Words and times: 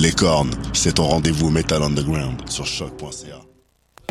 Les 0.00 0.12
cornes, 0.12 0.54
c'est 0.74 0.94
ton 0.94 1.08
rendez-vous 1.08 1.50
Metal 1.50 1.82
Underground 1.82 2.48
sur 2.48 2.64
choc.ca. 2.64 3.57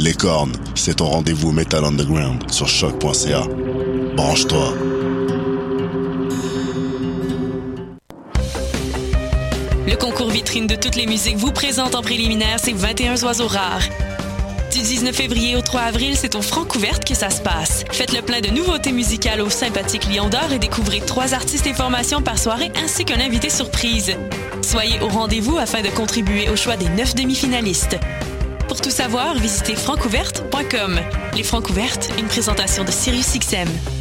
Les 0.00 0.14
cornes, 0.14 0.52
c'est 0.76 0.98
ton 0.98 1.06
rendez-vous 1.06 1.50
Metal 1.50 1.84
Underground 1.84 2.52
sur 2.52 2.68
choc.ca. 2.68 3.42
Branche-toi. 4.14 4.74
Le 9.88 9.96
concours 9.96 10.30
vitrine 10.30 10.68
de 10.68 10.76
toutes 10.76 10.94
les 10.94 11.06
musiques 11.06 11.36
vous 11.36 11.50
présente 11.50 11.96
en 11.96 12.02
préliminaire 12.02 12.60
ces 12.60 12.74
21 12.74 13.20
oiseaux 13.24 13.48
rares. 13.48 13.82
Du 14.72 14.78
19 14.78 15.12
février 15.12 15.56
au 15.56 15.62
3 15.62 15.80
avril, 15.80 16.14
c'est 16.16 16.36
au 16.36 16.42
Francouverte 16.42 17.04
que 17.04 17.16
ça 17.16 17.30
se 17.30 17.40
passe. 17.40 17.82
Faites 17.90 18.12
le 18.12 18.22
plein 18.22 18.40
de 18.40 18.50
nouveautés 18.50 18.92
musicales 18.92 19.40
au 19.40 19.50
sympathique 19.50 20.06
Lion 20.14 20.28
d'Or 20.28 20.52
et 20.52 20.60
découvrez 20.60 21.00
trois 21.00 21.34
artistes 21.34 21.66
et 21.66 21.74
formations 21.74 22.22
par 22.22 22.38
soirée 22.38 22.70
ainsi 22.84 23.04
qu'un 23.04 23.20
invité 23.20 23.50
surprise. 23.50 24.14
Soyez 24.62 25.00
au 25.00 25.08
rendez-vous 25.08 25.58
afin 25.58 25.82
de 25.82 25.88
contribuer 25.88 26.48
au 26.50 26.54
choix 26.54 26.76
des 26.76 26.88
neuf 26.90 27.16
demi-finalistes. 27.16 27.98
Pour 28.68 28.80
tout 28.82 28.90
savoir, 28.90 29.38
visitez 29.38 29.74
francouverte.com. 29.74 31.00
Les 31.34 31.42
Francouvertes, 31.42 32.10
une 32.18 32.26
présentation 32.26 32.84
de 32.84 32.90
SiriusXM. 32.90 33.97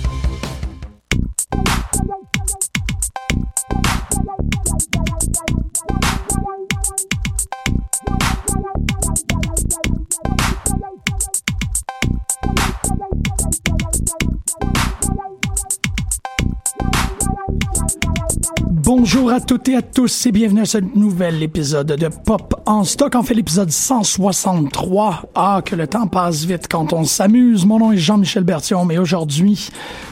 Bonjour 18.87 19.33
à 19.33 19.41
toutes 19.41 19.67
et 19.67 19.75
à 19.75 19.81
tous 19.81 20.27
et 20.27 20.31
bienvenue 20.31 20.61
à 20.61 20.65
ce 20.65 20.77
nouvel 20.77 21.43
épisode 21.43 21.87
de 21.87 22.07
Pop 22.07 22.55
en 22.65 22.85
stock. 22.85 23.15
En 23.15 23.21
fait, 23.21 23.33
l'épisode 23.33 23.69
163. 23.69 25.23
Ah, 25.35 25.61
que 25.63 25.75
le 25.75 25.87
temps 25.87 26.07
passe 26.07 26.45
vite 26.45 26.69
quand 26.71 26.93
on 26.93 27.03
s'amuse. 27.03 27.65
Mon 27.65 27.79
nom 27.79 27.91
est 27.91 27.97
Jean-Michel 27.97 28.45
Bertion, 28.45 28.85
mais 28.85 28.97
aujourd'hui, 28.97 29.67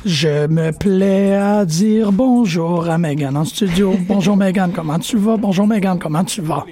je 0.06 0.48
me 0.48 0.72
plais 0.72 1.36
à 1.36 1.64
dire 1.64 2.12
bonjour 2.12 2.90
à 2.90 2.98
Megan 2.98 3.38
en 3.38 3.46
studio. 3.46 3.96
Bonjour 4.10 4.36
Megan, 4.36 4.74
comment 4.76 5.00
tu 5.00 5.16
vas? 5.16 5.38
Bonjour 5.38 5.68
Megan, 5.68 5.98
comment 5.98 6.26
tu 6.26 6.42
vas? 6.42 6.66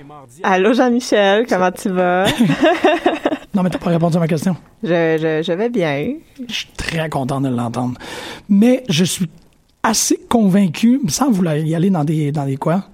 Allô 0.44 0.74
Jean-Michel, 0.74 1.46
comment 1.48 1.72
tu 1.72 1.88
vas? 1.88 2.26
non, 3.54 3.64
mais 3.64 3.70
t'as 3.70 3.80
pas 3.80 3.92
répondu 3.92 4.18
à 4.18 4.20
ma 4.20 4.28
question. 4.28 4.58
Je, 4.84 4.90
je, 4.90 5.42
je 5.42 5.54
vais 5.54 5.70
bien. 5.70 6.16
Je 6.50 6.54
suis 6.54 6.68
très 6.76 7.08
content 7.10 7.40
de 7.40 7.48
l'entendre. 7.48 7.98
Mais 8.50 8.84
je 8.90 9.06
suis 9.06 9.30
assez 9.84 10.18
convaincu, 10.30 11.02
sans 11.10 11.30
vouloir 11.30 11.58
y 11.58 11.76
aller 11.76 11.90
dans 11.90 12.04
des, 12.06 12.32
dans 12.32 12.46
des 12.46 12.58
quoi? 12.58 12.86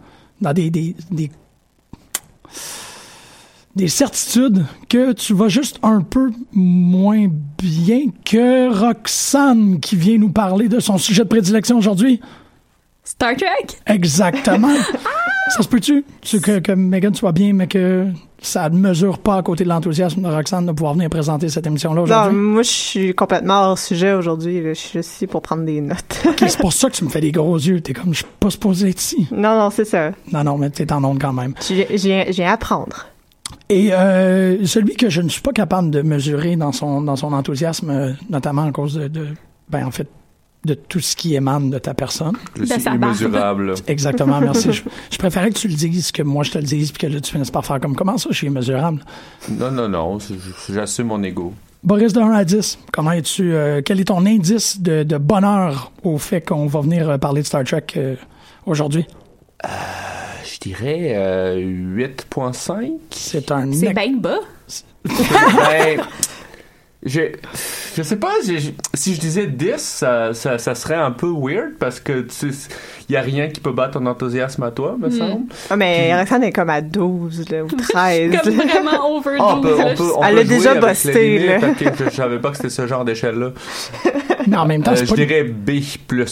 Dans 0.41 0.53
des, 0.53 0.69
des, 0.69 0.95
des, 1.11 1.31
des 3.75 3.87
certitudes 3.87 4.65
que 4.89 5.13
tu 5.13 5.33
vas 5.33 5.47
juste 5.47 5.79
un 5.83 6.01
peu 6.01 6.31
moins 6.51 7.27
bien 7.61 8.07
que 8.25 8.73
Roxane 8.73 9.79
qui 9.79 9.95
vient 9.95 10.17
nous 10.17 10.31
parler 10.31 10.67
de 10.67 10.79
son 10.79 10.97
sujet 10.97 11.23
de 11.23 11.29
prédilection 11.29 11.77
aujourd'hui. 11.77 12.19
Star 13.03 13.35
Trek? 13.35 13.77
Exactement. 13.85 14.73
ça 15.49 15.63
se 15.63 15.67
peut-tu? 15.67 16.03
Que, 16.21 16.59
que 16.59 16.71
Megan 16.71 17.13
soit 17.13 17.31
bien, 17.31 17.53
mais 17.53 17.67
que 17.67 18.07
ça 18.41 18.69
ne 18.69 18.77
mesure 18.77 19.19
pas 19.19 19.35
à 19.35 19.43
côté 19.43 19.63
de 19.63 19.69
l'enthousiasme 19.69 20.21
de 20.21 20.27
Roxane 20.27 20.65
de 20.65 20.71
pouvoir 20.71 20.93
venir 20.93 21.09
présenter 21.09 21.49
cette 21.49 21.67
émission-là 21.67 22.01
aujourd'hui? 22.01 22.35
Non, 22.35 22.41
moi, 22.41 22.63
je 22.63 22.69
suis 22.69 23.13
complètement 23.13 23.69
hors 23.69 23.77
sujet 23.77 24.13
aujourd'hui. 24.13 24.61
Je 24.63 24.73
suis 24.73 24.99
ici 24.99 25.27
pour 25.27 25.41
prendre 25.41 25.63
des 25.63 25.81
notes. 25.81 26.21
OK, 26.25 26.43
c'est 26.47 26.59
pour 26.59 26.73
ça 26.73 26.89
que 26.89 26.95
tu 26.95 27.03
me 27.03 27.09
fais 27.09 27.21
des 27.21 27.31
gros 27.31 27.57
yeux. 27.57 27.81
T'es 27.81 27.93
comme, 27.93 28.13
je 28.13 28.19
suis 28.19 28.27
pas 28.39 28.49
supposé 28.49 28.89
être 28.89 29.01
ici. 29.01 29.27
Non, 29.31 29.57
non, 29.57 29.69
c'est 29.69 29.85
ça. 29.85 30.11
Non, 30.31 30.43
non, 30.43 30.57
mais 30.57 30.69
t'es 30.69 30.91
en 30.91 31.03
onde 31.03 31.19
quand 31.19 31.33
même. 31.33 31.53
J'ai 31.67 32.31
j'ai 32.31 32.43
à 32.45 32.53
apprendre. 32.53 33.07
Et 33.69 33.93
euh, 33.93 34.65
celui 34.65 34.95
que 34.95 35.09
je 35.09 35.21
ne 35.21 35.29
suis 35.29 35.41
pas 35.41 35.51
capable 35.51 35.91
de 35.91 36.01
mesurer 36.01 36.55
dans 36.55 36.71
son 36.71 37.01
dans 37.01 37.15
son 37.15 37.33
enthousiasme, 37.33 37.89
euh, 37.89 38.13
notamment 38.29 38.63
à 38.63 38.71
cause 38.71 38.95
de, 38.95 39.07
de 39.07 39.27
ben 39.69 39.85
en 39.85 39.91
fait 39.91 40.07
de 40.65 40.73
tout 40.73 40.99
ce 40.99 41.15
qui 41.15 41.35
émane 41.35 41.69
de 41.69 41.79
ta 41.79 41.93
personne. 41.93 42.35
Je 42.55 42.65
suis 42.65 42.81
immesurable. 42.83 43.75
Exactement, 43.87 44.41
merci. 44.41 44.73
je, 44.73 44.83
je, 45.09 45.17
préférais 45.17 45.49
que 45.49 45.57
tu 45.57 45.67
le 45.67 45.73
dises 45.73 46.11
que 46.11 46.21
moi 46.21 46.43
je 46.43 46.51
te 46.51 46.57
le 46.57 46.65
dise 46.65 46.91
puis 46.91 47.07
que 47.07 47.13
là, 47.13 47.21
tu 47.21 47.31
finisses 47.31 47.51
par 47.51 47.65
faire 47.65 47.79
comme 47.79 47.95
comment 47.95 48.17
ça 48.17 48.29
je 48.31 48.35
suis 48.35 48.47
immesurable. 48.47 49.03
Non, 49.49 49.71
non, 49.71 49.87
non, 49.87 50.17
j'assume 50.69 51.07
mon 51.07 51.23
ego. 51.23 51.53
Boris 51.81 52.11
de 52.11 52.19
1 52.19 52.31
à 52.31 52.43
10, 52.43 52.77
comment 52.91 53.13
es-tu 53.13 53.53
euh, 53.53 53.81
quel 53.83 54.01
est 54.01 54.05
ton 54.05 54.25
indice 54.25 54.81
de, 54.81 55.03
de 55.03 55.17
bonheur 55.17 55.93
au 56.03 56.17
fait 56.17 56.41
qu'on 56.41 56.67
va 56.67 56.81
venir 56.81 57.17
parler 57.19 57.41
de 57.41 57.47
Star 57.47 57.63
Trek 57.63 57.85
euh, 57.95 58.15
aujourd'hui? 58.65 59.05
Euh, 59.63 59.67
je 60.43 60.59
dirais 60.59 61.55
8.5. 61.57 62.91
C'est 63.11 63.49
un 63.51 63.71
C'est 63.71 63.93
bien 63.93 64.17
bas. 64.17 64.39
ben, 65.05 66.01
je, 67.05 67.21
je 67.95 68.03
sais 68.03 68.17
pas, 68.17 68.33
si 68.93 69.15
je 69.15 69.21
disais 69.21 69.47
10, 69.47 69.77
ça, 69.77 70.33
ça, 70.33 70.57
ça, 70.57 70.75
serait 70.75 70.95
un 70.95 71.11
peu 71.11 71.31
weird 71.31 71.75
parce 71.79 72.01
que 72.01 72.19
tu 72.21 72.51
il 73.07 73.13
y 73.13 73.15
a 73.15 73.21
rien 73.21 73.47
qui 73.47 73.61
peut 73.61 73.71
battre 73.71 73.99
ton 73.99 74.05
enthousiasme 74.05 74.63
à 74.63 74.71
toi, 74.71 74.97
me 74.99 75.07
mm. 75.07 75.11
semble. 75.11 75.45
Ah, 75.69 75.77
mais 75.77 76.13
Roxane 76.13 76.43
est 76.43 76.51
comme 76.51 76.69
à 76.69 76.81
12 76.81 77.49
là, 77.49 77.63
ou 77.63 77.67
13. 77.89 78.41
comme 78.43 78.53
vraiment 78.53 79.05
over 79.15 79.37
12. 79.37 79.39
Oh, 79.39 79.49
on 79.49 79.61
peut, 79.61 79.75
on 79.79 79.95
peut, 79.95 80.11
on 80.17 80.23
Elle 80.23 80.35
peut 80.35 80.41
a 80.41 80.43
déjà 80.43 80.75
bossé. 80.75 81.39
Là. 81.39 81.59
je, 81.79 82.03
je 82.03 82.09
savais 82.09 82.39
pas 82.39 82.51
que 82.51 82.57
c'était 82.57 82.69
ce 82.69 82.85
genre 82.85 83.05
d'échelle-là. 83.05 83.53
Mais 84.47 84.57
en 84.57 84.65
même 84.65 84.83
temps, 84.83 84.91
euh, 84.91 85.05
je 85.05 85.13
dirais 85.13 85.43
B+. 85.43 85.81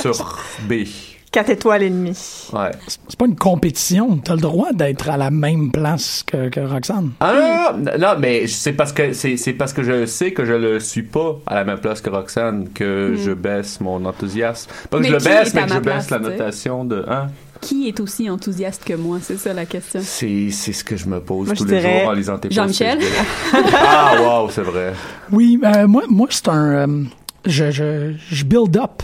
sur 0.00 0.38
B. 0.68 0.84
4 1.32 1.50
étoiles 1.50 1.82
et 1.82 1.90
demie. 1.90 2.10
Ouais. 2.52 2.70
C'est 2.86 3.16
pas 3.18 3.24
une 3.26 3.36
compétition. 3.36 4.18
T'as 4.18 4.34
le 4.34 4.40
droit 4.42 4.72
d'être 4.72 5.08
à 5.08 5.16
la 5.16 5.30
même 5.30 5.70
place 5.72 6.22
que, 6.26 6.48
que 6.50 6.60
Roxane. 6.60 7.12
Ah 7.20 7.72
non, 7.72 7.78
non, 7.78 7.98
non 7.98 8.14
mais 8.18 8.46
c'est 8.46 8.74
parce 8.74 8.92
que 8.92 9.12
c'est, 9.14 9.36
c'est 9.38 9.54
parce 9.54 9.72
que 9.72 9.82
je 9.82 10.04
sais 10.06 10.32
que 10.32 10.44
je 10.44 10.52
le 10.52 10.78
suis 10.78 11.02
pas 11.02 11.38
à 11.46 11.54
la 11.54 11.64
même 11.64 11.78
place 11.78 12.00
que 12.00 12.10
Roxane 12.10 12.68
que 12.74 13.12
Mm. 13.12 13.16
je 13.16 13.30
baisse 13.32 13.80
mon 13.80 14.04
enthousiasme. 14.04 14.70
Pas 14.90 14.98
que 14.98 15.02
Mais 15.02 15.08
je 15.08 15.12
le 15.14 15.18
baisse, 15.20 15.54
mais 15.54 15.62
que 15.64 15.68
je 15.70 15.78
baisse 15.78 15.82
place, 16.06 16.10
la 16.10 16.18
notation 16.18 16.84
de 16.84 17.04
1. 17.08 17.26
Qui 17.62 17.88
est 17.88 18.00
aussi 18.00 18.28
enthousiaste 18.28 18.84
que 18.84 18.94
moi? 18.94 19.18
C'est 19.22 19.38
ça 19.38 19.52
la 19.54 19.64
question. 19.66 20.00
C'est, 20.02 20.50
c'est 20.50 20.72
ce 20.72 20.82
que 20.84 20.96
je 20.96 21.06
me 21.06 21.20
pose 21.20 21.46
Moi, 21.46 21.56
tous 21.56 21.64
les 21.64 21.80
jours 21.80 22.08
en 22.08 22.12
lisant 22.12 22.36
tes 22.38 22.48
posts 22.48 22.56
Jean-Michel? 22.60 22.98
Ah, 23.74 24.16
wow, 24.20 24.50
c'est 24.50 24.62
vrai. 24.62 24.92
Oui, 25.30 25.58
euh, 25.64 25.86
moi, 25.86 26.02
moi 26.08 26.26
c'est 26.30 26.48
un. 26.48 26.88
euh, 26.88 27.04
je, 27.46 27.70
je, 27.70 28.12
je 28.30 28.44
build 28.44 28.76
up. 28.76 29.02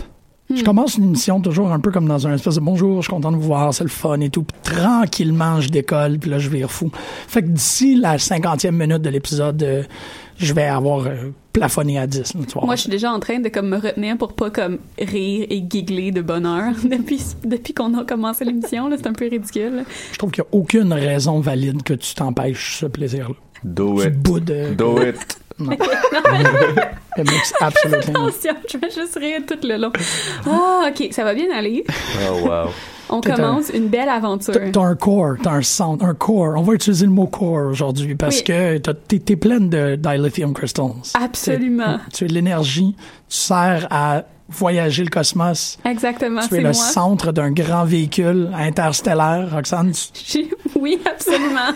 Je 0.55 0.63
commence 0.63 0.97
une 0.97 1.03
émission 1.03 1.39
toujours 1.41 1.71
un 1.71 1.79
peu 1.79 1.91
comme 1.91 2.07
dans 2.07 2.25
un 2.25 2.33
espèce 2.33 2.55
de 2.55 2.59
bonjour, 2.61 2.97
je 3.01 3.07
suis 3.07 3.13
content 3.13 3.31
de 3.31 3.37
vous 3.37 3.43
voir, 3.43 3.71
c'est 3.71 3.83
le 3.83 3.89
fun 3.89 4.19
et 4.19 4.29
tout. 4.31 4.41
Puis 4.43 4.73
tranquillement, 4.73 5.61
je 5.61 5.69
décolle, 5.69 6.17
puis 6.17 6.29
là, 6.31 6.39
je 6.39 6.49
vais 6.49 6.63
fou. 6.67 6.89
Fait 7.27 7.43
que 7.43 7.47
d'ici 7.49 7.95
la 7.95 8.17
cinquantième 8.17 8.75
minute 8.75 9.01
de 9.03 9.09
l'épisode, 9.11 9.61
euh, 9.61 9.83
je 10.37 10.51
vais 10.53 10.63
avoir 10.65 11.05
euh, 11.05 11.31
plafonné 11.53 11.99
à 11.99 12.07
10. 12.07 12.33
là, 12.33 12.41
tu 12.47 12.57
vas 12.59 12.65
Moi, 12.65 12.75
je 12.75 12.81
suis 12.81 12.89
déjà 12.89 13.11
en 13.11 13.19
train 13.19 13.39
de 13.39 13.49
comme 13.49 13.69
me 13.69 13.77
retenir 13.77 14.17
pour 14.17 14.33
pas 14.33 14.49
comme 14.49 14.79
rire 14.97 15.45
et 15.51 15.63
giggler 15.69 16.11
de 16.11 16.21
bonheur 16.21 16.73
depuis 16.83 17.21
depuis 17.45 17.73
qu'on 17.75 17.95
a 17.99 18.03
commencé 18.03 18.43
l'émission. 18.43 18.89
C'est 18.97 19.05
un 19.07 19.13
peu 19.13 19.27
ridicule. 19.29 19.83
Je 20.13 20.17
trouve 20.17 20.31
qu'il 20.31 20.43
n'y 20.43 20.47
a 20.47 20.59
aucune 20.59 20.93
raison 20.93 21.39
valide 21.41 21.83
que 21.83 21.93
tu 21.93 22.15
t'empêches 22.15 22.77
ce 22.79 22.87
plaisir-là. 22.87 23.35
Do 23.63 24.01
Tu 24.01 24.07
it. 24.07 24.17
boudes. 24.19 24.49
euh, 24.51 24.73
Do 24.73 24.99
it. 25.03 25.15
Non. 25.59 25.71
It 27.17 27.25
makes 27.29 27.53
absolutely 27.59 28.13
no- 28.13 28.27
Attention, 28.27 28.55
je 28.71 28.77
vais 28.77 28.89
juste 28.91 29.15
rire 29.19 29.41
tout 29.45 29.59
le 29.63 29.77
long. 29.77 29.91
Ah, 30.47 30.89
ok, 30.89 31.09
ça 31.11 31.23
va 31.23 31.33
bien 31.33 31.47
aller. 31.53 31.83
Oh, 32.29 32.47
wow. 32.47 32.69
On 33.09 33.17
un- 33.17 33.21
commence 33.21 33.69
une 33.73 33.87
belle 33.87 34.07
aventure. 34.07 34.53
T'as 34.71 34.81
un 34.81 34.95
core, 34.95 35.35
t'as 35.41 35.51
un 35.53 35.61
sound, 35.63 36.01
un 36.03 36.13
core. 36.13 36.53
On 36.55 36.61
va 36.61 36.73
utiliser 36.73 37.05
le 37.07 37.11
mot 37.11 37.25
core 37.25 37.67
aujourd'hui 37.71 38.13
parce 38.15 38.37
Oui. 38.37 38.43
que 38.43 38.77
t'es 38.77 39.35
pleine 39.35 39.67
de 39.69 39.95
dilithium 39.95 40.53
crystals. 40.53 40.93
Absolument. 41.15 41.97
Tu 42.13 42.25
es 42.25 42.27
de 42.27 42.33
l'énergie, 42.33 42.95
tu 43.27 43.37
sers 43.37 43.87
à 43.89 44.23
voyager 44.49 45.03
le 45.03 45.09
cosmos. 45.09 45.77
Exactement, 45.85 46.41
Tu 46.47 46.55
es 46.55 46.57
le 46.57 46.63
moi. 46.65 46.73
centre 46.73 47.31
d'un 47.31 47.51
grand 47.51 47.85
véhicule 47.85 48.49
interstellaire, 48.55 49.49
Roxane. 49.51 49.91
tu- 50.13 50.47
Oui, 50.75 50.99
absolument. 51.05 51.71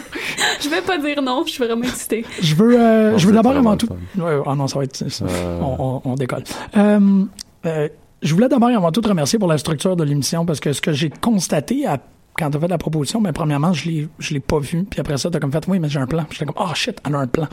je 0.61 0.69
vais 0.69 0.81
pas 0.81 0.97
dire 0.97 1.21
non, 1.21 1.43
je 1.45 1.51
suis 1.51 1.63
vraiment 1.63 1.83
excitée. 1.83 2.25
Je 2.41 2.55
veux, 2.55 2.79
euh, 2.79 3.11
Non, 3.11 3.17
je 3.17 3.27
veux 3.27 3.33
d'abord 3.33 3.55
avant 3.55 3.77
tout. 3.77 3.87
Ouais, 4.17 4.39
oh 4.45 4.55
non, 4.55 4.67
ça 4.67 4.79
va 4.79 4.85
être. 4.85 5.09
ça. 5.09 5.25
Euh. 5.25 5.59
On, 5.61 6.01
on- 6.05 6.11
on 6.11 6.15
décolle. 6.15 6.43
Euh, 6.77 7.23
euh, 7.65 7.89
je 8.21 8.33
voulais 8.33 8.47
d'abord 8.49 8.69
et 8.69 8.75
avant 8.75 8.91
tout 8.91 9.01
te 9.01 9.07
remercier 9.09 9.37
pour 9.39 9.47
la 9.49 9.57
structure 9.57 9.95
de 9.95 10.03
l'émission 10.03 10.45
parce 10.45 10.59
que 10.59 10.71
ce 10.73 10.81
que 10.81 10.93
j'ai 10.93 11.09
constaté 11.09 11.85
à 11.85 11.97
quand 12.39 12.49
t'as 12.49 12.59
fait 12.59 12.67
la 12.67 12.79
proposition, 12.79 13.21
mais 13.21 13.31
premièrement, 13.31 13.73
je 13.73 13.87
l'ai, 13.89 14.07
je 14.17 14.33
l'ai 14.33 14.39
pas 14.39 14.57
vu. 14.57 14.85
Puis 14.89 14.99
après 14.99 15.17
ça, 15.19 15.29
t'as 15.29 15.39
comme 15.39 15.51
fait, 15.51 15.67
oui, 15.67 15.77
mais 15.77 15.87
j'ai 15.87 15.99
un 15.99 16.07
plan. 16.07 16.25
J'étais 16.31 16.45
comme, 16.45 16.55
oh 16.57 16.73
shit, 16.73 16.97
elle 17.07 17.13
a 17.13 17.19
un 17.19 17.27
plan. 17.27 17.47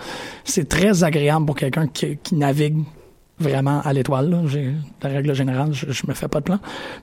C'est 0.44 0.68
très 0.70 1.04
agréable 1.04 1.44
pour 1.44 1.54
quelqu'un 1.54 1.86
qui, 1.86 2.16
qui 2.22 2.34
navigue 2.34 2.78
vraiment 3.40 3.80
à 3.82 3.92
l'étoile. 3.92 4.30
la 5.02 5.08
règle 5.08 5.34
générale, 5.34 5.72
je, 5.72 5.90
je 5.90 6.06
me 6.06 6.14
fais 6.14 6.28
pas 6.28 6.40
de 6.40 6.44
plan. 6.44 6.58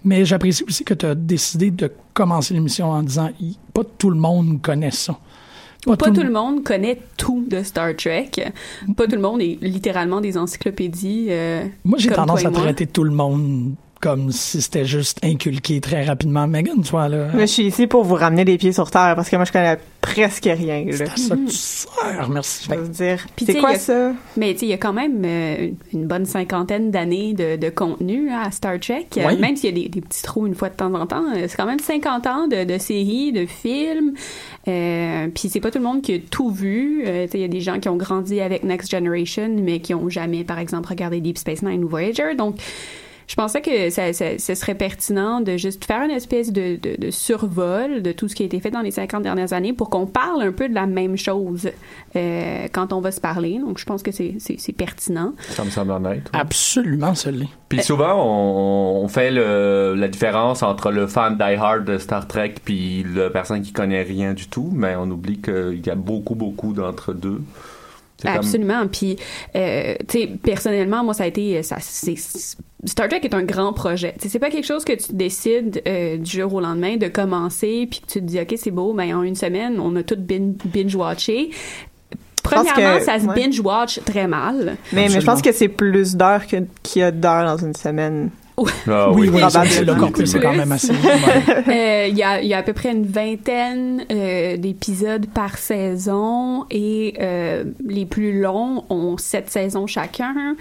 Mais 0.05 0.23
j'apprécie 0.23 0.63
aussi 0.63 0.83
que 0.85 0.93
tu 0.93 1.05
as 1.05 1.15
décidé 1.15 1.71
de 1.71 1.91
commencer 2.13 2.53
l'émission 2.53 2.91
en 2.91 3.03
disant, 3.03 3.29
pas 3.73 3.83
tout 3.97 4.09
le 4.09 4.17
monde 4.17 4.61
connaît 4.61 4.91
ça. 4.91 5.17
Pas 5.85 5.95
tout 5.95 6.21
le 6.23 6.31
monde 6.31 6.63
connaît 6.63 6.99
tout 7.17 7.45
de 7.49 7.63
Star 7.63 7.95
Trek. 7.95 8.31
Pas 8.95 9.05
tout 9.07 9.15
le 9.15 9.21
monde 9.21 9.41
est 9.41 9.57
littéralement 9.61 10.19
des 10.21 10.37
encyclopédies. 10.37 11.27
euh, 11.29 11.65
Moi, 11.85 11.97
j'ai 11.97 12.09
tendance 12.09 12.45
à 12.45 12.51
traiter 12.51 12.87
tout 12.87 13.03
le 13.03 13.11
monde 13.11 13.73
comme 13.99 14.31
si 14.31 14.61
c'était 14.61 14.85
juste 14.85 15.19
inculqué 15.23 15.81
très 15.81 16.03
rapidement. 16.05 16.47
Megan, 16.47 16.81
tu 16.83 16.91
vois, 16.91 17.07
là. 17.09 17.27
Mais 17.33 17.41
je 17.47 17.51
suis 17.53 17.63
ici 17.65 17.87
pour 17.87 18.03
vous 18.03 18.15
ramener 18.15 18.45
les 18.45 18.57
pieds 18.57 18.71
sur 18.73 18.89
terre 18.91 19.13
parce 19.15 19.29
que 19.29 19.35
moi, 19.35 19.45
je 19.45 19.51
connais 19.51 19.77
presque 20.01 20.45
rien. 20.45 20.85
là. 20.85 20.91
C'est 20.95 21.03
à 21.03 21.15
ça 21.17 21.35
que 21.35 21.45
tu 21.47 21.55
sers, 21.55 22.29
merci. 22.29 22.67
Je 22.69 22.75
veux 22.75 22.87
dire. 22.87 23.25
Puis, 23.35 23.45
C'est 23.45 23.55
quoi 23.59 23.69
a- 23.71 23.79
ça? 23.79 24.11
Mais 24.37 24.53
tu 24.53 24.59
sais, 24.59 24.65
il 24.67 24.69
y 24.69 24.73
a 24.73 24.77
quand 24.77 24.93
même 24.93 25.21
euh, 25.25 25.69
une 25.93 26.05
bonne 26.07 26.25
cinquantaine 26.25 26.91
d'années 26.91 27.33
de, 27.33 27.55
de 27.57 27.69
contenu 27.69 28.27
là, 28.27 28.43
à 28.45 28.51
Star 28.51 28.79
Trek. 28.79 29.07
Euh, 29.17 29.23
Oui. 29.27 29.37
Même 29.37 29.55
s'il 29.55 29.69
y 29.77 29.79
a 29.79 29.83
des, 29.83 29.89
des 29.89 30.01
petits 30.01 30.21
trous 30.23 30.47
une 30.47 30.55
fois 30.55 30.69
de 30.69 30.75
temps 30.75 30.93
en 30.93 31.05
temps, 31.07 31.23
euh, 31.35 31.45
c'est 31.47 31.57
quand 31.57 31.65
même 31.65 31.79
50 31.79 32.27
ans 32.27 32.47
de, 32.47 32.63
de 32.63 32.77
séries, 32.77 33.31
de 33.31 33.45
films. 33.45 34.13
Euh, 34.67 35.27
Puis 35.33 35.49
c'est 35.49 35.59
pas 35.59 35.71
tout 35.71 35.79
le 35.79 35.83
monde 35.85 36.01
qui 36.01 36.13
a 36.15 36.19
tout 36.19 36.51
vu. 36.51 37.03
Euh, 37.05 37.25
tu 37.25 37.31
sais, 37.31 37.37
il 37.39 37.41
y 37.41 37.45
a 37.45 37.49
des 37.49 37.61
gens 37.61 37.79
qui 37.79 37.89
ont 37.89 37.97
grandi 37.97 38.39
avec 38.41 38.63
Next 38.63 38.91
Generation, 38.91 39.49
mais 39.61 39.79
qui 39.79 39.93
ont 39.93 40.09
jamais, 40.09 40.43
par 40.43 40.59
exemple, 40.59 40.89
regardé 40.89 41.19
Deep 41.21 41.37
Space 41.37 41.61
Nine 41.63 41.83
ou 41.83 41.87
Voyager. 41.87 42.35
Donc 42.35 42.57
je 43.27 43.35
pensais 43.35 43.61
que 43.61 43.89
ça, 43.89 44.13
ça- 44.13 44.37
ce 44.39 44.55
serait 44.55 44.75
pertinent 44.75 45.41
de 45.41 45.57
juste 45.57 45.83
faire 45.85 46.01
une 46.03 46.11
espèce 46.11 46.51
de, 46.53 46.77
de, 46.81 46.95
de 46.97 47.11
survol 47.11 48.01
de 48.01 48.11
tout 48.13 48.27
ce 48.27 48.35
qui 48.35 48.43
a 48.43 48.45
été 48.45 48.59
fait 48.59 48.71
dans 48.71 48.81
les 48.81 48.91
50 48.91 49.21
dernières 49.23 49.51
années 49.53 49.73
pour 49.73 49.89
qu'on 49.89 50.05
parle 50.05 50.41
un 50.41 50.51
peu 50.53 50.69
de 50.69 50.73
la 50.73 50.85
même 50.87 51.17
chose 51.17 51.69
euh, 52.15 52.67
quand 52.71 52.93
on 52.93 53.01
va 53.01 53.11
se 53.11 53.19
parler. 53.21 53.59
Donc, 53.59 53.77
je 53.79 53.85
pense 53.85 54.01
que 54.01 54.11
c'est- 54.11 54.35
c'est 54.39 54.55
c'est 54.59 54.71
pertinent. 54.73 55.33
Ça 55.49 55.63
me 55.65 55.69
semble 55.69 55.91
honnête. 55.91 56.29
Absolument, 56.33 57.13
ce 57.15 57.29
l'est. 57.29 57.47
Puis 57.69 57.83
souvent, 57.83 58.13
on, 58.15 59.03
on 59.03 59.07
fait 59.09 59.29
le- 59.29 59.93
la 59.97 60.07
différence 60.07 60.63
entre 60.63 60.89
le 60.91 61.05
fan 61.05 61.37
die-hard 61.37 61.83
de 61.83 61.97
Star 61.97 62.27
Trek 62.27 62.55
puis 62.63 63.03
la 63.13 63.29
personne 63.29 63.61
qui 63.61 63.73
connaît 63.73 64.03
rien 64.03 64.33
du 64.33 64.47
tout, 64.47 64.71
mais 64.73 64.95
on 64.97 65.09
oublie 65.11 65.39
qu'il 65.41 65.81
y 65.85 65.89
a 65.89 65.95
beaucoup, 65.95 66.35
beaucoup 66.35 66.71
d'entre 66.73 67.11
deux. 67.13 67.41
Comme- 68.21 68.31
Absolument. 68.31 68.87
Puis, 68.87 69.15
euh, 69.55 69.93
tu 70.07 70.19
sais, 70.21 70.27
personnellement, 70.41 71.03
moi, 71.03 71.13
ça 71.13 71.23
a 71.23 71.27
été, 71.27 71.61
ça, 71.63 71.77
c'est, 71.79 72.15
Star 72.85 73.07
Trek 73.09 73.19
est 73.23 73.33
un 73.33 73.43
grand 73.43 73.73
projet. 73.73 74.13
Tu 74.17 74.23
sais, 74.23 74.29
c'est 74.29 74.39
pas 74.39 74.49
quelque 74.49 74.65
chose 74.65 74.83
que 74.85 74.93
tu 74.93 75.13
décides 75.13 75.81
euh, 75.87 76.17
du 76.17 76.39
jour 76.39 76.53
au 76.55 76.61
lendemain 76.61 76.97
de 76.97 77.07
commencer, 77.07 77.87
puis 77.89 77.99
que 78.01 78.05
tu 78.07 78.19
te 78.19 78.25
dis, 78.25 78.39
ok, 78.39 78.53
c'est 78.57 78.71
beau, 78.71 78.93
ben 78.93 79.13
en 79.15 79.23
une 79.23 79.35
semaine, 79.35 79.79
on 79.79 79.95
a 79.95 80.03
tout 80.03 80.15
bin- 80.17 80.53
binge-watché. 80.65 81.51
Premièrement, 82.43 82.97
que- 82.99 83.03
ça 83.03 83.19
se 83.19 83.25
ouais. 83.25 83.35
binge-watch 83.35 83.99
très 84.05 84.27
mal. 84.27 84.77
Mais, 84.93 85.03
mais 85.03 85.09
je 85.09 85.19
pense 85.25 85.41
que 85.41 85.51
c'est 85.51 85.67
plus 85.67 86.15
d'heures 86.15 86.45
qu'il 86.45 86.65
y 86.95 87.01
a 87.03 87.11
d'heures 87.11 87.45
dans 87.45 87.57
une 87.65 87.75
semaine. 87.75 88.29
Ah 88.87 89.11
oui, 89.11 89.29
oui, 89.29 89.39
probablement. 89.39 89.65
c'est 89.69 89.83
le 89.85 89.93
corpus, 89.95 90.31
c'est 90.31 90.39
quand 90.39 90.55
même 90.55 90.71
assez. 90.71 90.91
ouais. 90.91 90.97
Euh, 91.67 92.07
Il 92.09 92.17
y, 92.17 92.23
a, 92.23 92.41
il 92.41 92.47
y 92.47 92.53
a 92.53 92.57
à 92.59 92.63
peu 92.63 92.73
près 92.73 92.91
une 92.91 93.05
vingtaine 93.05 94.05
euh, 94.11 94.57
d'épisodes 94.57 95.27
par 95.33 95.57
saison 95.57 96.65
et 96.71 97.13
euh, 97.21 97.65
les 97.85 98.05
plus 98.05 98.39
longs 98.41 98.83
ont 98.89 99.17
sept 99.17 99.49
saisons 99.51 99.85
chacun. 99.85 100.55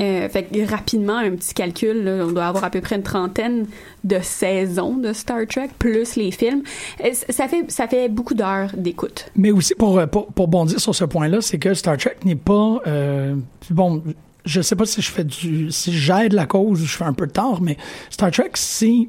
Euh, 0.00 0.28
fait 0.28 0.44
que 0.44 0.68
rapidement, 0.68 1.18
un 1.18 1.30
petit 1.32 1.54
calcul, 1.54 2.02
là, 2.04 2.24
on 2.26 2.32
doit 2.32 2.46
avoir 2.46 2.64
à 2.64 2.70
peu 2.70 2.80
près 2.80 2.96
une 2.96 3.02
trentaine 3.02 3.66
de 4.04 4.18
saisons 4.22 4.96
de 4.96 5.12
Star 5.12 5.46
Trek, 5.48 5.68
plus 5.78 6.16
les 6.16 6.30
films. 6.30 6.62
Ça 7.28 7.46
fait, 7.48 7.70
ça 7.70 7.86
fait 7.86 8.08
beaucoup 8.08 8.34
d'heures 8.34 8.70
d'écoute. 8.76 9.26
Mais 9.36 9.50
aussi 9.52 9.74
pour, 9.74 10.00
pour, 10.08 10.26
pour 10.28 10.48
bondir 10.48 10.80
sur 10.80 10.94
ce 10.94 11.04
point-là, 11.04 11.40
c'est 11.40 11.58
que 11.58 11.74
Star 11.74 11.96
Trek 11.96 12.16
n'est 12.24 12.34
pas 12.36 12.80
euh, 12.86 13.34
bon. 13.70 14.02
Je 14.46 14.62
sais 14.62 14.76
pas 14.76 14.86
si 14.86 15.02
je 15.02 15.10
fais 15.10 15.24
du 15.24 15.70
si 15.70 15.92
j'aide 15.92 16.32
la 16.32 16.46
cause 16.46 16.80
ou 16.80 16.86
je 16.86 16.96
fais 16.96 17.04
un 17.04 17.12
peu 17.12 17.26
de 17.26 17.32
tort, 17.32 17.60
mais 17.60 17.76
Star 18.10 18.30
Trek 18.30 18.52
c'est 18.54 19.08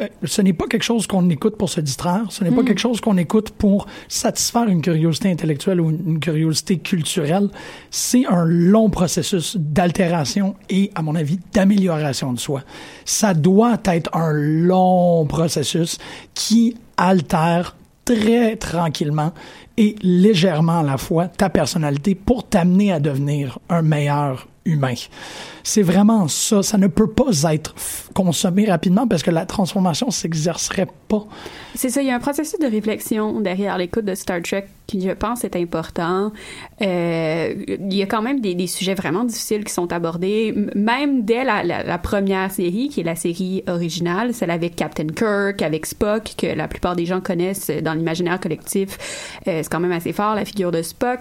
euh, 0.00 0.08
ce 0.24 0.42
n'est 0.42 0.52
pas 0.52 0.66
quelque 0.66 0.82
chose 0.82 1.06
qu'on 1.06 1.30
écoute 1.30 1.56
pour 1.56 1.70
se 1.70 1.80
distraire, 1.80 2.24
ce 2.28 2.44
n'est 2.44 2.50
pas 2.50 2.62
quelque 2.62 2.80
chose 2.80 3.00
qu'on 3.00 3.16
écoute 3.16 3.50
pour 3.50 3.86
satisfaire 4.08 4.68
une 4.68 4.82
curiosité 4.82 5.30
intellectuelle 5.30 5.80
ou 5.80 5.88
une, 5.88 6.06
une 6.06 6.20
curiosité 6.20 6.78
culturelle. 6.78 7.48
C'est 7.90 8.26
un 8.26 8.44
long 8.44 8.90
processus 8.90 9.56
d'altération 9.56 10.54
et, 10.68 10.90
à 10.94 11.00
mon 11.00 11.14
avis, 11.14 11.38
d'amélioration 11.54 12.34
de 12.34 12.38
soi. 12.38 12.62
Ça 13.06 13.32
doit 13.32 13.78
être 13.86 14.14
un 14.14 14.32
long 14.32 15.24
processus 15.26 15.96
qui 16.34 16.76
altère 16.98 17.74
très 18.04 18.56
tranquillement 18.56 19.32
et 19.78 19.96
légèrement 20.02 20.80
à 20.80 20.82
la 20.82 20.98
fois 20.98 21.28
ta 21.28 21.48
personnalité 21.48 22.14
pour 22.14 22.46
t'amener 22.46 22.92
à 22.92 23.00
devenir 23.00 23.58
un 23.70 23.80
meilleur 23.80 24.46
humain. 24.66 24.94
C'est 25.62 25.82
vraiment 25.82 26.28
ça. 26.28 26.62
Ça 26.62 26.78
ne 26.78 26.86
peut 26.86 27.08
pas 27.08 27.30
être 27.52 27.74
consommé 28.14 28.66
rapidement 28.66 29.06
parce 29.06 29.22
que 29.22 29.30
la 29.30 29.46
transformation 29.46 30.10
s'exercerait 30.10 30.88
pas. 31.08 31.24
C'est 31.74 31.88
ça, 31.88 32.02
il 32.02 32.08
y 32.08 32.10
a 32.10 32.16
un 32.16 32.20
processus 32.20 32.58
de 32.58 32.66
réflexion 32.66 33.40
derrière 33.40 33.78
l'écoute 33.78 34.04
de 34.04 34.14
Star 34.14 34.42
Trek 34.42 34.66
qui, 34.86 35.00
je 35.00 35.10
pense, 35.10 35.44
est 35.44 35.56
important. 35.56 36.32
Euh, 36.82 37.54
il 37.68 37.94
y 37.94 38.02
a 38.02 38.06
quand 38.06 38.22
même 38.22 38.40
des, 38.40 38.54
des 38.54 38.66
sujets 38.66 38.94
vraiment 38.94 39.24
difficiles 39.24 39.64
qui 39.64 39.72
sont 39.72 39.92
abordés, 39.92 40.54
même 40.74 41.22
dès 41.24 41.44
la, 41.44 41.62
la- 41.64 41.82
la 41.82 41.98
première 41.98 42.50
série, 42.50 42.88
qui 42.88 43.00
est 43.00 43.04
la 43.04 43.16
série 43.16 43.64
originale, 43.68 44.32
celle 44.34 44.50
avec 44.50 44.76
Captain 44.76 45.06
Kirk, 45.08 45.62
avec 45.62 45.86
Spock, 45.86 46.34
que 46.38 46.46
la 46.46 46.68
plupart 46.68 46.94
des 46.96 47.06
gens 47.06 47.20
connaissent 47.20 47.70
dans 47.82 47.94
l'imaginaire 47.94 48.38
collectif. 48.40 48.98
Euh, 49.48 49.60
c'est 49.62 49.68
quand 49.70 49.80
même 49.80 49.92
assez 49.92 50.12
fort, 50.12 50.34
la 50.34 50.44
figure 50.44 50.70
de 50.70 50.82
Spock. 50.82 51.20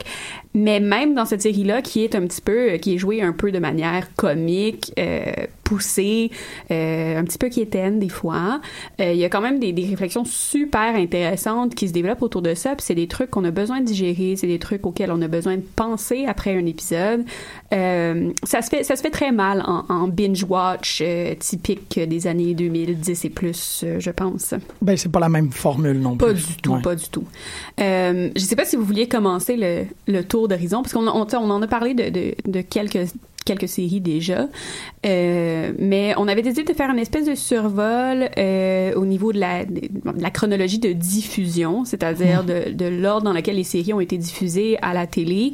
Mais 0.54 0.80
même 0.80 1.16
dans 1.16 1.26
cette 1.26 1.42
série-là, 1.42 1.82
qui 1.82 2.04
est 2.04 2.16
un 2.16 2.22
petit 2.28 2.42
peu, 2.42 2.74
qui 2.78 2.96
est 2.96 2.98
jouée 2.98 3.22
un 3.22 3.34
peu 3.34 3.52
de 3.52 3.60
manière 3.60 4.14
comique, 4.16 4.94
euh, 5.00 5.24
poussée, 5.66 6.32
euh, 6.72 7.20
un 7.20 7.24
petit 7.26 7.38
peu 7.38 7.50
quétaine 7.50 8.00
des 8.00 8.08
fois, 8.08 8.62
euh, 9.02 9.12
il 9.12 9.18
y 9.18 9.26
a 9.26 9.30
quand 9.30 9.42
même 9.42 9.60
des, 9.60 9.74
des 9.74 9.84
réflexions 9.86 10.24
super 10.24 10.96
intéressantes 10.96 11.76
qui 11.76 11.88
se 11.90 11.94
développent 11.94 12.22
autour 12.22 12.42
de 12.42 12.54
ça. 12.54 12.70
Puis 12.76 12.86
c'est 12.86 12.96
des 12.96 13.08
trucs 13.08 13.32
qu'on 13.32 13.44
a 13.44 13.52
besoin 13.52 13.82
de 13.82 13.86
digérer, 13.86 14.36
c'est 14.38 14.48
des 14.48 14.60
trucs 14.60 14.86
auxquels 14.86 15.12
on 15.12 15.22
a 15.22 15.28
besoin 15.28 15.58
de 15.58 15.64
penser 15.76 16.26
après 16.28 16.56
un 16.58 16.66
épisode. 16.66 17.26
Euh, 17.74 18.32
ça 18.44 18.62
se 18.62 18.70
fait, 18.70 18.84
ça 18.84 18.96
se 18.96 19.02
fait 19.02 19.10
très 19.10 19.32
mal 19.32 19.62
en, 19.66 19.84
en 19.90 20.08
binge 20.08 20.46
watch 20.48 21.04
typique 21.40 22.00
des 22.00 22.28
années 22.28 22.54
2010 22.54 23.26
et 23.26 23.30
plus, 23.30 23.84
je 24.00 24.12
pense. 24.12 24.54
Ben, 24.82 24.96
c'est 24.96 25.12
pas 25.12 25.20
la 25.20 25.30
même 25.30 25.52
formule 25.52 26.00
non 26.00 26.16
Pas 26.16 26.28
plus. 26.34 26.48
du 26.48 26.56
tout, 26.58 26.74
Ouais. 26.74 26.82
pas 26.82 26.96
du 26.96 27.10
tout. 27.10 27.26
Je 27.80 28.32
sais 28.40 28.56
pas 28.56 28.66
si 28.66 28.76
vous 28.76 28.84
vouliez 28.86 29.08
commencer 29.08 29.58
le, 29.58 29.86
le 30.08 30.24
tour 30.24 30.48
d'horizon, 30.48 30.82
parce 30.84 30.94
qu'on 30.94 31.08
on, 31.08 31.26
on 31.34 31.50
en 31.50 31.62
a 31.62 31.68
parlé 31.68 31.94
de, 31.96 32.10
de, 32.10 32.36
de 32.46 32.62
quelques 32.62 33.08
quelques 33.46 33.68
séries 33.68 34.02
déjà, 34.02 34.48
euh, 35.06 35.72
mais 35.78 36.14
on 36.18 36.28
avait 36.28 36.42
décidé 36.42 36.64
de 36.64 36.74
faire 36.74 36.90
une 36.90 37.00
espèce 37.00 37.26
de 37.26 37.36
survol 37.36 38.30
euh, 38.38 38.94
au 38.96 39.06
niveau 39.06 39.32
de 39.32 39.40
la, 39.40 39.66
de 39.66 39.82
la 40.20 40.32
chronologie 40.32 40.80
de 40.80 40.92
diffusion, 40.92 41.86
c'est-à-dire 41.86 42.44
de, 42.44 42.72
de 42.72 42.86
l'ordre 42.86 43.26
dans 43.26 43.34
lequel 43.34 43.56
les 43.56 43.64
séries 43.64 43.94
ont 43.94 44.00
été 44.00 44.18
diffusées 44.18 44.78
à 44.82 44.94
la 44.94 45.08
télé, 45.08 45.54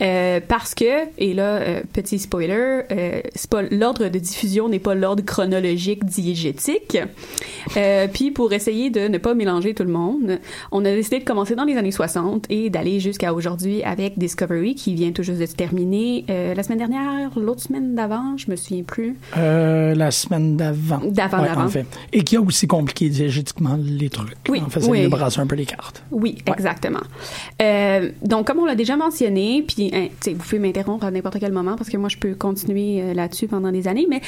euh, 0.00 0.40
parce 0.46 0.74
que, 0.74 1.08
et 1.18 1.34
là, 1.34 1.56
euh, 1.56 1.82
petit 1.92 2.18
spoiler, 2.18 2.82
euh, 2.92 3.20
l'ordre 3.70 4.08
de 4.08 4.18
diffusion 4.18 4.68
n'est 4.68 4.78
pas 4.78 4.94
l'ordre 4.94 5.24
chronologique 5.24 6.04
diégétique. 6.04 6.98
Euh, 7.76 8.06
puis 8.12 8.30
pour 8.30 8.52
essayer 8.52 8.90
de 8.90 9.08
ne 9.08 9.18
pas 9.18 9.34
mélanger 9.34 9.74
tout 9.74 9.84
le 9.84 9.92
monde, 9.92 10.38
on 10.72 10.84
a 10.84 10.90
décidé 10.90 11.18
de 11.18 11.24
commencer 11.24 11.54
dans 11.54 11.64
les 11.64 11.76
années 11.76 11.90
60 11.90 12.46
et 12.50 12.70
d'aller 12.70 13.00
jusqu'à 13.00 13.34
aujourd'hui 13.34 13.82
avec 13.82 14.18
Discovery 14.18 14.74
qui 14.74 14.94
vient 14.94 15.12
tout 15.12 15.22
juste 15.22 15.40
de 15.40 15.46
se 15.46 15.54
terminer 15.54 16.24
euh, 16.30 16.54
la 16.54 16.62
semaine 16.62 16.78
dernière, 16.78 17.23
l'autre 17.36 17.62
semaine 17.62 17.94
d'avant, 17.94 18.36
je 18.36 18.50
me 18.50 18.56
souviens 18.56 18.82
plus. 18.82 19.16
Euh, 19.36 19.94
la 19.94 20.10
semaine 20.10 20.56
d'avant. 20.56 21.00
D'avant, 21.04 21.40
Ouais, 21.40 21.48
d'avant. 21.48 21.64
En 21.64 21.68
fait. 21.68 21.86
Et 22.12 22.22
qui 22.22 22.36
a 22.36 22.40
aussi 22.40 22.66
compliqué 22.66 23.08
diégétiquement 23.08 23.78
les 23.82 24.10
trucs. 24.10 24.36
Oui, 24.48 24.60
En 24.64 24.68
fait, 24.70 24.80
ça 24.80 24.90
oui. 24.90 25.06
brasser 25.08 25.40
un 25.40 25.46
peu 25.46 25.56
les 25.56 25.66
cartes. 25.66 26.02
Oui, 26.10 26.36
Ouais. 26.46 26.54
exactement. 26.54 27.00
Euh, 27.62 28.10
donc, 28.22 28.46
comme 28.46 28.58
on 28.58 28.64
l'a 28.66 28.74
déjà 28.74 28.96
mentionné, 28.96 29.64
puis 29.66 29.90
hein, 29.92 30.06
tu 30.20 30.30
sais, 30.30 30.32
vous 30.34 30.42
pouvez 30.42 30.58
m'interrompre 30.58 31.04
à 31.04 31.10
n'importe 31.10 31.38
quel 31.40 31.52
moment 31.52 31.76
parce 31.76 31.90
que 31.90 31.96
moi, 31.96 32.08
je 32.08 32.16
peux 32.18 32.34
continuer 32.34 33.00
euh, 33.02 33.14
là-dessus 33.14 33.48
pendant 33.48 33.72
des 33.72 33.88
années, 33.88 34.06
mais 34.08 34.20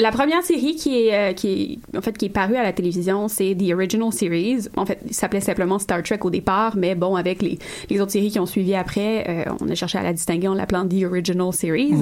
la 0.00 0.10
première 0.12 0.42
série 0.42 0.74
qui 0.76 1.06
est, 1.06 1.14
euh, 1.14 1.32
qui 1.32 1.78
est, 1.92 1.96
en 1.96 2.00
fait, 2.00 2.16
qui 2.18 2.26
est 2.26 2.30
parue 2.30 2.56
à 2.56 2.62
la 2.62 2.72
télévision, 2.72 3.28
c'est 3.28 3.54
The 3.54 3.72
Original 3.72 4.12
Series. 4.12 4.68
En 4.76 4.86
fait, 4.86 4.98
il 5.06 5.14
s'appelait 5.14 5.40
simplement 5.40 5.78
Star 5.78 6.02
Trek 6.02 6.18
au 6.22 6.30
départ, 6.30 6.76
mais 6.76 6.94
bon, 6.94 7.16
avec 7.16 7.42
les, 7.42 7.58
les 7.88 8.00
autres 8.00 8.12
séries 8.12 8.30
qui 8.30 8.38
ont 8.40 8.46
suivi 8.46 8.74
après, 8.74 9.26
euh, 9.28 9.52
on 9.60 9.68
a 9.68 9.74
cherché 9.74 9.98
à 9.98 10.02
la 10.02 10.12
distinguer 10.12 10.48
en 10.48 10.54
l'appelant 10.54 10.86
The 10.88 11.04
Original 11.04 11.52
Series. 11.52 11.92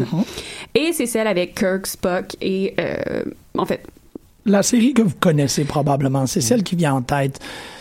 Et 0.75 0.93
c'est 0.93 1.07
celle 1.07 1.27
avec 1.27 1.55
Kirk, 1.55 1.87
Spock 1.87 2.37
et, 2.41 2.75
euh, 2.79 3.23
en 3.57 3.67
fait, 3.67 3.83
La 4.47 4.63
série 4.63 4.95
que 4.95 5.03
vous 5.03 5.15
connaissez 5.21 5.65
probablement, 5.65 6.27
c'est 6.27 6.41
celle 6.41 6.63
qui 6.63 6.77
vient 6.77 6.95
en 6.95 7.03
tête. 7.03 7.39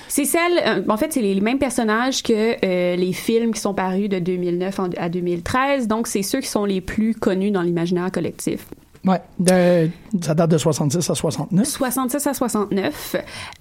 C'est 0.10 0.26
celle, 0.26 0.58
euh, 0.66 0.82
en 0.90 0.98
fait, 0.98 1.12
c'est 1.14 1.22
les, 1.22 1.34
les 1.34 1.42
mêmes 1.42 1.60
personnages 1.60 2.24
que 2.24 2.56
euh, 2.66 2.96
les 2.96 3.12
films 3.14 3.54
qui 3.54 3.60
sont 3.60 3.74
parus 3.74 4.10
de 4.10 4.20
2009 4.20 4.80
en- 4.80 4.90
à 4.98 5.10
2013. 5.10 5.88
Donc, 5.88 6.08
c'est 6.08 6.24
ceux 6.24 6.40
qui 6.40 6.48
sont 6.48 6.64
les 6.66 6.80
plus 6.82 7.14
connus 7.14 7.52
dans 7.52 7.62
l'imaginaire 7.62 8.10
collectif. 8.12 8.66
Ouais, 9.06 9.22
de, 9.40 9.90
ça 10.22 10.34
date 10.34 10.52
de 10.52 10.58
66 10.58 11.10
à 11.10 11.16
69. 11.16 11.68
66 11.68 12.28
à 12.28 12.34
69. 12.34 13.16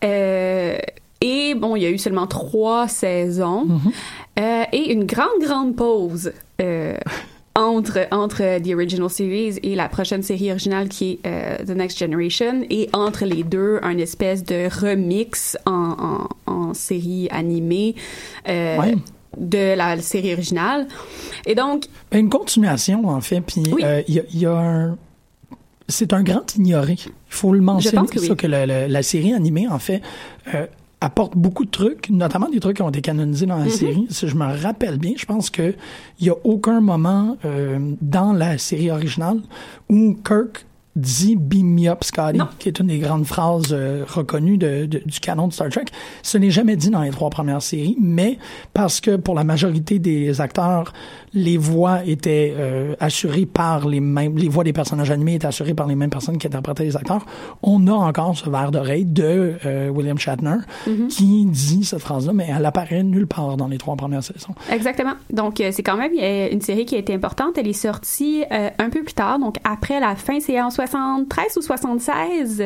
Euh, 0.04 0.78
et 1.20 1.54
bon, 1.54 1.76
il 1.76 1.82
y 1.82 1.86
a 1.86 1.90
eu 1.90 1.98
seulement 1.98 2.26
trois 2.26 2.88
saisons 2.88 3.64
Mhm. 3.66 3.80
euh, 4.38 4.64
et 4.72 4.92
une 4.92 5.04
grande, 5.04 5.40
grande 5.40 5.74
pause 5.76 6.32
euh, 6.60 6.96
entre, 7.54 8.06
entre 8.10 8.58
The 8.62 8.74
Original 8.74 9.08
Series 9.08 9.58
et 9.62 9.74
la 9.74 9.88
prochaine 9.88 10.22
série 10.22 10.50
originale 10.50 10.88
qui 10.88 11.12
est 11.12 11.26
euh, 11.26 11.56
The 11.64 11.70
Next 11.76 11.98
Generation. 11.98 12.62
Et 12.68 12.90
entre 12.92 13.24
les 13.24 13.44
deux, 13.44 13.78
un 13.82 13.96
espèce 13.98 14.44
de 14.44 14.68
remix 14.68 15.56
en, 15.64 16.28
en, 16.46 16.52
en 16.52 16.74
série 16.74 17.28
animée 17.30 17.94
euh, 18.48 18.76
Ouais. 18.78 18.94
de 19.38 19.74
la 19.74 19.98
série 20.02 20.34
originale. 20.34 20.86
Et 21.46 21.54
donc, 21.54 21.84
Ben, 22.10 22.18
Une 22.18 22.28
continuation, 22.28 23.08
en 23.08 23.20
fait. 23.22 23.40
Puis 23.40 23.62
Oui. 23.72 23.82
euh, 23.84 24.02
il 24.06 24.14
y 24.16 24.20
a, 24.20 24.22
il 24.34 24.38
y 24.40 24.44
a 24.46 24.52
un. 24.54 24.98
C'est 25.88 26.12
un 26.12 26.22
grand 26.22 26.54
ignoré. 26.56 26.96
Il 26.98 27.12
faut 27.28 27.52
le 27.52 27.60
mentionner, 27.60 27.96
pense 27.98 28.10
que 28.10 28.18
ça, 28.20 28.34
que 28.34 28.46
le- 28.46 28.66
le- 28.66 28.86
la 28.88 29.02
série 29.02 29.32
animée, 29.32 29.68
en 29.68 29.78
fait, 29.78 30.02
euh, 30.54 30.66
apporte 31.00 31.36
beaucoup 31.36 31.64
de 31.64 31.70
trucs, 31.70 32.08
notamment 32.10 32.48
des 32.48 32.58
trucs 32.58 32.76
qui 32.76 32.82
ont 32.82 32.88
été 32.88 33.02
canonisés 33.02 33.46
dans 33.46 33.58
la 33.58 33.64
Mhm. 33.66 33.70
série. 33.70 34.06
Si 34.10 34.26
je 34.26 34.34
me 34.34 34.46
rappelle 34.62 34.98
bien, 34.98 35.12
je 35.16 35.26
pense 35.26 35.50
que 35.50 35.74
il 36.18 36.26
y 36.26 36.30
a 36.30 36.34
aucun 36.44 36.80
moment 36.80 37.36
euh, 37.44 37.78
dans 38.00 38.32
la 38.32 38.58
série 38.58 38.90
originale 38.90 39.40
où 39.88 40.16
Kirk 40.26 40.64
dit 40.96 41.36
Beam 41.36 41.66
me 41.68 41.88
up, 41.88 42.02
Scotty, 42.02 42.38
Non. 42.38 42.48
qui 42.58 42.68
est 42.68 42.78
une 42.80 42.86
des 42.88 42.98
grandes 42.98 43.26
phrases 43.26 43.68
euh, 43.72 44.04
reconnues 44.08 44.58
de- 44.58 44.86
de- 44.86 45.02
du 45.04 45.20
canon 45.20 45.46
de 45.48 45.52
Star 45.52 45.68
Trek. 45.68 45.84
Ce 46.22 46.38
n'est 46.38 46.50
jamais 46.50 46.74
dit 46.76 46.90
dans 46.90 47.02
les 47.02 47.10
trois 47.10 47.30
premières 47.30 47.62
séries, 47.62 47.96
mais 48.00 48.38
parce 48.72 49.00
que 49.00 49.16
pour 49.16 49.34
la 49.34 49.44
majorité 49.44 49.98
des 49.98 50.40
acteurs, 50.40 50.92
les 51.34 51.58
voix 51.58 52.02
étaient 52.04 52.54
euh, 52.56 52.94
assurées 52.98 53.46
par 53.46 53.86
les 53.86 54.00
mêmes, 54.00 54.36
les 54.38 54.48
voix 54.48 54.64
des 54.64 54.72
personnages 54.72 55.10
animés 55.10 55.34
étaient 55.34 55.46
assurées 55.46 55.74
par 55.74 55.86
les 55.86 55.94
mêmes 55.94 56.10
personnes 56.10 56.38
qui 56.38 56.46
interprétaient 56.46 56.84
les 56.84 56.96
acteurs. 56.96 57.26
On 57.62 57.86
a 57.86 57.92
encore 57.92 58.36
ce 58.36 58.48
verre 58.48 58.70
d'oreille 58.70 59.04
de 59.04 59.54
euh, 59.66 59.88
William 59.90 60.18
Shatner 60.18 60.56
Mhm. 60.86 61.08
qui 61.08 61.44
dit 61.46 61.84
cette 61.84 62.00
phrase-là, 62.00 62.32
mais 62.32 62.48
elle 62.56 62.64
apparaît 62.64 63.02
nulle 63.02 63.26
part 63.26 63.56
dans 63.56 63.68
les 63.68 63.76
trois 63.78 63.96
premières 63.96 64.22
saisons. 64.24 64.54
Exactement. 64.72 65.12
Donc, 65.32 65.62
c'est 65.70 65.82
quand 65.82 65.96
même 65.98 66.12
une 66.14 66.60
série 66.62 66.86
qui 66.86 66.94
a 66.94 66.98
été 66.98 67.12
importante. 67.14 67.58
Elle 67.58 67.68
est 67.68 67.72
sortie 67.74 68.44
un 68.50 68.90
peu 68.90 69.02
plus 69.02 69.14
tard, 69.14 69.38
donc 69.38 69.56
après 69.64 70.00
la 70.00 70.16
fin, 70.16 70.38
en 70.64 70.70
73 70.86 71.56
ou 71.56 71.62
76. 71.62 72.64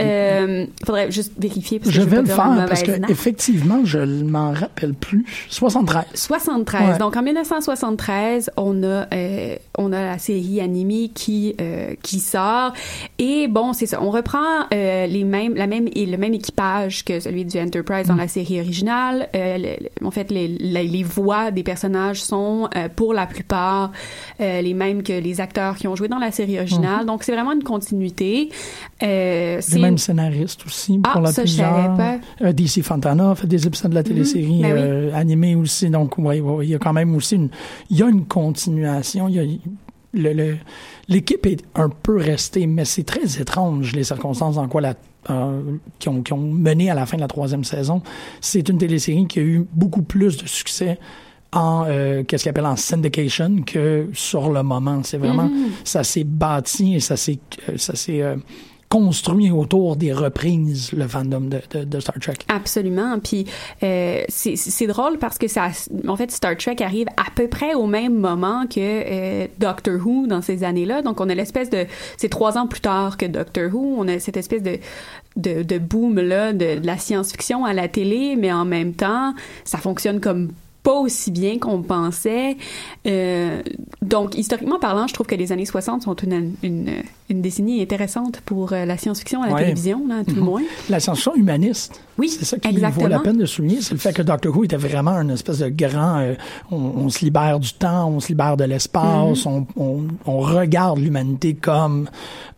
Euh, 0.00 0.64
faudrait 0.86 1.10
juste 1.10 1.34
vérifier. 1.38 1.78
Parce 1.78 1.90
que 1.90 1.94
Je 1.94 2.00
vais 2.00 2.16
le 2.22 2.24
faire 2.24 2.64
parce 2.66 2.82
que 2.82 2.92
effectivement, 3.10 3.80
je 3.84 3.98
ne 3.98 4.24
m'en 4.24 4.52
rappelle 4.52 4.94
plus. 4.94 5.26
73. 5.50 6.04
73. 6.14 6.92
Ouais. 6.92 6.98
Donc 6.98 7.14
en 7.14 7.22
1973, 7.22 8.50
on 8.56 8.82
a 8.84 9.06
euh, 9.12 9.56
on 9.76 9.92
a 9.92 10.02
la 10.02 10.16
série 10.18 10.62
animée 10.62 11.10
qui 11.14 11.54
euh, 11.60 11.94
qui 12.02 12.20
sort 12.20 12.72
et 13.18 13.48
bon 13.48 13.74
c'est 13.74 13.84
ça. 13.84 14.02
On 14.02 14.10
reprend 14.10 14.38
euh, 14.72 15.06
les 15.06 15.24
mêmes 15.24 15.56
la 15.56 15.66
même 15.66 15.88
et 15.94 16.06
le 16.06 16.16
même 16.16 16.32
équipage 16.32 17.04
que 17.04 17.20
celui 17.20 17.44
du 17.44 17.58
Enterprise 17.60 18.06
dans 18.08 18.14
la 18.16 18.28
série 18.28 18.60
originale. 18.60 19.28
Le- 19.34 19.58
le- 19.58 20.06
en 20.06 20.10
fait, 20.10 20.30
les, 20.30 20.48
les, 20.48 20.84
les 20.84 21.02
voix 21.02 21.50
des 21.50 21.62
personnages 21.62 22.22
sont 22.22 22.68
pour 22.96 23.12
la 23.12 23.26
plupart 23.26 23.92
les 24.38 24.72
mêmes 24.74 25.02
que 25.02 25.12
les 25.12 25.40
acteurs 25.42 25.76
qui 25.76 25.86
ont 25.86 25.96
joué 25.96 26.08
dans 26.08 26.18
la 26.18 26.30
série 26.30 26.58
originale. 26.58 27.04
Donc 27.04 27.24
c'est 27.24 27.32
vraiment 27.32 27.41
une 27.50 27.64
continuité. 27.64 28.50
Euh, 29.02 29.56
Le 29.56 29.60
c'est 29.62 29.78
même 29.80 29.98
scénariste 29.98 30.64
aussi 30.64 31.00
Ah, 31.02 31.10
pour 31.12 31.20
la 31.22 31.32
ça, 31.32 31.42
plusieurs. 31.42 31.96
pas. 31.96 32.18
Euh, 32.42 32.52
DC 32.52 32.82
Fontana 32.82 33.32
a 33.32 33.34
fait 33.34 33.48
des 33.48 33.66
épisodes 33.66 33.90
de 33.90 33.96
la 33.96 34.04
télésérie 34.04 34.60
Ben 34.62 34.72
oui. 34.72 34.80
euh, 34.80 35.14
animée 35.14 35.56
aussi. 35.56 35.90
Donc, 35.90 36.16
ouais, 36.18 36.40
ouais, 36.40 36.66
il 36.66 36.70
y 36.70 36.74
a 36.74 36.78
quand 36.78 36.92
même 36.92 37.14
aussi 37.16 37.34
une, 37.34 37.48
il 37.90 37.98
y 37.98 38.02
a 38.02 38.08
une 38.08 38.24
continuation. 38.26 39.28
Il 39.28 39.34
y 39.34 39.40
a, 39.40 39.42
le, 40.14 40.32
le- 40.32 40.56
l'équipe 41.08 41.44
est 41.46 41.62
un 41.74 41.88
peu 41.88 42.16
restée, 42.18 42.66
mais 42.66 42.84
c'est 42.84 43.02
très 43.04 43.40
étrange 43.40 43.92
les 43.94 44.04
circonstances 44.04 44.54
dans 44.56 44.68
quoi 44.68 44.80
la, 44.82 44.94
euh, 45.30 45.60
qui, 45.98 46.08
ont, 46.08 46.22
qui 46.22 46.32
ont 46.32 46.38
mené 46.52 46.90
à 46.90 46.94
la 46.94 47.06
fin 47.06 47.16
de 47.16 47.22
la 47.22 47.28
troisième 47.28 47.64
saison. 47.64 48.02
C'est 48.40 48.68
une 48.68 48.78
télésérie 48.78 49.26
qui 49.26 49.40
a 49.40 49.42
eu 49.42 49.66
beaucoup 49.72 50.02
plus 50.02 50.36
de 50.36 50.46
succès 50.46 50.98
en 51.52 51.84
euh, 51.86 52.22
qu'est-ce 52.24 52.44
qu'ils 52.44 52.50
appellent 52.50 52.66
en 52.66 52.76
syndication 52.76 53.62
que 53.66 54.08
sur 54.12 54.50
le 54.50 54.62
moment. 54.62 55.02
C'est 55.02 55.18
vraiment 55.18 55.50
ça 55.84 56.02
s'est 56.04 56.24
bâti 56.24 56.94
et 56.94 57.00
ça 57.00 57.16
s'est 57.16 57.38
euh, 57.68 57.76
ça 57.76 57.94
s'est 57.94 58.22
euh, 58.22 58.36
construit 58.88 59.50
autour 59.50 59.96
des 59.96 60.12
reprises 60.12 60.92
le 60.92 61.08
fandom 61.08 61.40
de, 61.40 61.62
de, 61.70 61.84
de 61.84 62.00
Star 62.00 62.16
Trek. 62.20 62.34
Absolument. 62.48 63.18
Puis 63.20 63.46
euh, 63.82 64.22
c'est 64.28 64.54
c'est 64.56 64.86
drôle 64.86 65.18
parce 65.18 65.38
que 65.38 65.48
ça, 65.48 65.68
en 66.06 66.14
fait, 66.16 66.30
Star 66.30 66.56
Trek 66.58 66.76
arrive 66.80 67.06
à 67.16 67.30
peu 67.34 67.48
près 67.48 67.72
au 67.72 67.86
même 67.86 68.18
moment 68.18 68.66
que 68.66 68.78
euh, 68.78 69.46
Doctor 69.58 69.94
Who 69.94 70.26
dans 70.26 70.42
ces 70.42 70.62
années-là. 70.62 71.00
Donc 71.00 71.22
on 71.22 71.28
a 71.30 71.34
l'espèce 71.34 71.70
de, 71.70 71.86
c'est 72.18 72.28
trois 72.28 72.58
ans 72.58 72.66
plus 72.66 72.82
tard 72.82 73.16
que 73.16 73.24
Doctor 73.24 73.74
Who. 73.74 73.96
On 73.98 74.08
a 74.08 74.18
cette 74.18 74.36
espèce 74.36 74.62
de 74.62 74.78
de, 75.36 75.62
de 75.62 75.78
boom 75.78 76.20
là 76.20 76.52
de, 76.52 76.78
de 76.78 76.86
la 76.86 76.98
science-fiction 76.98 77.64
à 77.64 77.72
la 77.72 77.88
télé, 77.88 78.36
mais 78.36 78.52
en 78.52 78.66
même 78.66 78.92
temps, 78.92 79.34
ça 79.64 79.78
fonctionne 79.78 80.20
comme 80.20 80.50
pas 80.82 80.94
aussi 80.98 81.30
bien 81.30 81.58
qu'on 81.58 81.82
pensait. 81.82 82.56
Euh, 83.06 83.62
donc, 84.02 84.36
historiquement 84.36 84.78
parlant, 84.80 85.06
je 85.06 85.14
trouve 85.14 85.26
que 85.26 85.34
les 85.36 85.52
années 85.52 85.64
60 85.64 86.02
sont 86.02 86.14
une, 86.16 86.54
une, 86.62 86.90
une 87.30 87.40
décennie 87.40 87.80
intéressante 87.82 88.40
pour 88.44 88.72
euh, 88.72 88.84
la 88.84 88.96
science-fiction 88.98 89.42
à 89.42 89.46
la 89.48 89.54
Ouais. 89.54 89.62
télévision, 89.62 90.02
là, 90.08 90.24
tout 90.26 90.34
le 90.34 90.40
Mhm. 90.40 90.46
moins. 90.46 90.62
La 90.90 90.98
science-fiction 90.98 91.34
humaniste. 91.36 92.00
Oui, 92.18 92.28
C'est 92.28 92.44
ça 92.44 92.58
qui 92.58 92.68
exactement. 92.68 93.04
vaut 93.04 93.08
la 93.10 93.20
peine 93.20 93.38
de 93.38 93.46
souligner, 93.46 93.80
c'est 93.80 93.94
le 93.94 94.00
fait 94.00 94.12
que 94.12 94.22
Doctor 94.22 94.54
Who 94.56 94.64
était 94.64 94.76
vraiment 94.76 95.12
une 95.12 95.30
espèce 95.30 95.58
de 95.60 95.68
grand. 95.68 96.18
euh, 96.18 96.34
on, 96.70 96.76
on 96.76 97.08
se 97.08 97.24
libère 97.24 97.58
du 97.60 97.72
temps, 97.72 98.08
on 98.08 98.20
se 98.20 98.28
libère 98.28 98.56
de 98.56 98.64
l'espace, 98.64 99.46
Mhm. 99.46 99.66
on, 99.76 99.82
on, 99.82 100.04
on 100.26 100.38
regarde 100.40 100.98
l'humanité 100.98 101.54
comme 101.54 102.08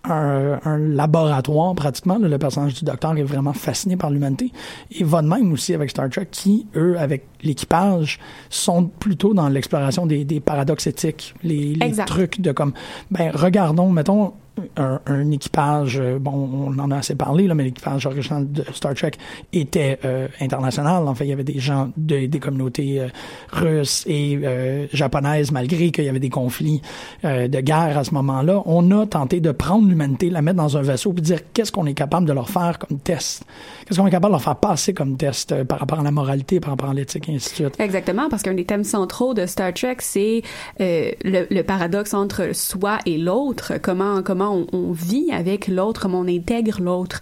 un, 0.04 0.60
un 0.64 0.78
laboratoire 0.78 1.74
pratiquement. 1.74 2.18
là. 2.18 2.28
le 2.28 2.38
personnage 2.38 2.74
du 2.74 2.84
Docteur 2.84 3.16
est 3.16 3.22
vraiment 3.22 3.52
fasciné 3.52 3.96
par 3.96 4.10
l'humanité. 4.10 4.52
Et 4.90 5.04
va 5.04 5.22
de 5.22 5.28
même 5.28 5.52
aussi 5.52 5.74
avec 5.74 5.90
Star 5.90 6.08
Trek, 6.10 6.28
qui 6.30 6.66
eux, 6.76 6.96
avec 6.98 7.26
l'équipage, 7.42 8.18
sont 8.50 8.86
plutôt 8.86 9.34
dans 9.34 9.48
l'exploration 9.48 10.06
des, 10.06 10.24
des 10.24 10.40
paradoxes 10.40 10.86
éthiques, 10.86 11.34
les, 11.42 11.74
les 11.74 11.92
trucs 12.06 12.40
de 12.40 12.52
comme, 12.52 12.72
ben 13.10 13.30
regardons, 13.34 13.90
mettons 13.90 14.32
un, 14.76 15.00
un 15.06 15.30
équipage, 15.30 15.98
euh, 16.00 16.18
bon, 16.18 16.48
on 16.68 16.78
en 16.78 16.90
a 16.90 16.98
assez 16.98 17.14
parlé, 17.14 17.46
là, 17.46 17.54
mais 17.54 17.64
l'équipage 17.64 18.06
original 18.06 18.50
de 18.50 18.64
Star 18.72 18.94
Trek 18.94 19.12
était 19.52 19.98
euh, 20.04 20.28
international. 20.40 21.08
En 21.08 21.14
fait, 21.14 21.24
il 21.24 21.30
y 21.30 21.32
avait 21.32 21.44
des 21.44 21.58
gens 21.58 21.90
de, 21.96 22.26
des 22.26 22.38
communautés 22.38 23.00
euh, 23.00 23.08
russes 23.52 24.04
et 24.06 24.38
euh, 24.42 24.86
japonaises, 24.92 25.50
malgré 25.50 25.90
qu'il 25.90 26.04
y 26.04 26.08
avait 26.08 26.20
des 26.20 26.30
conflits 26.30 26.82
euh, 27.24 27.48
de 27.48 27.60
guerre 27.60 27.98
à 27.98 28.04
ce 28.04 28.14
moment-là. 28.14 28.62
On 28.66 28.90
a 28.92 29.06
tenté 29.06 29.40
de 29.40 29.50
prendre 29.50 29.88
l'humanité, 29.88 30.30
la 30.30 30.42
mettre 30.42 30.58
dans 30.58 30.76
un 30.76 30.82
vaisseau, 30.82 31.12
puis 31.12 31.22
dire 31.22 31.40
qu'est-ce 31.52 31.72
qu'on 31.72 31.86
est 31.86 31.94
capable 31.94 32.26
de 32.26 32.32
leur 32.32 32.48
faire 32.48 32.78
comme 32.78 32.98
test, 32.98 33.44
qu'est-ce 33.86 33.98
qu'on 33.98 34.06
est 34.06 34.10
capable 34.10 34.32
de 34.32 34.38
leur 34.38 34.42
faire 34.42 34.56
passer 34.56 34.94
comme 34.94 35.16
test 35.16 35.50
euh, 35.50 35.64
par 35.64 35.80
rapport 35.80 35.98
à 35.98 36.04
la 36.04 36.12
moralité, 36.12 36.60
par 36.60 36.70
rapport 36.70 36.90
à 36.90 36.94
l'éthique, 36.94 37.28
et 37.28 37.34
ainsi 37.34 37.50
de 37.50 37.54
suite. 37.68 37.80
Exactement, 37.80 38.28
parce 38.28 38.42
qu'un 38.42 38.54
des 38.54 38.64
thèmes 38.64 38.84
centraux 38.84 39.34
de 39.34 39.46
Star 39.46 39.74
Trek, 39.74 39.96
c'est 39.98 40.42
le, 40.78 41.46
le 41.52 41.62
paradoxe 41.62 42.14
entre 42.14 42.54
soi 42.54 42.98
et 43.06 43.18
l'autre, 43.18 43.74
comment 43.82 44.22
comment 44.22 44.43
on, 44.50 44.66
on 44.72 44.92
vit 44.92 45.30
avec 45.32 45.68
l'autre, 45.68 46.00
comment 46.02 46.20
on 46.20 46.28
intègre 46.28 46.80
l'autre 46.80 47.20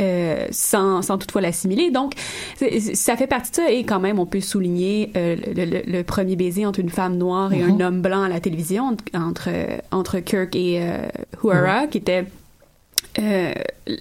euh, 0.00 0.46
sans, 0.50 1.02
sans 1.02 1.18
toutefois 1.18 1.40
l'assimiler. 1.40 1.90
Donc, 1.90 2.14
ça 2.94 3.16
fait 3.16 3.26
partie 3.26 3.50
de 3.50 3.56
ça. 3.56 3.70
Et 3.70 3.84
quand 3.84 4.00
même, 4.00 4.18
on 4.18 4.26
peut 4.26 4.40
souligner 4.40 5.10
euh, 5.16 5.36
le, 5.54 5.64
le- 5.64 5.82
le 5.86 6.02
premier 6.04 6.36
baiser 6.36 6.66
entre 6.66 6.80
une 6.80 6.90
femme 6.90 7.16
noire 7.16 7.52
et 7.52 7.62
un 7.62 7.80
homme 7.80 8.00
blanc 8.02 8.22
à 8.22 8.28
la 8.28 8.40
télévision, 8.40 8.96
entre, 9.14 9.48
entre 9.90 10.18
Kirk 10.20 10.54
et 10.56 10.80
euh, 10.82 10.98
Uhura, 11.44 11.86
qui 11.86 11.98
était 11.98 12.24
euh, 13.18 13.52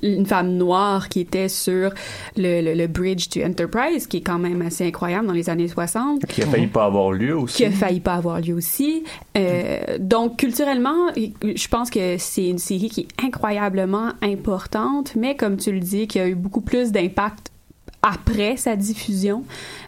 une 0.03 0.25
femme 0.25 0.53
noire 0.58 1.10
qui 1.10 1.22
était 1.22 1.50
sur 1.50 1.91
le, 2.38 2.62
le, 2.62 2.74
le 2.74 2.88
bridge 2.88 3.30
du 3.30 3.44
Enterprise, 3.44 4.08
qui 4.08 4.18
est 4.18 4.22
quand 4.22 4.39
même 4.39 4.62
assez 4.62 4.86
incroyable 4.88 5.27
dans 5.27 5.34
les 5.34 5.50
années 5.50 5.68
60 5.68 6.25
Qui 6.27 6.44
a 6.44 6.48
failli 6.48 6.68
pas 6.68 6.86
avoir 6.86 7.12
lieu 7.12 7.38
aussi. 7.38 7.58
qui 7.58 7.65
a 7.65 7.72
failli 7.72 8.00
pas 8.00 8.15
avoir 8.15 8.39
lieu 8.39 8.53
aussi. 8.53 9.03
Euh, 9.38 9.98
donc 10.00 10.38
culturellement, 10.38 11.08
je 11.15 11.68
pense 11.68 11.89
que 11.89 12.18
c'est 12.18 12.48
une 12.48 12.58
série 12.60 12.89
qui 12.89 13.01
est 13.01 13.25
incroyablement 13.25 14.12
importante, 14.22 15.15
mais 15.15 15.36
comme 15.36 15.58
tu 15.58 15.72
le 15.72 15.80
dis, 15.80 16.08
qui 16.08 16.20
a 16.20 16.27
eu 16.27 16.36
beaucoup 16.36 16.62
plus 16.62 16.91
d'impact 16.91 17.51
après 18.03 18.58
sa 18.58 18.75
diffusion 18.75 19.44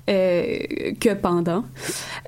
euh, 0.10 0.58
que 1.00 1.13
pendant. 1.15 1.63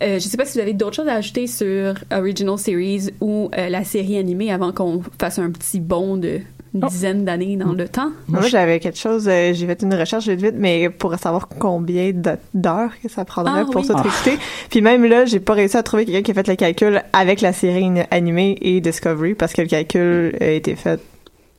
Euh, 0.01 0.15
je 0.15 0.19
sais 0.19 0.37
pas 0.37 0.45
si 0.45 0.53
vous 0.57 0.61
avez 0.63 0.73
d'autres 0.73 0.95
choses 0.95 1.07
à 1.07 1.13
ajouter 1.15 1.45
sur 1.47 1.93
Original 2.11 2.57
Series 2.57 3.09
ou 3.21 3.51
euh, 3.57 3.69
la 3.69 3.83
série 3.83 4.17
animée 4.17 4.51
avant 4.51 4.71
qu'on 4.71 5.03
fasse 5.19 5.37
un 5.37 5.51
petit 5.51 5.79
bond 5.79 6.17
de 6.17 6.39
une 6.75 6.83
Oh. 6.83 6.87
dizaine 6.87 7.23
d'années 7.25 7.55
dans 7.57 7.71
le 7.71 7.87
temps. 7.87 8.11
Moi, 8.27 8.41
j'avais 8.47 8.79
quelque 8.79 8.97
chose, 8.99 9.27
euh, 9.27 9.53
j'ai 9.53 9.65
fait 9.65 9.81
une 9.81 9.93
recherche 9.95 10.27
vite 10.27 10.41
vite, 10.41 10.55
mais 10.57 10.89
pour 10.89 11.15
savoir 11.17 11.47
combien 11.47 12.11
d'heures 12.53 12.91
que 13.01 13.09
ça 13.09 13.23
prendrait 13.25 13.61
Ah, 13.61 13.65
pour 13.71 13.81
oui. 13.81 13.87
tout 13.87 13.93
Ah. 13.97 14.01
écouter. 14.05 14.37
Puis 14.69 14.81
même 14.81 15.05
là, 15.05 15.25
j'ai 15.25 15.39
pas 15.39 15.53
réussi 15.53 15.77
à 15.77 15.83
trouver 15.83 16.05
quelqu'un 16.05 16.21
qui 16.21 16.31
a 16.31 16.33
fait 16.33 16.47
le 16.47 16.55
calcul 16.55 17.01
avec 17.13 17.41
la 17.41 17.53
série 17.53 17.89
animée 18.11 18.57
et 18.61 18.81
Discovery, 18.81 19.35
parce 19.35 19.53
que 19.53 19.61
le 19.61 19.67
calcul 19.67 20.35
a 20.41 20.47
été 20.47 20.75
fait 20.75 20.99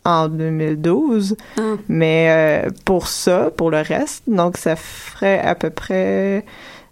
en 0.04 0.28
2012. 0.28 1.36
Ah. 1.58 1.62
Mais 1.88 2.26
euh, 2.66 2.70
pour 2.84 3.08
ça, 3.08 3.50
pour 3.56 3.70
le 3.70 3.78
reste, 3.80 4.22
donc 4.28 4.56
ça 4.58 4.76
ferait 4.76 5.40
à 5.40 5.54
peu 5.54 5.70
près... 5.70 6.44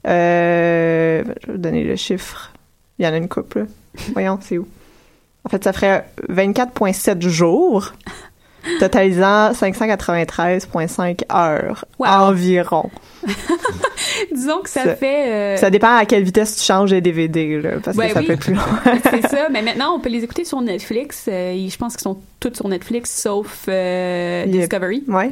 Euh, 0.07 1.23
je 1.43 1.47
vais 1.47 1.53
vous 1.53 1.59
donner 1.59 1.85
le 1.85 1.97
chiffre. 1.97 2.53
Il 2.99 3.05
y 3.05 3.09
en 3.09 3.13
a 3.13 3.17
une 3.17 3.29
couple. 3.29 3.61
là. 3.61 3.65
Voyons, 4.13 4.39
c'est 4.41 4.59
où? 4.59 4.67
En 5.45 5.49
fait, 5.51 5.63
ça 5.65 5.73
ferait 5.73 6.07
24,7 6.31 7.29
jours, 7.29 7.93
totalisant 8.81 9.53
593,5 9.53 11.25
heures 11.35 11.85
Wow. 11.99 12.07
environ. 12.09 12.91
Disons 14.35 14.61
que 14.63 14.69
ça, 14.71 14.85
Ça- 14.85 14.97
fait... 14.97 15.29
euh, 15.29 15.57
Ça 15.57 15.71
dépend 15.71 15.97
à 15.97 16.05
quelle 16.07 16.23
vitesse 16.25 16.57
tu 16.57 16.65
changes 16.65 16.91
les 16.93 17.01
DVD, 17.01 17.61
là, 17.61 17.71
parce 17.83 17.97
Ouais, 17.97 18.09
que 18.09 18.13
ça 18.15 18.21
oui. 18.21 18.27
peut 18.27 18.33
être 18.35 18.41
plus 18.41 18.55
long. 18.55 18.61
c'est 19.11 19.29
ça. 19.29 19.49
Mais 19.51 19.63
maintenant, 19.63 19.95
on 19.97 20.01
peut 20.01 20.09
les 20.11 20.23
écouter 20.25 20.45
sur 20.45 20.61
Netflix. 20.61 21.27
Euh, 21.29 21.55
je 21.69 21.77
pense 21.77 21.95
qu'ils 21.95 22.03
sont 22.03 22.19
tous 22.41 22.55
sur 22.55 22.69
Netflix, 22.69 23.11
sauf 23.23 23.65
euh, 23.69 24.45
Yep. 24.47 24.51
Discovery. 24.57 25.05
Ouais. 25.09 25.31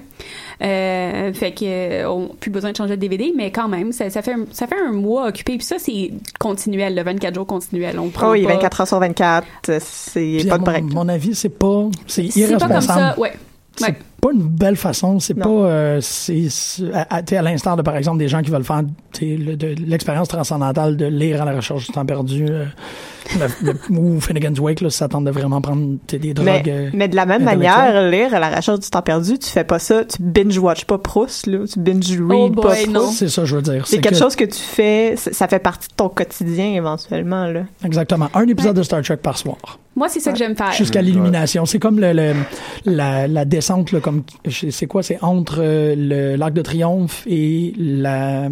Euh, 0.62 1.32
fait 1.32 1.52
que 1.52 2.06
on 2.06 2.20
n'a 2.22 2.28
plus 2.40 2.50
besoin 2.50 2.70
de 2.72 2.76
changer 2.76 2.96
de 2.96 3.00
DVD, 3.00 3.32
mais 3.36 3.50
quand 3.50 3.68
même, 3.68 3.92
ça, 3.92 4.08
ça 4.10 4.22
fait 4.22 4.32
un, 4.32 4.44
ça 4.52 4.66
fait 4.66 4.76
un 4.88 4.92
mois 4.92 5.26
occupé. 5.28 5.56
Puis 5.56 5.66
ça, 5.66 5.76
c'est 5.78 6.10
continuel, 6.38 6.94
le 6.94 7.02
24 7.02 7.34
jours 7.34 7.46
continuel. 7.46 7.98
On 7.98 8.08
prend 8.08 8.28
Oh 8.28 8.32
oui, 8.32 8.44
pas- 8.44 8.54
24 8.54 8.80
heures 8.82 8.88
sur 8.88 8.98
24, 9.00 9.46
euh, 9.70 9.78
c'est 9.82 10.38
pas 10.48 10.58
de 10.58 10.64
mon, 10.64 10.64
break. 10.70 10.84
mon 10.84 11.08
avis, 11.08 11.34
c'est 11.34 11.48
pas. 11.48 11.86
C'est 12.06 12.30
C'est 12.30 12.42
pas 12.52 12.58
comme 12.60 12.70
irresponsable. 12.70 13.14
ça, 13.14 13.20
Ouais. 13.20 13.32
Pas 14.22 14.32
une 14.32 14.42
belle 14.42 14.76
façon. 14.76 15.18
C'est 15.18 15.34
pas. 15.34 15.48
Euh, 15.48 15.98
c'est 16.00 16.46
à, 16.94 17.16
à- 17.16 17.42
l'instar 17.42 17.76
de, 17.76 17.82
par 17.82 17.96
exemple, 17.96 18.18
des 18.18 18.28
gens 18.28 18.40
qui 18.40 18.50
veulent 18.50 18.62
faire 18.64 18.82
t'sais, 19.12 19.36
le- 19.36 19.56
de 19.56 19.74
l'expérience 19.84 20.28
transcendantale 20.28 20.96
de 20.96 21.06
lire 21.06 21.42
à 21.42 21.44
la 21.44 21.52
recherche 21.56 21.86
du 21.88 21.92
temps 21.92 22.06
perdu. 22.06 22.46
euh, 22.48 22.64
le- 23.38 23.72
le- 23.72 23.78
ou 23.98 24.20
Finnegan's 24.20 24.58
Wake, 24.60 24.80
là, 24.80 24.90
ça 24.90 25.08
tente 25.08 25.24
de 25.24 25.30
vraiment 25.30 25.60
prendre 25.60 25.96
des 26.08 26.34
drogues. 26.34 26.46
Mais, 26.46 26.62
euh, 26.68 26.90
mais 26.94 27.08
de 27.08 27.16
la 27.16 27.26
même 27.26 27.42
manière, 27.44 28.08
lire 28.10 28.32
à 28.34 28.38
la 28.38 28.54
recherche 28.54 28.78
du 28.80 28.90
temps 28.90 29.02
perdu, 29.02 29.38
tu 29.38 29.48
fais 29.48 29.64
pas 29.64 29.78
ça, 29.80 30.04
tu 30.04 30.16
binge-watch 30.20 30.84
pas 30.84 30.98
Proust, 30.98 31.46
là, 31.48 31.58
tu 31.72 31.78
binge-read 31.80 32.30
Oh 32.30 32.50
pas 32.50 32.74
Proust. 32.74 32.88
non. 32.90 33.08
c'est 33.10 33.28
ça, 33.28 33.44
je 33.44 33.56
veux 33.56 33.62
dire. 33.62 33.86
C'est 33.88 34.00
quelque 34.00 34.14
que- 34.14 34.18
chose 34.20 34.36
que 34.36 34.44
tu 34.44 34.58
fais, 34.60 35.14
ça 35.16 35.48
fait 35.48 35.58
partie 35.60 35.88
de 35.88 35.94
ton 35.94 36.08
quotidien 36.08 36.74
éventuellement, 36.74 37.46
là. 37.46 37.62
Exactement. 37.84 38.28
Un 38.34 38.46
épisode 38.46 38.76
de 38.76 38.82
Star 38.84 39.02
Trek 39.02 39.16
par 39.16 39.36
soir. 39.38 39.78
Moi, 39.94 40.08
c'est 40.08 40.20
ça 40.20 40.32
que 40.32 40.38
j'aime 40.38 40.56
faire. 40.56 40.72
Jusqu'à 40.72 41.02
l'illumination. 41.02 41.66
C'est 41.66 41.78
comme 41.78 42.00
le, 42.00 42.12
le- 42.14 42.32
la, 42.86 43.28
la 43.28 43.44
descente, 43.44 43.92
là, 43.92 44.00
comme 44.00 44.11
c'est 44.48 44.86
quoi? 44.86 45.02
C'est 45.02 45.22
entre 45.22 45.58
euh, 45.60 45.94
le 45.96 46.36
l'arc 46.36 46.52
de 46.52 46.62
triomphe 46.62 47.24
et 47.26 47.72
la 47.76 48.44
euh, 48.44 48.48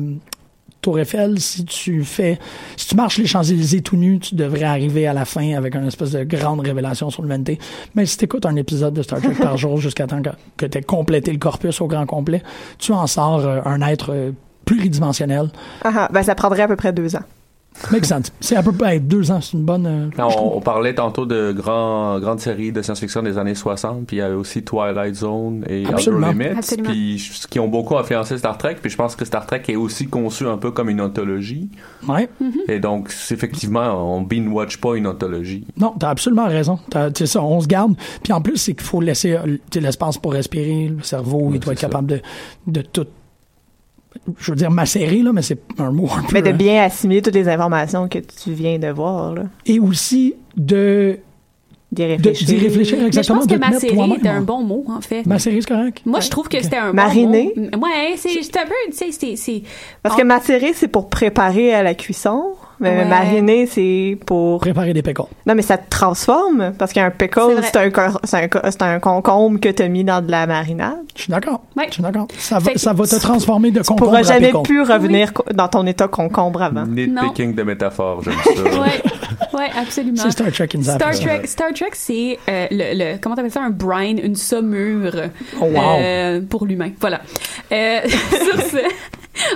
Tour 0.81 0.99
Eiffel. 0.99 1.39
Si 1.41 1.65
tu 1.65 2.05
fais, 2.05 2.39
si 2.77 2.89
tu 2.89 2.97
marches 2.97 3.19
les 3.19 3.27
Champs-Élysées 3.27 3.83
tout 3.83 3.97
nu, 3.97 4.19
tu 4.19 4.35
devrais 4.35 4.65
arriver 4.65 5.07
à 5.07 5.13
la 5.13 5.25
fin 5.25 5.55
avec 5.55 5.75
une 5.75 5.87
espèce 5.87 6.13
de 6.13 6.25
grande 6.25 6.61
révélation 6.61 7.11
sur 7.11 7.23
l'humanité. 7.23 7.59
Mais 7.95 8.07
si 8.07 8.17
tu 8.17 8.25
écoutes 8.25 8.47
un 8.47 8.57
épisode 8.57 8.95
de 8.95 9.03
Star 9.03 9.21
Trek 9.21 9.35
par 9.35 9.57
jour 9.59 9.79
jusqu'à 9.79 10.07
temps 10.07 10.23
que, 10.23 10.31
que 10.57 10.67
tu 10.67 10.79
aies 10.79 10.83
complété 10.83 11.33
le 11.33 11.39
corpus 11.39 11.81
au 11.81 11.87
grand 11.87 12.07
complet, 12.07 12.43
tu 12.79 12.93
en 12.93 13.07
sors 13.07 13.41
euh, 13.41 13.61
un 13.65 13.81
être 13.83 14.13
euh, 14.13 14.33
pluridimensionnel. 14.65 15.51
Ah, 15.85 15.93
ah, 15.95 16.09
ben 16.13 16.23
ça 16.23 16.35
prendrait 16.35 16.63
à 16.63 16.69
peu 16.69 16.77
près 16.77 16.93
deux 16.93 17.17
ans. 17.17 17.25
Make 17.93 18.05
sense. 18.05 18.31
C'est 18.41 18.57
à 18.57 18.63
peu 18.63 18.73
près 18.73 19.01
deux 19.01 19.31
ans, 19.31 19.41
c'est 19.41 19.55
une 19.57 19.65
bonne. 19.65 19.87
euh, 19.87 20.09
on, 20.19 20.57
on 20.57 20.61
parlait 20.61 20.95
tantôt 20.95 21.25
de 21.25 21.53
grands, 21.53 22.19
grandes 22.21 22.41
séries 22.41 22.73
de 22.73 22.83
science-fiction 22.83 23.23
des 23.23 23.39
années 23.39 23.55
60, 23.55 24.07
puis 24.07 24.17
il 24.17 24.21
y 24.21 24.23
avait 24.23 24.35
aussi 24.35 24.63
Twilight 24.63 25.15
Zone 25.15 25.65
et 25.69 25.83
Outer 25.85 25.95
Absolument. 25.95 26.29
Limits, 26.33 26.45
Absolument. 26.59 26.91
puis 26.91 27.31
qui 27.49 27.59
ont 27.59 27.69
beaucoup 27.69 27.97
influencé 27.97 28.37
Star 28.37 28.59
Trek, 28.59 28.77
puis 28.83 28.91
je 28.91 28.97
pense 28.97 29.17
que 29.17 29.25
Star 29.25 29.47
Trek 29.47 29.63
est 29.69 29.77
aussi 29.77 30.09
conçu 30.09 30.47
un 30.47 30.59
peu 30.59 30.73
comme 30.73 30.91
une 30.91 31.01
anthologie, 31.01 31.71
Ouais. 32.07 32.29
et 32.69 32.81
donc 32.81 33.11
effectivement, 33.31 34.15
on 34.17 34.21
binge-watch 34.23 34.77
pas 34.79 34.97
une 34.97 35.07
anthologie. 35.07 35.65
Non, 35.79 35.95
t'as 35.99 36.11
absolument 36.11 36.49
raison. 36.49 36.79
T'as- 36.91 37.09
C'est 37.15 37.27
ça, 37.27 37.43
on 37.43 37.61
se 37.61 37.67
garde. 37.67 37.95
Puis 38.23 38.33
en 38.33 38.43
plus, 38.43 38.57
c'est 38.59 38.75
qu'il 38.75 38.83
faut 38.87 39.01
laisser 39.01 39.37
euh, 39.37 39.57
l'espace 39.77 40.19
pour 40.19 40.33
respirer. 40.33 40.89
Le 40.89 41.03
cerveau, 41.03 41.51
il 41.55 41.61
doit 41.61 41.73
être 41.73 41.81
capable 41.81 42.09
de, 42.09 42.21
de 42.67 42.83
tout. 42.83 43.07
Je 44.39 44.53
veux 44.53 44.57
dire 44.57 44.71
macérer, 44.71 45.23
là, 45.23 45.33
mais 45.33 45.43
c'est 45.43 45.59
un 45.79 45.91
mot 45.91 46.09
un 46.17 46.23
peu. 46.23 46.29
Mais 46.35 46.43
de 46.43 46.51
euh, 46.51 46.53
bien 46.53 46.83
assimiler 46.85 47.23
toutes 47.23 47.35
les 47.35 47.49
informations 47.49 48.09
que 48.09 48.19
tu 48.19 48.53
viens 48.53 48.79
de 48.79 48.89
voir, 48.89 49.35
là. 49.35 49.43
Et 49.67 49.79
aussi 49.81 50.35
de 50.57 51.19
D'y 51.93 52.03
de- 52.03 52.09
réfléchir. 52.09 52.47
d'y 52.47 52.57
réfléchir 52.59 52.97
Mais 52.99 53.03
je 53.03 53.07
exactement. 53.09 53.39
pense 53.41 53.49
que 53.49 53.57
macérer 53.59 53.97
est 54.23 54.29
un 54.29 54.43
bon 54.43 54.63
mot, 54.63 54.85
en 54.89 55.01
fait. 55.01 55.27
Macérer, 55.27 55.61
c'est 55.61 55.69
correct? 55.69 56.03
Moi, 56.07 56.21
je 56.21 56.29
trouve 56.31 56.49
que 56.49 56.57
Ok. 56.59 56.63
c'était 56.63 56.77
un 56.77 56.93
Mariner? 56.93 57.53
bon 57.57 57.63
mot. 57.79 57.85
Ouais, 57.87 58.15
c'est 58.17 58.29
c'est 58.43 58.57
un 58.59 58.65
peu, 58.67 58.75
tu 58.91 58.97
sais, 58.97 59.11
c'est- 59.11 59.35
c'est... 59.37 59.63
Parce 60.03 60.15
que 60.15 60.23
macérer, 60.23 60.73
c'est 60.75 60.87
pour 60.87 61.09
préparer 61.09 61.75
à 61.75 61.83
la 61.83 61.95
cuisson. 61.95 62.53
Mais 62.81 62.91
Ouais. 62.97 63.05
mariner, 63.05 63.67
c'est 63.67 64.19
pour... 64.27 64.59
Préparer 64.61 64.93
des 64.95 65.03
pécos. 65.03 65.29
Non, 65.47 65.55
mais 65.55 65.63
ça 65.63 65.77
te 65.79 65.89
transforme. 65.91 66.73
Parce 66.79 66.93
qu'un 66.93 67.11
pickle, 67.11 67.61
c'est 67.63 67.77
un, 67.77 67.91
un, 68.89 68.95
un 68.95 69.01
concombre 69.01 69.61
que 69.61 69.69
t'as 69.69 69.89
mis 69.89 70.03
dans 70.05 70.25
de 70.25 70.31
la 70.31 70.47
marinade. 70.47 70.97
Je 71.15 71.23
suis 71.23 71.31
d'accord. 71.31 71.61
Ouais. 71.77 71.85
Je 71.89 71.95
suis 71.95 72.03
d'accord. 72.03 72.27
Ça 72.39 72.59
va, 72.59 72.71
ça 72.77 72.93
va 72.93 73.05
te 73.05 73.15
tu- 73.15 73.21
transformer 73.21 73.71
de 73.71 73.81
Tu 73.81 73.85
concombre 73.87 74.07
pourras 74.11 74.21
à 74.21 74.23
jamais 74.23 74.47
pécon. 74.49 74.63
plus 74.63 74.83
revenir 74.83 75.33
dans 75.55 75.69
ton 75.69 75.87
état 75.87 76.09
concombre 76.09 76.63
avant. 76.63 76.87
Nitpicking 76.87 77.55
de 77.55 77.63
métaphores, 77.63 78.23
j'aime 78.23 78.35
ça. 78.45 78.51
Ouais, 78.81 79.59
ouais, 79.59 79.69
absolument. 79.79 80.17
C'est 80.23 80.31
Star 80.31 80.51
Trek 80.53 80.69
a 80.79 80.83
Star. 80.83 81.11
Trek, 81.13 81.43
Star 81.47 81.73
Trek, 81.75 81.91
c'est 81.93 82.39
euh, 82.49 82.67
le, 82.71 83.13
le 83.15 83.19
comment 83.21 83.35
t'appelles 83.35 83.51
ça? 83.51 83.63
Un 83.63 83.71
brine, 83.71 84.19
une 84.23 84.37
saumure 84.37 85.13
Oh, 85.61 85.65
wow. 85.65 85.81
euh, 86.01 86.41
pour 86.49 86.67
l'humain. 86.67 86.91
Voilà. 87.01 87.21
Euh, 87.73 88.01
sur 88.09 88.63
ce, 88.63 88.79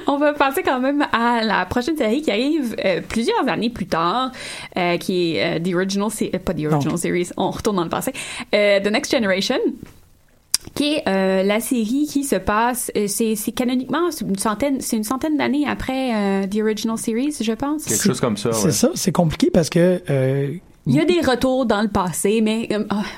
on 0.06 0.18
va 0.18 0.32
passer 0.34 0.62
quand 0.62 0.80
même 0.80 1.04
à 1.12 1.42
la 1.42 1.64
prochaine 1.66 1.96
série 1.96 2.22
qui 2.22 2.30
arrive 2.30 2.76
euh, 2.84 3.00
plusieurs 3.14 3.46
années 3.48 3.70
plus 3.70 3.87
tard, 3.87 4.33
euh, 4.77 4.96
qui 4.98 5.37
est 5.37 5.59
euh, 5.59 5.59
The 5.61 5.74
Original, 5.74 6.09
euh, 6.22 6.38
pas 6.38 6.53
The 6.55 6.64
Original 6.66 6.92
Non. 6.94 6.96
Series, 6.96 7.29
on 7.37 7.50
retourne 7.50 7.77
dans 7.77 7.85
le 7.85 7.88
passé, 7.98 8.12
euh, 8.55 8.81
The 8.81 8.90
Next 8.90 9.11
Generation 9.14 9.59
qui 10.74 10.94
est 10.94 11.03
euh, 11.07 11.42
la 11.42 11.61
série 11.61 12.07
qui 12.11 12.24
se 12.24 12.37
passe, 12.37 12.90
euh, 12.96 13.05
c'est 13.07 13.37
c'est 13.37 13.53
canoniquement 13.53 14.11
c'est 14.11 14.24
une 14.27 14.38
centaine, 14.38 14.81
c'est 14.81 14.96
une 14.96 15.05
centaine 15.05 15.37
d'années 15.37 15.66
après 15.68 16.14
euh, 16.14 16.46
The 16.46 16.57
Original 16.62 16.96
Series, 16.96 17.35
je 17.40 17.53
pense. 17.53 17.85
Quelque 17.85 18.03
chose 18.03 18.20
comme 18.20 18.37
ça, 18.38 18.50
C'est 18.53 18.66
ouais. 18.66 18.72
ça, 18.72 18.90
c'est 18.94 19.12
compliqué 19.12 19.50
parce 19.53 19.68
que 19.68 20.00
euh, 20.09 20.55
Il 20.87 20.94
y 20.94 21.00
a 21.00 21.05
des 21.05 21.20
retours 21.20 21.66
dans 21.66 21.83
le 21.83 21.88
passé, 21.88 22.40
mais 22.40 22.68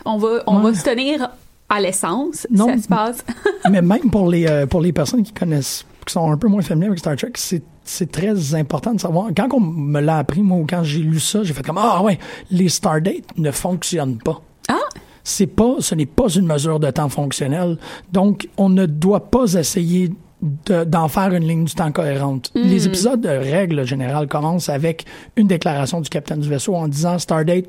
on 0.05 0.19
va 0.19 0.43
on 0.49 0.57
Ouais. 0.63 0.73
va 0.73 0.75
se 0.79 0.85
tenir 0.85 1.31
à 1.69 1.81
l'essence. 1.81 2.47
Non. 2.51 2.67
Ça 2.67 2.79
se 2.83 2.89
passe. 2.89 3.25
mais 3.71 3.81
même 3.81 4.11
pour 4.11 4.29
les 4.29 4.47
euh, 4.47 4.67
pour 4.67 4.81
les 4.81 4.93
personnes 4.93 5.23
qui 5.23 5.33
connaissent 5.33 5.85
qui 6.07 6.13
sont 6.13 6.31
un 6.31 6.37
peu 6.37 6.49
moins 6.49 6.63
familières 6.63 6.91
avec 6.91 7.01
Star 7.01 7.17
Trek, 7.17 7.33
c'est 7.35 7.63
c'est 7.85 8.11
très 8.11 8.55
important 8.55 8.95
de 8.95 9.01
savoir. 9.01 9.29
Quand 9.37 9.47
on 9.53 9.61
me 9.61 10.01
l'a 10.01 10.19
appris, 10.19 10.43
moi, 10.43 10.59
ou 10.59 10.67
quand 10.69 10.83
j'ai 10.83 10.99
lu 10.99 11.21
ça, 11.21 11.45
j'ai 11.45 11.53
fait 11.53 11.63
comme 11.65 11.79
ah 11.79 12.03
ouais, 12.03 12.19
les 12.51 12.69
Stardates 12.69 13.37
ne 13.37 13.51
fonctionnent 13.53 14.19
pas. 14.19 14.41
Ah! 14.69 14.75
C'est 15.23 15.47
pas, 15.47 15.77
ce 15.81 15.95
n'est 15.95 16.07
pas 16.07 16.29
une 16.29 16.47
mesure 16.47 16.81
de 16.81 16.91
temps 16.91 17.09
fonctionnelle. 17.09 17.79
Donc, 18.13 18.49
on 18.57 18.69
ne 18.69 18.87
doit 18.87 19.31
pas 19.31 19.55
essayer 19.55 20.11
de- 20.43 20.85
d'en 20.85 21.07
faire 21.09 21.33
une 21.33 21.47
ligne 21.47 21.65
du 21.65 21.75
temps 21.75 21.91
cohérente. 21.93 22.51
Les 22.55 22.87
épisodes 22.87 23.21
de 23.21 23.29
règle 23.29 23.85
générale 23.85 24.27
commencent 24.29 24.69
avec 24.69 25.05
une 25.37 25.47
déclaration 25.47 26.01
du 26.01 26.09
capitaine 26.09 26.41
du 26.41 26.49
vaisseau 26.49 26.75
en 26.75 26.89
disant 26.89 27.19
Stardate 27.19 27.67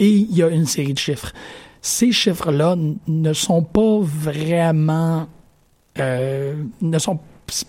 et 0.00 0.08
il 0.10 0.36
y 0.36 0.42
a 0.42 0.48
une 0.48 0.66
série 0.66 0.94
de 0.94 0.98
chiffres. 0.98 1.32
Ces 1.80 2.10
chiffres-là 2.12 2.76
ne 3.06 3.32
sont 3.32 3.62
pas 3.62 3.98
vraiment 4.00 5.26
euh, 5.98 6.54
ne 6.80 6.98
sont 6.98 7.18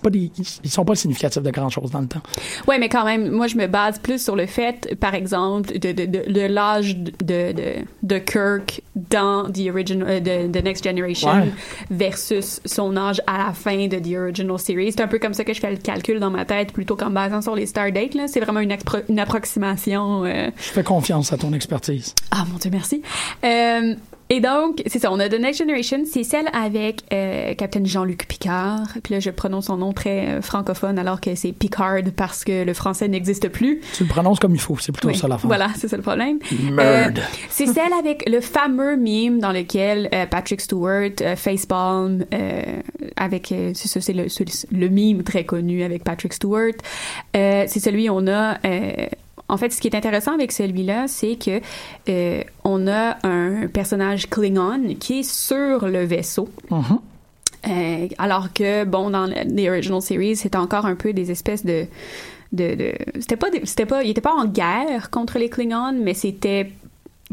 pas 0.01 0.09
des, 0.09 0.31
ils 0.63 0.69
sont 0.69 0.85
pas 0.85 0.95
significatifs 0.95 1.41
de 1.43 1.51
grand 1.51 1.69
chose 1.69 1.91
dans 1.91 2.01
le 2.01 2.07
temps. 2.07 2.21
Ouais, 2.67 2.77
mais 2.79 2.89
quand 2.89 3.05
même, 3.05 3.29
moi 3.31 3.47
je 3.47 3.55
me 3.57 3.67
base 3.67 3.99
plus 3.99 4.21
sur 4.23 4.35
le 4.35 4.45
fait, 4.45 4.95
par 4.99 5.13
exemple, 5.15 5.77
de, 5.79 5.91
de, 5.91 6.05
de, 6.05 6.31
de 6.31 6.41
l'âge 6.41 6.97
de, 6.97 7.11
de, 7.51 7.85
de 8.03 8.17
Kirk 8.19 8.81
dans 8.95 9.49
The 9.51 9.69
Original, 9.69 10.07
euh, 10.09 10.19
de, 10.19 10.51
de 10.51 10.59
Next 10.59 10.83
Generation 10.83 11.29
Ouais. 11.31 11.49
versus 11.89 12.61
son 12.65 12.95
âge 12.97 13.21
à 13.27 13.37
la 13.37 13.53
fin 13.53 13.87
de 13.87 13.97
The 13.99 14.17
Original 14.17 14.59
Series. 14.59 14.91
C'est 14.93 15.01
un 15.01 15.07
peu 15.07 15.19
comme 15.19 15.33
ça 15.33 15.43
que 15.43 15.53
je 15.53 15.59
fais 15.59 15.71
le 15.71 15.77
calcul 15.77 16.19
dans 16.19 16.29
ma 16.31 16.45
tête, 16.45 16.71
plutôt 16.73 16.95
qu'en 16.95 17.09
basant 17.09 17.41
sur 17.41 17.55
les 17.55 17.65
Stardates. 17.65 18.13
Là, 18.15 18.27
c'est 18.27 18.39
vraiment 18.39 18.59
une 18.59 19.19
approximation. 19.19 20.25
euh, 20.25 20.49
Je 20.57 20.61
fais 20.71 20.83
confiance 20.83 21.31
à 21.33 21.37
ton 21.37 21.53
expertise. 21.53 22.13
Ah 22.31 22.45
mon 22.51 22.57
dieu, 22.57 22.69
merci. 22.71 23.01
Euh, 23.43 23.95
et 24.33 24.39
donc, 24.39 24.81
c'est 24.87 24.99
ça, 24.99 25.11
on 25.11 25.19
a 25.19 25.27
The 25.27 25.39
Next 25.39 25.59
Generation, 25.59 26.03
c'est 26.05 26.23
celle 26.23 26.45
avec 26.53 27.01
euh, 27.11 27.53
Captain 27.55 27.83
Jean-Luc 27.83 28.27
Picard. 28.29 28.87
Puis 29.03 29.13
là, 29.13 29.19
je 29.19 29.29
prononce 29.29 29.65
son 29.65 29.75
nom 29.75 29.91
très 29.91 30.27
euh, 30.27 30.41
francophone 30.41 30.97
alors 30.97 31.19
que 31.19 31.35
c'est 31.35 31.51
Picard 31.51 31.97
parce 32.15 32.45
que 32.45 32.63
le 32.63 32.73
français 32.73 33.09
n'existe 33.09 33.49
plus. 33.49 33.81
Tu 33.93 34.03
le 34.03 34.09
prononces 34.09 34.39
comme 34.39 34.55
il 34.55 34.61
faut, 34.61 34.77
c'est 34.79 34.93
plutôt 34.93 35.09
Oui, 35.09 35.15
ça 35.15 35.27
l'affaire. 35.27 35.47
Voilà, 35.47 35.67
c'est 35.75 35.89
ça 35.89 35.97
le 35.97 36.01
problème. 36.01 36.39
Merde. 36.71 37.19
Euh, 37.19 37.21
c'est 37.49 37.65
celle 37.65 37.91
avec 37.99 38.23
le 38.29 38.39
fameux 38.39 38.95
meme 38.95 39.39
dans 39.39 39.51
lequel 39.51 40.07
euh, 40.13 40.25
Patrick 40.25 40.61
Stewart 40.61 41.11
euh, 41.19 41.35
facepalm 41.35 42.23
euh, 42.33 42.61
avec 43.17 43.51
euh, 43.51 43.71
c'est 43.75 43.89
ça 43.89 43.99
c'est 43.99 44.13
le, 44.13 44.27
le 44.71 44.89
meme 44.89 45.23
très 45.23 45.43
connu 45.43 45.83
avec 45.83 46.05
Patrick 46.05 46.31
Stewart. 46.31 46.71
Euh, 47.35 47.65
c'est 47.67 47.81
celui 47.81 48.09
où 48.09 48.13
on 48.13 48.27
a 48.27 48.57
euh, 48.65 49.07
en 49.51 49.57
fait, 49.57 49.71
ce 49.71 49.79
qui 49.81 49.87
est 49.87 49.95
intéressant 49.95 50.33
avec 50.33 50.51
celui-là, 50.51 51.07
c'est 51.07 51.35
que 51.35 51.59
euh, 52.09 52.41
on 52.63 52.87
a 52.87 53.17
un 53.27 53.67
personnage 53.67 54.29
Klingon 54.29 54.95
qui 54.99 55.19
est 55.19 55.29
sur 55.29 55.87
le 55.87 56.03
vaisseau. 56.05 56.49
Mhm. 56.71 56.99
Euh, 57.69 58.07
alors 58.17 58.51
que 58.53 58.85
bon 58.85 59.11
dans 59.11 59.27
le- 59.27 59.35
les 59.45 59.69
original 59.69 60.01
series 60.01 60.35
c'était 60.35 60.57
encore 60.57 60.87
un 60.87 60.95
peu 60.95 61.13
des 61.13 61.29
espèces 61.29 61.63
de 61.63 61.85
de, 62.53 62.73
de 62.73 62.93
c'était 63.19 63.35
pas 63.35 63.49
c'était 63.65 63.85
pas 63.85 64.01
il 64.03 64.09
était 64.09 64.19
pas 64.19 64.33
en 64.33 64.45
guerre 64.45 65.11
contre 65.11 65.37
les 65.37 65.47
Klingons 65.47 65.93
mais 66.01 66.15
c'était 66.15 66.71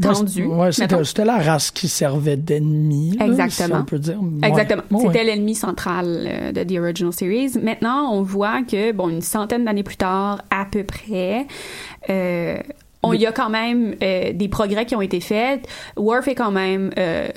tendu 0.01 0.45
Ouais, 0.45 0.71
c'était 0.73 1.25
la 1.25 1.39
race 1.39 1.71
qui 1.71 1.89
servait 1.89 2.37
d'ennemi. 2.37 3.17
là, 3.19 3.27
Exactement. 3.27 3.77
Si 3.77 3.83
on 3.83 3.85
peut 3.85 3.99
dire. 3.99 4.19
Exactement. 4.43 4.83
Ouais, 4.91 5.07
C'était 5.07 5.19
ouais. 5.19 5.25
l'ennemi 5.25 5.55
central 5.55 6.07
euh, 6.27 6.53
de 6.53 6.63
The 6.65 6.79
Original 6.79 7.13
Series. 7.13 7.53
Maintenant, 7.63 8.13
on 8.13 8.23
voit 8.23 8.63
que, 8.63 8.93
bon, 8.93 9.09
une 9.09 9.23
centaine 9.23 9.65
d'années 9.65 9.83
plus 9.83 9.97
tard, 9.97 10.43
à 10.51 10.65
peu 10.71 10.85
près, 10.85 11.47
euh, 12.11 12.59
on 13.03 13.13
y 13.13 13.27
a 13.27 13.33
quand 13.33 13.51
même 13.51 13.95
euh, 14.03 14.33
des 14.33 14.49
progrès 14.49 14.87
qui 14.87 14.97
ont 14.97 15.01
été 15.03 15.21
faits. 15.21 15.67
Worf 15.97 16.29
est 16.29 16.35
quand 16.35 16.51
même 16.51 16.91
euh, 16.99 17.29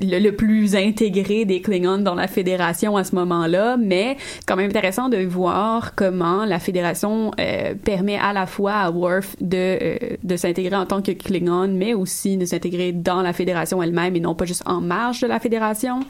le, 0.00 0.18
le, 0.18 0.32
plus 0.32 0.74
intégré 0.76 1.44
des 1.44 1.60
Klingons 1.60 1.98
dans 1.98 2.14
la 2.14 2.26
fédération 2.26 2.96
à 2.96 3.04
ce 3.04 3.14
moment-là, 3.14 3.76
mais 3.76 4.16
quand 4.46 4.56
même 4.56 4.70
intéressant 4.70 5.08
de 5.08 5.18
voir 5.24 5.94
comment 5.94 6.44
la 6.44 6.58
fédération 6.58 7.30
euh, 7.40 7.74
permet 7.74 8.18
à 8.18 8.32
la 8.32 8.46
fois 8.46 8.72
à 8.72 8.90
Worf 8.90 9.36
de, 9.40 9.56
euh, 9.56 9.96
de 10.22 10.36
s'intégrer 10.36 10.76
en 10.76 10.86
tant 10.86 11.02
que 11.02 11.12
Klingon, 11.12 11.68
mais 11.68 11.94
aussi 11.94 12.36
de 12.36 12.44
s'intégrer 12.44 12.92
dans 12.92 13.22
la 13.22 13.32
fédération 13.32 13.82
elle-même 13.82 14.16
et 14.16 14.20
non 14.20 14.34
pas 14.34 14.44
juste 14.44 14.62
en 14.66 14.80
marge 14.80 15.20
de 15.20 15.26
la 15.26 15.40
fédération. 15.40 16.00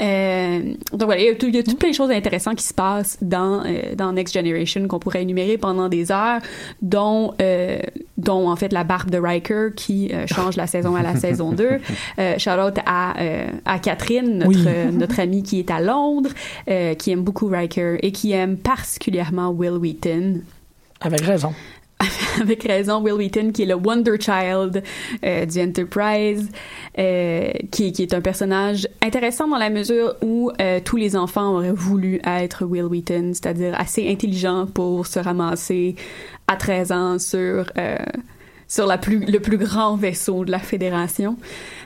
Euh, 0.00 0.74
donc 0.92 1.04
voilà, 1.04 1.20
il 1.20 1.26
y, 1.26 1.28
a 1.30 1.34
tout, 1.34 1.46
il 1.46 1.56
y 1.56 1.58
a 1.58 1.62
tout 1.62 1.76
plein 1.76 1.90
de 1.90 1.94
choses 1.94 2.10
intéressantes 2.10 2.56
qui 2.56 2.64
se 2.64 2.74
passent 2.74 3.18
dans 3.20 3.64
euh, 3.64 3.94
dans 3.96 4.12
Next 4.12 4.34
Generation 4.34 4.86
qu'on 4.88 4.98
pourrait 4.98 5.22
énumérer 5.22 5.58
pendant 5.58 5.88
des 5.88 6.12
heures, 6.12 6.40
dont 6.82 7.34
euh, 7.40 7.78
dont 8.16 8.48
en 8.48 8.56
fait 8.56 8.72
la 8.72 8.84
barbe 8.84 9.10
de 9.10 9.18
Riker 9.18 9.68
qui 9.74 10.10
euh, 10.12 10.26
change 10.26 10.56
la 10.56 10.66
saison 10.66 10.94
à 10.96 11.02
la 11.02 11.16
saison 11.24 11.52
2. 11.52 11.78
Euh, 12.18 12.38
shout 12.38 12.50
out 12.50 12.78
à 12.86 13.14
à 13.64 13.78
Catherine, 13.78 14.38
notre 14.38 14.48
Oui. 14.48 14.92
notre 14.96 15.20
amie 15.20 15.42
qui 15.42 15.58
est 15.58 15.70
à 15.70 15.80
Londres, 15.80 16.30
qui 16.98 17.10
aime 17.10 17.22
beaucoup 17.22 17.46
Riker 17.46 17.96
et 18.02 18.12
qui 18.12 18.32
aime 18.32 18.56
particulièrement 18.56 19.50
Will 19.50 19.72
Wheaton. 19.72 20.40
Avec 21.00 21.22
raison. 21.22 21.52
avec 22.40 22.62
raison, 22.64 23.00
Will 23.02 23.14
Wheaton, 23.14 23.52
qui 23.52 23.62
est 23.62 23.66
le 23.66 23.74
Wonder 23.74 24.16
Child 24.18 24.82
euh, 25.24 25.46
du 25.46 25.60
Enterprise, 25.60 26.50
euh, 26.98 27.50
qui, 27.70 27.92
qui 27.92 28.02
est 28.02 28.14
un 28.14 28.20
personnage 28.20 28.88
intéressant 29.02 29.48
dans 29.48 29.58
la 29.58 29.70
mesure 29.70 30.14
où 30.22 30.50
euh, 30.60 30.80
tous 30.84 30.96
les 30.96 31.16
enfants 31.16 31.56
auraient 31.56 31.72
voulu 31.72 32.20
être 32.24 32.64
Will 32.64 32.84
Wheaton, 32.84 33.32
c'est-à-dire 33.34 33.74
assez 33.78 34.08
intelligent 34.10 34.66
pour 34.66 35.06
se 35.06 35.18
ramasser 35.18 35.96
à 36.46 36.56
13 36.56 36.92
ans 36.92 37.18
sur... 37.18 37.66
sur 38.66 38.86
la 38.86 38.98
plus, 38.98 39.24
le 39.24 39.40
plus 39.40 39.58
grand 39.58 39.96
vaisseau 39.96 40.44
de 40.44 40.50
la 40.50 40.58
Fédération. 40.58 41.36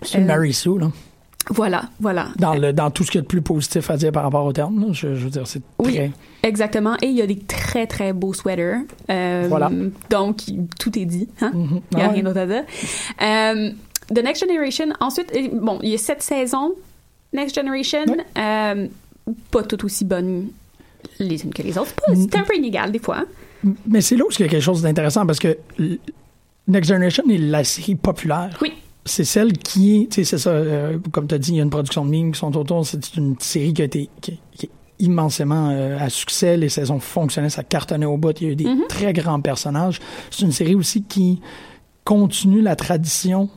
C'est 0.02 0.20
Mary 0.20 0.52
Sue, 0.52 0.78
là. 0.78 0.90
Voilà, 1.50 1.84
voilà. 2.00 2.28
Dans, 2.38 2.54
le, 2.54 2.72
dans 2.72 2.90
tout 2.90 3.04
ce 3.04 3.10
qu'il 3.10 3.18
y 3.18 3.20
a 3.20 3.22
de 3.22 3.26
plus 3.26 3.42
positif 3.42 3.90
à 3.90 3.96
dire 3.96 4.12
par 4.12 4.22
rapport 4.22 4.44
au 4.44 4.52
terme. 4.52 4.86
Je, 4.92 5.14
je 5.14 5.24
veux 5.24 5.30
dire, 5.30 5.46
c'est 5.46 5.62
Oui. 5.78 5.94
très. 5.94 6.10
Exactement. 6.42 6.96
Et 7.02 7.06
il 7.06 7.14
y 7.16 7.22
a 7.22 7.26
des 7.26 7.38
très, 7.38 7.86
très 7.86 8.12
beaux 8.12 8.32
sweaters. 8.32 8.80
Euh, 9.10 9.46
Voilà. 9.48 9.70
Donc, 10.10 10.38
tout 10.78 10.98
est 10.98 11.04
dit. 11.04 11.28
Hein? 11.40 11.52
Mhm. 11.54 11.80
Il 11.92 11.96
n'y 11.96 12.02
a 12.02 12.06
Ah 12.06 12.12
rien 12.12 12.22
d'autre 12.22 12.40
à 12.40 12.46
dire. 12.46 12.64
Euh, 13.22 13.70
The 14.14 14.22
Next 14.22 14.42
Generation, 14.46 14.86
ensuite, 15.00 15.32
euh, 15.34 15.48
bon, 15.52 15.78
il 15.82 15.90
y 15.90 15.94
a 15.94 15.98
sept 15.98 16.22
saisons. 16.22 16.74
Next 17.32 17.54
Generation, 17.54 18.04
euh, 18.38 18.86
pas 19.50 19.62
toutes 19.64 19.84
aussi 19.84 20.04
bonnes 20.04 20.48
les 21.18 21.42
unes 21.44 21.52
que 21.52 21.62
les 21.62 21.76
autres. 21.76 21.92
C'est 22.14 22.36
un 22.36 22.42
peu 22.44 22.56
inégal 22.56 22.90
des 22.92 22.98
fois. 22.98 23.24
Mais 23.86 24.00
c'est 24.00 24.16
là 24.16 24.24
où 24.24 24.28
il 24.30 24.40
y 24.40 24.44
a 24.44 24.48
quelque 24.48 24.62
chose 24.62 24.82
d'intéressant 24.82 25.26
parce 25.26 25.38
que 25.38 25.56
Next 26.68 26.88
Generation 26.90 27.24
est 27.30 27.38
la 27.38 27.64
série 27.64 27.94
populaire. 27.94 28.56
Oui. 28.62 28.72
C'est 29.06 29.24
celle 29.24 29.52
qui 29.52 29.96
est, 30.02 30.06
tu 30.10 30.14
sais, 30.16 30.24
c'est 30.24 30.38
ça, 30.38 30.50
euh, 30.50 30.98
comme 31.12 31.26
tu 31.26 31.34
as 31.34 31.38
dit, 31.38 31.50
il 31.52 31.56
y 31.56 31.60
a 31.60 31.62
une 31.62 31.70
production 31.70 32.04
de 32.04 32.10
mimes 32.10 32.32
qui 32.32 32.38
sont 32.38 32.56
autour. 32.56 32.86
C'est 32.86 33.16
une 33.16 33.36
série 33.38 33.74
qui 33.74 33.82
a 33.82 33.84
été 33.84 34.08
qui, 34.22 34.38
qui 34.56 34.66
est 34.66 34.70
immensément 34.98 35.70
euh, 35.70 35.98
à 36.00 36.08
succès. 36.08 36.56
Les 36.56 36.68
saisons 36.70 37.00
fonctionnaient, 37.00 37.50
ça 37.50 37.62
cartonnait 37.64 38.06
au 38.06 38.16
bout. 38.16 38.40
Il 38.40 38.46
y 38.46 38.50
a 38.50 38.52
eu 38.52 38.56
des 38.56 38.64
Mm-hmm. 38.64 38.86
très 38.88 39.12
grands 39.12 39.40
personnages. 39.40 40.00
C'est 40.30 40.42
une 40.46 40.52
série 40.52 40.74
aussi 40.74 41.02
qui 41.02 41.40
continue 42.04 42.62
la 42.62 42.76
tradition. 42.76 43.48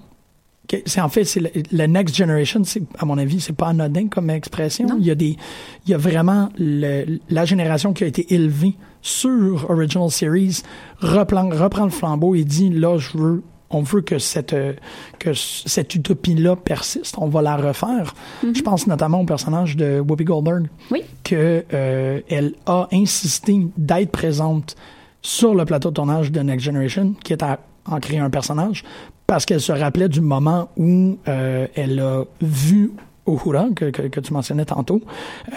C'est 0.86 1.00
en 1.00 1.08
fait, 1.08 1.24
c'est 1.24 1.40
le, 1.40 1.50
le 1.72 1.86
Next 1.88 2.14
Generation. 2.16 2.62
C'est 2.66 2.84
à 3.00 3.06
mon 3.06 3.18
avis, 3.18 3.40
c'est 3.40 3.54
pas 3.56 3.68
anodin 3.68 4.10
comme 4.10 4.30
expression. 4.30 4.86
Non. 4.88 4.98
Il 5.00 5.06
y 5.06 5.12
a 5.12 5.16
des, 5.16 5.38
il 5.86 5.92
y 5.92 5.94
a 5.94 5.98
vraiment 5.98 6.50
le- 6.58 7.20
la 7.30 7.46
génération 7.46 7.94
qui 7.94 8.04
a 8.04 8.08
été 8.08 8.34
élevée 8.34 8.76
sur 9.02 9.70
Original 9.70 10.12
Series 10.12 10.62
reprend, 11.00 11.48
reprend 11.50 11.86
le 11.86 11.90
flambeau 11.92 12.36
et 12.36 12.44
dit 12.44 12.70
là, 12.70 12.98
je 12.98 13.18
veux, 13.18 13.44
on 13.70 13.82
veut 13.82 14.02
que 14.02 14.18
cette 14.20 14.54
euh, 14.54 14.74
que 15.20 15.34
cette 15.34 15.94
utopie-là 15.96 16.56
persiste. 16.56 17.16
On 17.18 17.28
va 17.28 17.42
la 17.42 17.58
refaire. 17.58 18.14
Je 18.44 18.62
pense 18.62 18.88
notamment 18.88 19.22
au 19.22 19.26
personnage 19.26 19.76
de 19.76 20.00
Whoopi 20.00 20.24
Goldberg 20.24 20.68
Oui. 20.92 21.04
que 21.24 21.64
euh, 21.74 22.22
elle 22.30 22.54
a 22.66 22.88
insisté 22.94 23.60
d'être 23.78 24.12
présente 24.12 24.76
sur 25.22 25.54
le 25.56 25.66
plateau 25.66 25.90
de 25.90 25.96
tournage 25.96 26.32
de 26.32 26.40
Next 26.40 26.66
Generation, 26.66 27.14
qui 27.24 27.34
est 27.34 27.44
à 27.44 27.60
en 27.86 28.00
créer 28.00 28.20
un 28.20 28.30
personnage, 28.30 28.84
parce 29.26 29.46
qu'elle 29.46 29.62
se 29.62 29.72
rappelait 29.74 30.10
du 30.10 30.22
moment 30.22 30.70
où 30.78 31.18
euh, 31.28 31.68
elle 31.76 32.00
a 32.00 32.24
vu 32.42 32.92
Uhura, 33.28 33.68
que, 33.76 33.86
que, 33.92 34.04
que 34.04 34.20
tu 34.20 34.32
mentionnais 34.34 34.66
tantôt, 34.66 35.02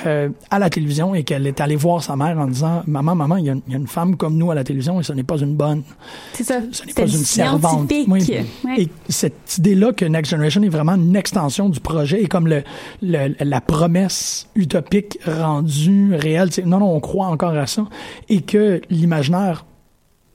euh, 0.07 0.29
à 0.51 0.59
la 0.59 0.69
télévision 0.71 1.15
et 1.15 1.23
qu'elle 1.25 1.47
est 1.47 1.61
allée 1.61 1.77
voir 1.77 2.03
sa 2.03 2.17
mère 2.17 2.39
en 2.39 2.47
disant 2.47 2.83
Maman, 2.87 3.15
maman, 3.15 3.37
il 3.37 3.45
y, 3.47 3.51
a 3.51 3.53
une- 3.53 3.63
il 3.69 3.73
y 3.73 3.77
a 3.77 3.79
une 3.79 3.87
femme 3.87 4.17
comme 4.17 4.37
nous 4.37 4.51
à 4.51 4.55
la 4.55 4.65
télévision 4.65 5.01
et 5.01 5.03
ce 5.05 5.13
n'est 5.13 5.23
pas 5.23 5.37
une 5.39 5.55
bonne. 5.55 5.83
C'est 6.33 6.45
ça. 6.45 6.61
Ce 6.73 6.85
n'est 6.85 6.93
pas 6.93 7.03
une 7.03 7.09
servante. 7.09 7.89
scientifique. 7.91 8.09
Oui. 8.11 8.27
Ouais. 8.65 8.83
Et 8.83 8.89
cette 9.09 9.57
idée-là 9.59 9.93
que 9.93 10.05
Next 10.05 10.31
Generation 10.31 10.63
est 10.63 10.69
vraiment 10.69 10.95
une 10.97 11.15
extension 11.17 11.69
du 11.69 11.81
projet 11.81 12.23
et 12.23 12.27
comme 12.27 12.47
le, 12.49 12.63
le- 13.03 13.35
la 13.41 13.61
promesse 13.61 14.49
utopique 14.57 15.19
rendue 15.27 16.15
réelle. 16.15 16.49
Non, 16.67 16.79
non, 16.81 16.95
on 16.95 17.01
croit 17.01 17.27
encore 17.29 17.55
à 17.57 17.67
ça. 17.67 17.87
Et 18.29 18.41
que 18.43 18.81
l'imaginaire 18.91 19.65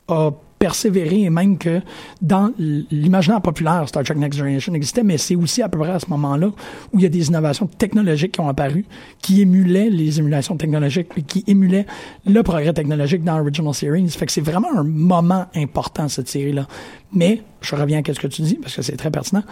a 0.07 0.31
persévéré 0.59 1.21
et 1.21 1.29
même 1.29 1.57
que 1.57 1.81
dans 2.21 2.51
l'imaginaire 2.57 3.41
populaire, 3.41 3.87
Star 3.87 4.03
Trek 4.03 4.15
Next 4.15 4.39
Generation 4.39 4.73
existait, 4.73 5.03
mais 5.03 5.17
c'est 5.17 5.35
aussi 5.35 5.61
à 5.61 5.69
peu 5.69 5.79
près 5.79 5.91
à 5.91 5.99
ce 5.99 6.09
moment-là 6.09 6.47
où 6.93 6.99
il 6.99 7.01
y 7.01 7.05
a 7.05 7.09
des 7.09 7.27
innovations 7.27 7.67
technologiques 7.67 8.33
qui 8.33 8.39
ont 8.39 8.47
apparu, 8.47 8.85
qui 9.21 9.41
émulaient 9.41 9.89
les 9.89 10.19
émulations 10.19 10.55
technologiques, 10.57 11.09
puis 11.09 11.23
qui 11.23 11.43
émulaient 11.47 11.85
le 12.25 12.41
progrès 12.43 12.73
technologique 12.73 13.23
dans 13.23 13.39
Original 13.39 13.73
Series. 13.73 14.09
Fait 14.09 14.25
que 14.25 14.31
c'est 14.31 14.41
vraiment 14.41 14.69
un 14.75 14.83
moment 14.83 15.45
important, 15.55 16.07
cette 16.07 16.29
série-là. 16.29 16.67
Mais, 17.11 17.41
je 17.61 17.75
reviens 17.75 18.01
à 18.07 18.13
ce 18.13 18.19
que 18.19 18.27
tu 18.27 18.41
dis, 18.41 18.55
parce 18.55 18.75
que 18.75 18.81
c'est 18.81 18.97
très 18.97 19.11
pertinent, 19.11 19.43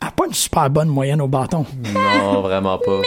elle 0.00 0.06
n'a 0.06 0.12
pas 0.12 0.26
une 0.26 0.34
super 0.34 0.68
bonne 0.70 0.88
moyenne 0.88 1.20
au 1.20 1.28
bâton. 1.28 1.64
Non, 1.94 2.40
vraiment 2.42 2.78
pas. 2.78 3.00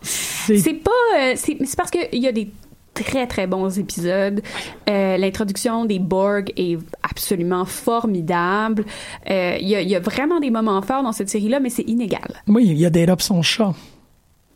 C'est 0.00 0.58
C'est 0.58 0.74
pas. 0.74 0.90
euh, 1.18 1.32
c'est 1.36 1.56
parce 1.76 1.90
qu'il 1.90 2.20
y 2.20 2.26
a 2.26 2.32
des 2.32 2.50
très 2.94 3.26
très 3.26 3.46
bons 3.46 3.78
épisodes. 3.78 4.42
Euh, 4.88 5.16
L'introduction 5.16 5.84
des 5.84 5.98
Borg 5.98 6.52
est 6.56 6.78
absolument 7.02 7.64
formidable. 7.64 8.84
Euh, 9.30 9.56
Il 9.60 9.68
y, 9.68 9.74
a, 9.76 9.80
il 9.80 9.88
y 9.88 9.96
a 9.96 10.00
vraiment 10.00 10.40
des 10.40 10.50
moments 10.50 10.82
forts 10.82 11.02
dans 11.02 11.12
cette 11.12 11.28
série-là, 11.30 11.60
mais 11.60 11.70
c'est 11.70 11.82
inégal. 11.88 12.42
Oui, 12.48 12.66
il 12.66 12.78
y 12.78 12.86
a 12.86 12.90
Data 12.90 13.14
et 13.18 13.22
son 13.22 13.42
chat. 13.42 13.72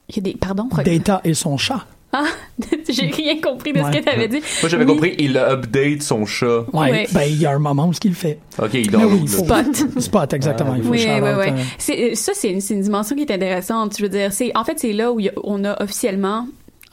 Il 0.08 0.16
y 0.16 0.18
a 0.20 0.22
des. 0.22 0.34
Pardon? 0.38 0.68
Data 0.84 1.20
et 1.24 1.34
son 1.34 1.56
chat. 1.56 1.84
Ah, 2.12 2.24
j'ai 2.88 3.06
rien 3.06 3.40
compris 3.40 3.72
de 3.72 3.78
ce 3.80 3.90
que 3.90 4.02
tu 4.02 4.08
avais 4.08 4.28
dit. 4.28 4.40
Moi, 4.62 4.68
j'avais 4.70 4.84
Oui. 4.84 4.92
compris, 4.92 5.14
il 5.18 5.36
update 5.36 6.02
son 6.02 6.24
chat. 6.24 6.60
Ouais, 6.72 6.90
Ouais. 6.90 7.06
ben 7.12 7.22
il 7.22 7.38
y 7.40 7.44
a 7.46 7.50
un 7.50 7.58
moment 7.58 7.88
où 7.88 7.92
ce 7.92 8.00
qu'il 8.00 8.14
fait. 8.14 8.38
Ok, 8.62 8.70
il 8.74 8.90
dort. 8.90 9.02
oui, 9.10 9.26
Spot. 9.28 9.66
Spot, 10.00 10.32
exactement. 10.32 10.74
il 10.76 10.82
faut 10.84 10.90
Oui, 10.90 11.04
oui, 11.04 11.20
oui. 11.20 11.48
euh, 11.50 11.56
C'est, 11.78 12.14
ça, 12.14 12.32
c'est 12.34 12.50
une, 12.50 12.60
dimension 12.80 13.16
qui 13.16 13.22
est 13.22 13.30
intéressante. 13.32 13.96
Je 13.98 14.02
veux 14.02 14.08
dire, 14.08 14.32
c'est, 14.32 14.56
en 14.56 14.64
fait, 14.64 14.78
c'est 14.78 14.92
là 14.92 15.12
où 15.12 15.18
a- 15.18 15.30
on 15.44 15.64
a 15.64 15.82
officiellement, 15.82 16.46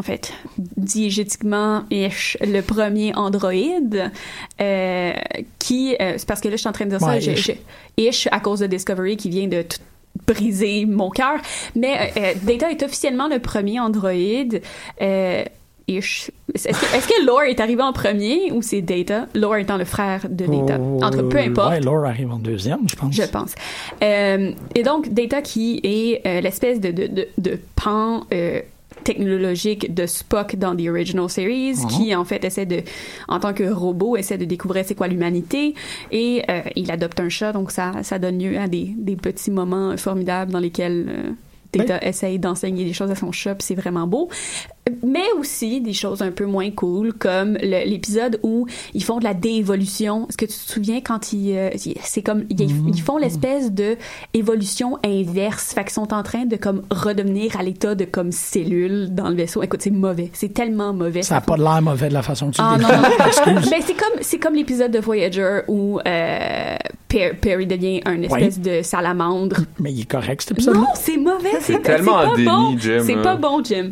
en 0.03 0.05
fait, 0.05 0.33
diégétiquement, 0.75 1.83
ish, 1.89 2.37
le 2.41 2.59
premier 2.59 3.15
androïde, 3.15 4.11
euh, 4.59 5.13
qui, 5.59 5.95
euh, 6.01 6.15
c'est 6.17 6.27
parce 6.27 6.41
que 6.41 6.49
là, 6.49 6.55
je 6.55 6.59
suis 6.59 6.67
en 6.67 6.73
train 6.73 6.83
de 6.83 6.89
dire 6.89 6.99
ça, 6.99 7.07
Ouais, 7.07 7.21
je- 7.21 7.31
ish. 7.31 7.51
je- 7.97 8.03
ish, 8.03 8.27
à 8.31 8.41
cause 8.41 8.59
de 8.59 8.67
Discovery 8.67 9.15
qui 9.15 9.29
vient 9.29 9.47
de 9.47 9.61
tout 9.61 9.77
briser 10.27 10.85
mon 10.85 11.09
cœur. 11.09 11.39
Mais 11.75 12.11
euh, 12.17 12.33
Data 12.43 12.69
est 12.69 12.83
officiellement 12.83 13.29
le 13.29 13.39
premier 13.39 13.79
androïde. 13.79 14.61
Ish. 15.85 16.31
Est-ce 16.55 16.67
que, 17.07 17.13
que 17.21 17.25
Lore 17.25 17.41
est 17.43 17.59
arrivé 17.59 17.81
en 17.81 17.91
premier 17.91 18.53
ou 18.53 18.61
c'est 18.61 18.81
Data? 18.81 19.27
Lore 19.35 19.57
étant 19.57 19.75
le 19.75 19.83
frère 19.83 20.21
de 20.29 20.45
Data. 20.45 20.79
Entre 20.81 21.23
peu 21.23 21.37
importe. 21.39 21.71
Ouais, 21.71 21.81
Laura 21.81 22.07
arrive 22.07 22.31
en 22.31 22.37
deuxième, 22.39 22.87
je 22.87 22.95
pense. 22.95 23.13
Je 23.13 23.23
pense. 23.23 23.53
Euh, 24.01 24.51
et 24.75 24.83
donc, 24.83 25.13
Data 25.13 25.41
qui 25.41 25.81
est 25.83 26.21
euh, 26.25 26.39
l'espèce 26.39 26.79
de, 26.79 26.91
de, 26.91 27.07
de, 27.07 27.27
de 27.37 27.59
pan 27.75 28.23
euh, 28.33 28.61
technologique 29.03 29.93
de 29.93 30.05
Spock 30.05 30.55
dans 30.55 30.75
The 30.75 30.87
Original 30.87 31.29
Series, 31.29 31.75
Mhm. 31.83 31.87
qui 31.87 32.15
en 32.15 32.25
fait 32.25 32.43
essaie 32.43 32.65
de, 32.65 32.81
en 33.27 33.39
tant 33.39 33.53
que 33.53 33.63
robot, 33.63 34.17
essaie 34.17 34.37
de 34.37 34.45
découvrir 34.45 34.83
c'est 34.85 34.95
quoi 34.95 35.07
l'humanité, 35.07 35.75
et 36.11 36.43
euh, 36.49 36.61
il 36.75 36.89
adopte 36.91 37.19
un 37.19 37.29
chat, 37.29 37.51
donc 37.53 37.71
ça, 37.71 37.91
ça 38.03 38.19
donne 38.19 38.39
lieu 38.39 38.57
à 38.57 38.67
des, 38.67 38.93
des 38.97 39.15
petits 39.15 39.51
moments 39.51 39.95
formidables 39.97 40.51
dans 40.51 40.59
lesquels 40.59 41.05
euh, 41.09 41.29
Data 41.73 41.97
essaye 42.05 42.37
d'enseigner 42.37 42.85
des 42.85 42.93
choses 42.93 43.09
à 43.09 43.15
son 43.15 43.31
chat, 43.31 43.55
c'est 43.59 43.73
vraiment 43.73 44.05
beau. 44.05 44.29
Mais 45.01 45.23
aussi 45.39 45.79
des 45.79 45.93
choses 45.93 46.21
un 46.21 46.31
peu 46.31 46.45
moins 46.45 46.69
cool, 46.71 47.13
comme 47.13 47.53
l'épisode 47.61 48.37
où 48.43 48.67
ils 48.93 49.03
font 49.03 49.17
de 49.19 49.23
la 49.23 49.33
déévolution. 49.33 50.27
Est-ce 50.27 50.37
que 50.37 50.45
tu 50.45 50.51
te 50.51 50.71
souviens 50.71 50.99
quand 50.99 51.31
ils, 51.31 51.55
euh, 51.55 51.69
c'est 52.03 52.21
comme 52.21 52.43
ils, 52.49 52.61
ils 52.89 53.01
font 53.01 53.17
l'espèce 53.17 53.71
de 53.71 53.95
évolution 54.33 54.97
inverse, 55.05 55.73
fait 55.73 55.83
qu'ils 55.85 55.93
sont 55.93 56.13
en 56.13 56.21
train 56.21 56.45
de 56.45 56.57
comme 56.57 56.81
redevenir 56.91 57.57
à 57.57 57.63
l'état 57.63 57.95
de 57.95 58.03
comme 58.03 58.33
cellules 58.33 59.13
dans 59.15 59.29
le 59.29 59.35
vaisseau. 59.35 59.63
Écoute, 59.63 59.81
c'est 59.81 59.89
mauvais, 59.89 60.29
c'est 60.33 60.53
tellement 60.53 60.91
mauvais. 60.93 61.21
Ça 61.21 61.35
n'a 61.35 61.41
pas 61.41 61.55
de 61.55 61.63
l'air 61.63 61.81
mauvais 61.81 62.09
de 62.09 62.13
la 62.13 62.21
façon 62.23 62.49
que 62.49 62.55
tu 62.55 62.61
Ah 62.61 62.75
le 62.77 62.83
non, 62.83 62.89
non. 63.55 63.61
Ben, 63.69 63.81
c'est 63.85 63.93
comme 63.95 64.19
c'est 64.21 64.37
comme 64.39 64.55
l'épisode 64.55 64.91
de 64.91 64.99
Voyager 64.99 65.61
où 65.69 65.99
euh, 66.05 66.75
Per- 67.07 67.33
Perry 67.39 67.67
devient 67.67 68.01
un 68.05 68.21
espèce 68.23 68.59
de 68.59 68.81
salamandre. 68.81 69.57
Mais 69.79 69.93
il 69.93 70.01
est 70.01 70.09
correct, 70.11 70.41
cet 70.41 70.51
épisode 70.51 70.75
Non, 70.75 70.87
c'est 70.95 71.17
mauvais. 71.17 71.51
C'est 71.61 71.81
tellement 71.81 72.25
pas 72.25 72.35
déni, 72.35 72.47
bon. 72.47 72.77
Jim, 72.77 73.03
C'est 73.05 73.21
pas 73.21 73.35
bon, 73.37 73.63
Jim. 73.63 73.91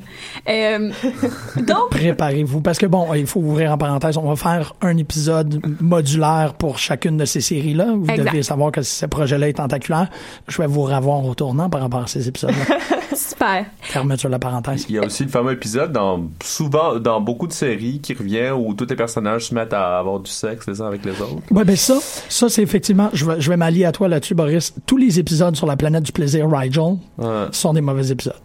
Euh, 0.49 0.80
Euh, 0.81 1.61
donc, 1.61 1.89
Préparez-vous, 1.91 2.61
parce 2.61 2.77
que 2.77 2.85
bon, 2.85 3.13
il 3.13 3.25
faut 3.27 3.39
ouvrir 3.39 3.71
en 3.71 3.77
parenthèse, 3.77 4.17
on 4.17 4.27
va 4.27 4.35
faire 4.35 4.73
un 4.81 4.97
épisode 4.97 5.61
modulaire 5.81 6.53
pour 6.57 6.77
chacune 6.79 7.17
de 7.17 7.25
ces 7.25 7.41
séries-là. 7.41 7.87
Vous 7.95 8.07
Exact. 8.07 8.31
devez 8.31 8.43
savoir 8.43 8.71
que 8.71 8.81
ce 8.81 9.05
projet-là 9.05 9.49
est 9.49 9.53
tentaculaire. 9.53 10.09
Je 10.47 10.57
vais 10.61 10.67
vous 10.67 10.83
revoir 10.83 11.23
au 11.25 11.35
tournant 11.35 11.69
par 11.69 11.81
rapport 11.81 12.01
à 12.03 12.07
ces 12.07 12.27
épisodes-là. 12.27 12.77
super. 13.15 13.65
Fermeture 13.81 14.29
de 14.29 14.33
la 14.33 14.39
parenthèse. 14.39 14.85
Il 14.89 14.95
y 14.95 14.99
a 14.99 15.05
aussi 15.05 15.23
le 15.23 15.29
fameux 15.29 15.51
épisode 15.51 15.91
dans 15.91 16.21
souvent 16.43 16.97
dans 16.99 17.19
beaucoup 17.21 17.47
de 17.47 17.53
séries 17.53 17.99
qui 18.01 18.13
revient 18.13 18.51
où 18.51 18.73
tous 18.73 18.87
les 18.89 18.95
personnages 18.95 19.47
se 19.47 19.53
mettent 19.53 19.73
à 19.73 19.99
avoir 19.99 20.19
du 20.19 20.31
sexe 20.31 20.67
les 20.67 20.81
uns 20.81 20.87
avec 20.87 21.03
les 21.05 21.11
autres? 21.21 21.41
Ouais, 21.51 21.65
ben 21.65 21.75
ça, 21.75 21.95
ça 22.29 22.49
c'est 22.49 22.61
effectivement, 22.63 23.09
je 23.13 23.25
vais, 23.25 23.39
je 23.41 23.49
vais 23.49 23.57
m'allier 23.57 23.85
à 23.85 23.91
toi 23.91 24.07
là-dessus, 24.07 24.33
Boris. 24.35 24.73
Tous 24.85 24.97
les 24.97 25.19
épisodes 25.19 25.55
sur 25.55 25.67
la 25.67 25.75
planète 25.75 26.03
du 26.03 26.11
plaisir, 26.11 26.49
Rigel, 26.49 26.97
Ouais. 27.17 27.45
sont 27.51 27.73
des 27.73 27.81
mauvais 27.81 28.07
épisodes. 28.09 28.35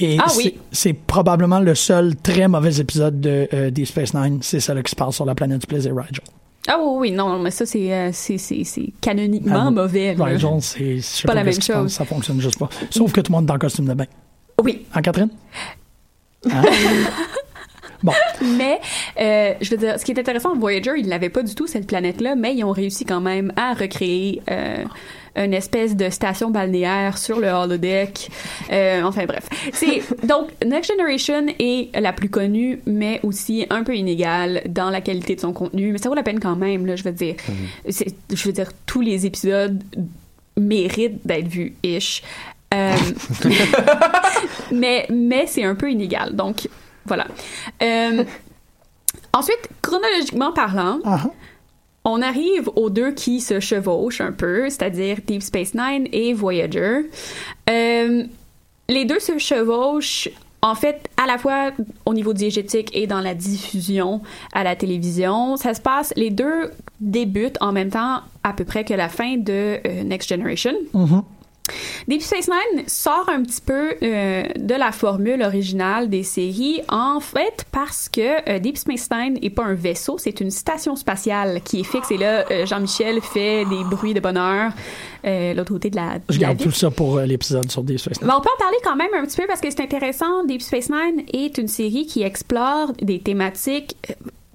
Et 0.00 0.16
Ah 0.20 0.28
c'est- 0.28 0.36
oui. 0.38 0.58
c'est 0.72 0.92
probablement 0.92 1.58
le 1.60 1.74
seul 1.74 2.14
très 2.16 2.46
mauvais 2.48 2.76
épisode 2.80 3.20
de 3.20 3.48
euh, 3.52 3.70
Deep 3.70 3.86
Space 3.86 4.14
Nine. 4.14 4.38
C'est 4.42 4.60
celle 4.60 4.82
qui 4.82 4.90
se 4.90 4.96
passe 4.96 5.16
sur 5.16 5.24
la 5.24 5.34
planète 5.34 5.60
du 5.60 5.66
plaisir, 5.66 5.92
Rigel. 5.96 6.22
Ah 6.68 6.76
oui, 6.82 7.10
oui, 7.10 7.10
non, 7.12 7.38
mais 7.38 7.50
ça, 7.50 7.64
c'est 7.66 7.92
euh, 7.92 8.10
c'est- 8.12 8.36
c'est- 8.38 8.64
c'est 8.64 8.92
canoniquement 9.00 9.64
Ah, 9.68 9.70
mauvais. 9.70 10.12
Rigel, 10.18 10.50
c'est 10.60 11.00
sais 11.00 11.26
Pas 11.26 11.34
la 11.34 11.44
même 11.44 11.60
chose. 11.60 11.90
Ça 11.92 12.04
fonctionne 12.04 12.40
juste 12.40 12.58
pas. 12.58 12.68
Sauf 12.90 13.12
que 13.12 13.20
tout 13.22 13.32
le 13.32 13.38
monde 13.38 13.48
est 13.48 13.52
en 13.52 13.58
costume 13.58 13.86
de 13.86 13.94
bain. 13.94 14.04
Oui, 14.62 14.84
Hein, 14.94 15.02
Catherine? 15.02 15.30
Hein? 16.50 16.62
bon, 18.02 18.12
mais 18.56 18.78
euh, 19.20 19.54
je 19.60 19.70
veux 19.70 19.76
dire, 19.76 19.98
ce 19.98 20.04
qui 20.04 20.12
est 20.12 20.18
intéressant, 20.20 20.54
Voyager, 20.56 20.92
ils 20.98 21.08
l'avaient 21.08 21.30
pas 21.30 21.42
du 21.42 21.54
tout, 21.54 21.66
cette 21.66 21.86
planète-là, 21.86 22.36
mais 22.36 22.54
ils 22.54 22.62
ont 22.64 22.70
réussi 22.72 23.04
quand 23.04 23.20
même 23.20 23.52
à 23.56 23.74
recréer 23.74 24.40
euh, 24.50 24.84
une 25.36 25.54
espèce 25.54 25.96
de 25.96 26.10
station 26.10 26.50
balnéaire 26.50 27.18
sur 27.18 27.38
le 27.40 27.48
holodeck. 27.48 28.28
Euh, 28.72 29.02
enfin 29.02 29.24
bref. 29.26 29.48
C'est 29.72 30.02
donc 30.26 30.48
Next 30.64 30.90
Generation 30.90 31.46
est 31.58 31.98
la 32.00 32.12
plus 32.12 32.28
connue, 32.30 32.80
mais 32.86 33.20
aussi 33.22 33.66
un 33.70 33.82
peu 33.84 33.94
inégale 33.96 34.62
dans 34.68 34.90
la 34.90 35.00
qualité 35.00 35.34
de 35.36 35.40
son 35.40 35.52
contenu. 35.52 35.92
Mais 35.92 35.98
ça 35.98 36.08
vaut 36.08 36.14
la 36.14 36.22
peine 36.22 36.40
quand 36.40 36.56
même, 36.56 36.86
là, 36.86 36.96
je 36.96 37.04
veux 37.04 37.12
dire. 37.12 37.34
C'est- 37.88 38.14
Je 38.34 38.44
veux 38.44 38.52
dire, 38.52 38.70
tous 38.86 39.00
les 39.00 39.26
épisodes 39.26 39.82
méritent 40.56 41.26
d'être 41.26 41.48
vus, 41.48 41.74
ish. 41.82 42.22
Euh, 42.74 42.94
mais 44.72 45.06
mais 45.10 45.46
c'est 45.46 45.64
un 45.64 45.74
peu 45.74 45.90
inégal. 45.90 46.34
Donc, 46.36 46.68
voilà. 47.06 47.26
Euh, 47.82 48.24
ensuite, 49.32 49.68
chronologiquement 49.82 50.52
parlant, 50.52 50.98
on 52.08 52.22
arrive 52.22 52.68
aux 52.76 52.90
deux 52.90 53.12
qui 53.12 53.40
se 53.40 53.60
chevauchent 53.60 54.20
un 54.20 54.32
peu, 54.32 54.68
c'est-à-dire 54.70 55.18
Deep 55.26 55.42
Space 55.42 55.74
Nine 55.74 56.08
et 56.12 56.32
Voyager. 56.32 57.10
Euh, 57.68 58.24
les 58.88 59.04
deux 59.04 59.20
se 59.20 59.38
chevauchent, 59.38 60.28
en 60.62 60.74
fait, 60.74 61.08
à 61.16 61.26
la 61.26 61.38
fois 61.38 61.70
au 62.06 62.14
niveau 62.14 62.32
diégétique 62.32 62.90
et 62.94 63.06
dans 63.06 63.20
la 63.20 63.34
diffusion 63.34 64.22
à 64.52 64.64
la 64.64 64.76
télévision. 64.76 65.56
Ça 65.56 65.74
se 65.74 65.80
passe, 65.80 66.12
les 66.16 66.30
deux 66.30 66.70
débutent 67.00 67.58
en 67.60 67.72
même 67.72 67.90
temps 67.90 68.20
à 68.42 68.52
peu 68.52 68.64
près 68.64 68.84
que 68.84 68.94
la 68.94 69.08
fin 69.08 69.36
de 69.36 69.78
euh, 69.86 70.02
Next 70.04 70.28
Generation. 70.28 70.74
mhm. 70.94 71.22
Deep 72.06 72.22
Space 72.22 72.48
Nine 72.48 72.84
sort 72.86 73.28
un 73.28 73.42
petit 73.42 73.60
peu 73.60 73.94
euh, 74.02 74.42
de 74.56 74.74
la 74.74 74.92
formule 74.92 75.42
originale 75.42 76.08
des 76.08 76.22
séries, 76.22 76.80
en 76.88 77.20
fait, 77.20 77.64
parce 77.72 78.08
que 78.08 78.48
euh, 78.48 78.58
Deep 78.58 78.76
Space 78.76 79.08
Nine 79.10 79.38
n'est 79.42 79.50
pas 79.50 79.64
un 79.64 79.74
vaisseau, 79.74 80.16
c'est 80.18 80.40
une 80.40 80.50
station 80.50 80.96
spatiale 80.96 81.60
qui 81.62 81.80
est 81.80 81.84
fixe. 81.84 82.10
Et 82.10 82.18
là, 82.18 82.44
euh, 82.50 82.66
Jean-Michel 82.66 83.20
fait 83.20 83.64
des 83.64 83.84
bruits 83.84 84.14
de 84.14 84.20
bonheur 84.20 84.72
l'autre 85.24 85.72
côté 85.72 85.90
de 85.90 85.96
la, 85.96 86.18
de 86.18 86.24
je 86.30 86.38
garde 86.38 86.56
tout 86.56 86.70
ça 86.70 86.90
pour 86.90 87.20
l'épisode 87.20 87.70
sur 87.70 87.82
Deep 87.82 87.98
Space 87.98 88.22
Nine. 88.22 88.30
On 88.34 88.40
peut 88.40 88.48
en 88.54 88.58
parler 88.58 88.78
quand 88.82 88.96
même 88.96 89.12
un 89.14 89.26
petit 89.26 89.36
peu 89.36 89.46
parce 89.46 89.60
que 89.60 89.68
c'est 89.68 89.82
intéressant. 89.82 90.44
Deep 90.44 90.62
Space 90.62 90.88
Nine 90.88 91.24
est 91.32 91.58
une 91.58 91.68
série 91.68 92.06
qui 92.06 92.22
explore 92.22 92.92
des 93.02 93.18
thématiques 93.18 93.96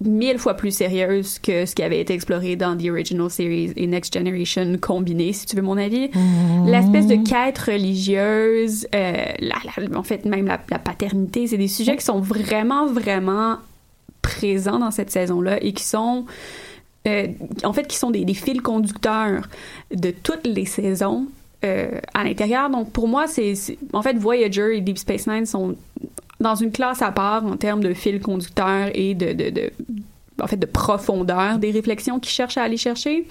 mille 0.06 0.38
fois 0.40 0.54
plus 0.56 0.72
sérieuses 0.76 1.40
que 1.40 1.66
ce 1.66 1.76
qui 1.76 1.84
avait 1.84 2.00
été 2.00 2.14
exploré 2.14 2.56
dans 2.56 2.78
The 2.78 2.88
Original 2.90 3.30
Series 3.30 3.74
et 3.76 3.88
Next 3.88 4.14
Generation 4.18 4.78
combiné, 4.82 5.34
si 5.34 5.46
tu 5.46 5.56
veux 5.56 5.62
mon 5.62 5.78
avis. 5.78 6.10
L'espèce 6.66 7.08
de 7.08 7.16
quête 7.28 7.58
religieuse, 7.60 8.88
euh, 8.96 9.24
la- 9.40 9.56
la- 9.78 9.98
en 9.98 10.04
fait 10.04 10.26
même 10.26 10.46
la, 10.48 10.60
la 10.70 10.80
paternité, 10.80 11.48
c'est 11.48 11.58
des 11.58 11.68
sujets 11.68 11.96
qui 11.98 12.06
sont 12.06 12.20
vraiment, 12.20 12.88
vraiment 12.88 13.58
présents 14.22 14.80
dans 14.80 14.92
cette 14.92 15.12
saison-là 15.12 15.62
et 15.64 15.74
qui 15.74 15.84
sont 15.84 16.26
euh, 17.08 17.28
en 17.66 17.74
fait, 17.74 17.86
qui 17.86 17.98
sont 17.98 18.12
des, 18.12 18.24
des 18.24 18.34
fils 18.34 18.62
conducteurs 18.62 19.48
de 19.94 20.12
toutes 20.12 20.48
les 20.48 20.66
saisons 20.66 21.26
euh, 21.66 22.00
à 22.14 22.24
l'intérieur. 22.24 22.70
Donc, 22.70 22.92
pour 22.92 23.10
moi, 23.10 23.28
c'est- 23.28 23.78
en 23.92 24.02
fait 24.02 24.18
Voyager 24.18 24.78
et 24.78 24.82
Deep 24.82 24.98
Space 24.98 25.28
Nine 25.28 25.46
sont 25.46 25.76
dans 26.44 26.56
une 26.56 26.72
classe 26.72 27.02
à 27.02 27.12
part 27.12 27.44
en 27.46 27.58
termes 27.58 27.82
de 27.84 27.94
fils 27.94 28.22
conducteurs 28.22 28.90
et 28.94 29.16
de, 29.16 29.34
de, 29.34 29.50
de- 29.50 29.72
en 30.42 30.48
fait, 30.48 30.58
de 30.58 30.66
profondeur 30.68 31.58
des 31.58 31.72
réflexions 31.72 32.20
qu'ils 32.20 32.32
cherchent 32.34 32.58
à 32.58 32.64
aller 32.64 32.78
chercher. 32.78 33.26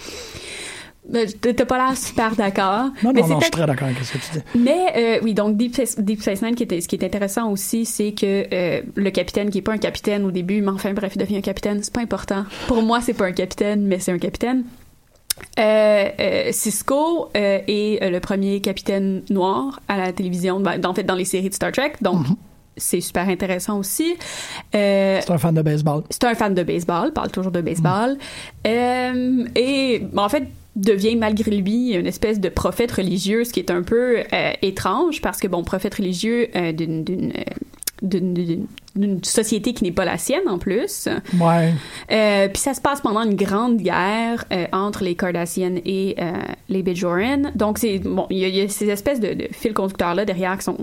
Euh, 1.14 1.26
T'as 1.40 1.64
pas 1.64 1.78
l'air 1.78 1.96
super 1.96 2.36
d'accord. 2.36 2.90
Non, 3.02 3.12
mais 3.12 3.22
non, 3.22 3.28
non, 3.28 3.36
je 3.40 3.42
suis 3.46 3.50
très 3.50 3.66
d'accord 3.66 3.88
avec 3.88 3.98
ce 4.04 4.12
que 4.12 4.18
tu 4.18 4.38
dis. 4.38 4.58
mais 4.58 4.86
euh, 4.96 5.18
oui, 5.24 5.34
donc 5.34 5.56
Deep 5.56 5.74
Space, 5.74 5.98
Deep 5.98 6.20
Space 6.22 6.42
Nine, 6.42 6.54
qui 6.54 6.64
ce 6.80 6.86
qui 6.86 6.94
est 6.94 7.04
intéressant 7.04 7.50
aussi, 7.50 7.84
c'est 7.84 8.12
que 8.12 8.46
euh, 8.54 8.82
le 8.94 9.10
capitaine, 9.10 9.50
qui 9.50 9.58
est 9.58 9.62
pas 9.62 9.72
un 9.72 9.78
capitaine 9.78 10.24
au 10.24 10.30
début, 10.30 10.62
mais 10.62 10.68
enfin 10.70 10.92
bref, 10.92 11.12
il 11.16 11.18
devient 11.18 11.38
un 11.38 11.40
capitaine, 11.40 11.82
c'est 11.82 11.92
pas 11.92 12.02
important. 12.02 12.44
Pour 12.68 12.82
moi, 12.82 13.00
c'est 13.00 13.14
pas 13.14 13.26
un 13.26 13.32
capitaine, 13.32 13.82
mais 13.84 13.98
c'est 13.98 14.12
un 14.12 14.18
capitaine. 14.18 14.62
Euh, 15.58 16.08
euh, 16.20 16.48
Cisco 16.52 17.30
est 17.34 17.98
le 18.08 18.20
premier 18.20 18.60
capitaine 18.60 19.22
noir 19.28 19.80
à 19.88 19.96
la 19.96 20.12
télévision, 20.12 20.60
ben, 20.60 20.80
en 20.86 20.94
fait 20.94 21.02
dans 21.02 21.16
les 21.16 21.24
séries 21.24 21.48
de 21.48 21.54
Star 21.54 21.72
Trek, 21.72 21.94
donc 22.00 22.26
c'est 22.76 23.00
super 23.00 23.28
intéressant 23.28 23.78
aussi. 23.78 24.14
Euh, 24.74 25.18
C'est 25.22 25.30
un 25.32 25.38
fan 25.38 25.54
de 25.54 25.62
baseball. 25.62 26.02
c'est 26.10 26.24
un 26.24 26.34
fan 26.34 26.54
de 26.54 26.62
baseball, 26.62 27.12
parle 27.12 27.30
toujours 27.30 27.52
de 27.52 27.60
baseball. 27.60 28.16
Euh, 28.66 29.44
et 29.56 30.02
en 30.16 30.28
fait, 30.28 30.44
devient 30.74 31.16
malgré 31.16 31.50
lui 31.50 31.92
une 31.94 32.06
espèce 32.06 32.40
de 32.40 32.48
prophète 32.48 32.92
religieux, 32.92 33.44
ce 33.44 33.52
qui 33.52 33.60
est 33.60 33.70
un 33.70 33.82
peu 33.82 34.20
euh, 34.32 34.52
étrange 34.62 35.20
parce 35.20 35.38
que, 35.38 35.46
bon, 35.48 35.62
prophète 35.64 35.94
religieux 35.96 36.48
d'une. 36.72 37.04
d'une 37.04 37.32
d'une- 38.02 38.66
société 39.22 39.72
qui 39.74 39.84
n'est 39.84 39.92
pas 39.92 40.04
la 40.04 40.18
sienne 40.18 40.48
en 40.48 40.58
plus. 40.58 41.08
Ouais. 41.40 41.72
Euh, 42.10 42.48
puis 42.48 42.58
ça 42.60 42.74
se 42.74 42.80
passe 42.80 43.00
pendant 43.00 43.22
une 43.22 43.36
grande 43.36 43.76
guerre 43.78 44.44
euh, 44.52 44.66
entre 44.72 45.04
les 45.04 45.14
Cardassiennes 45.14 45.80
et 45.86 46.16
euh, 46.20 46.32
les 46.68 46.82
Bajoran. 46.82 47.42
Donc 47.54 47.78
c'est 47.78 48.00
bon, 48.00 48.26
il 48.28 48.38
y, 48.38 48.44
a- 48.44 48.48
il 48.48 48.56
y 48.56 48.60
a 48.60 48.68
ces 48.68 48.90
espèces 48.90 49.20
de, 49.20 49.32
de 49.34 49.48
fils 49.52 49.72
conducteurs 49.72 50.14
là 50.16 50.24
derrière 50.24 50.58
qui 50.58 50.64
sont 50.64 50.76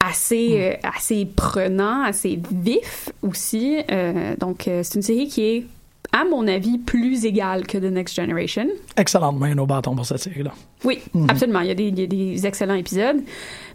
assez 0.00 0.56
euh, 0.60 0.88
assez 0.96 1.26
prenants, 1.26 2.02
assez 2.04 2.40
vifs 2.52 3.10
aussi. 3.22 3.78
Euh, 3.90 4.34
donc 4.36 4.68
euh, 4.68 4.82
c'est 4.82 4.94
une 4.94 5.02
série 5.02 5.28
qui 5.28 5.42
est 5.42 5.66
à 6.12 6.24
mon 6.24 6.46
avis 6.48 6.78
plus 6.78 7.24
égale 7.26 7.66
que 7.66 7.76
The 7.76 7.82
Next 7.92 8.14
Generation. 8.16 8.66
Excellente 8.96 9.38
main 9.38 9.56
au 9.58 9.66
bâton 9.66 9.94
pour 9.94 10.06
cette 10.06 10.20
série-là. 10.20 10.52
Oui, 10.84 11.00
absolument. 11.28 11.60
Il 11.60 11.68
y, 11.68 11.70
a 11.70 11.74
des, 11.74 11.88
il 11.88 11.98
y 11.98 12.04
a 12.04 12.06
des 12.06 12.46
excellents 12.46 12.74
épisodes. 12.74 13.18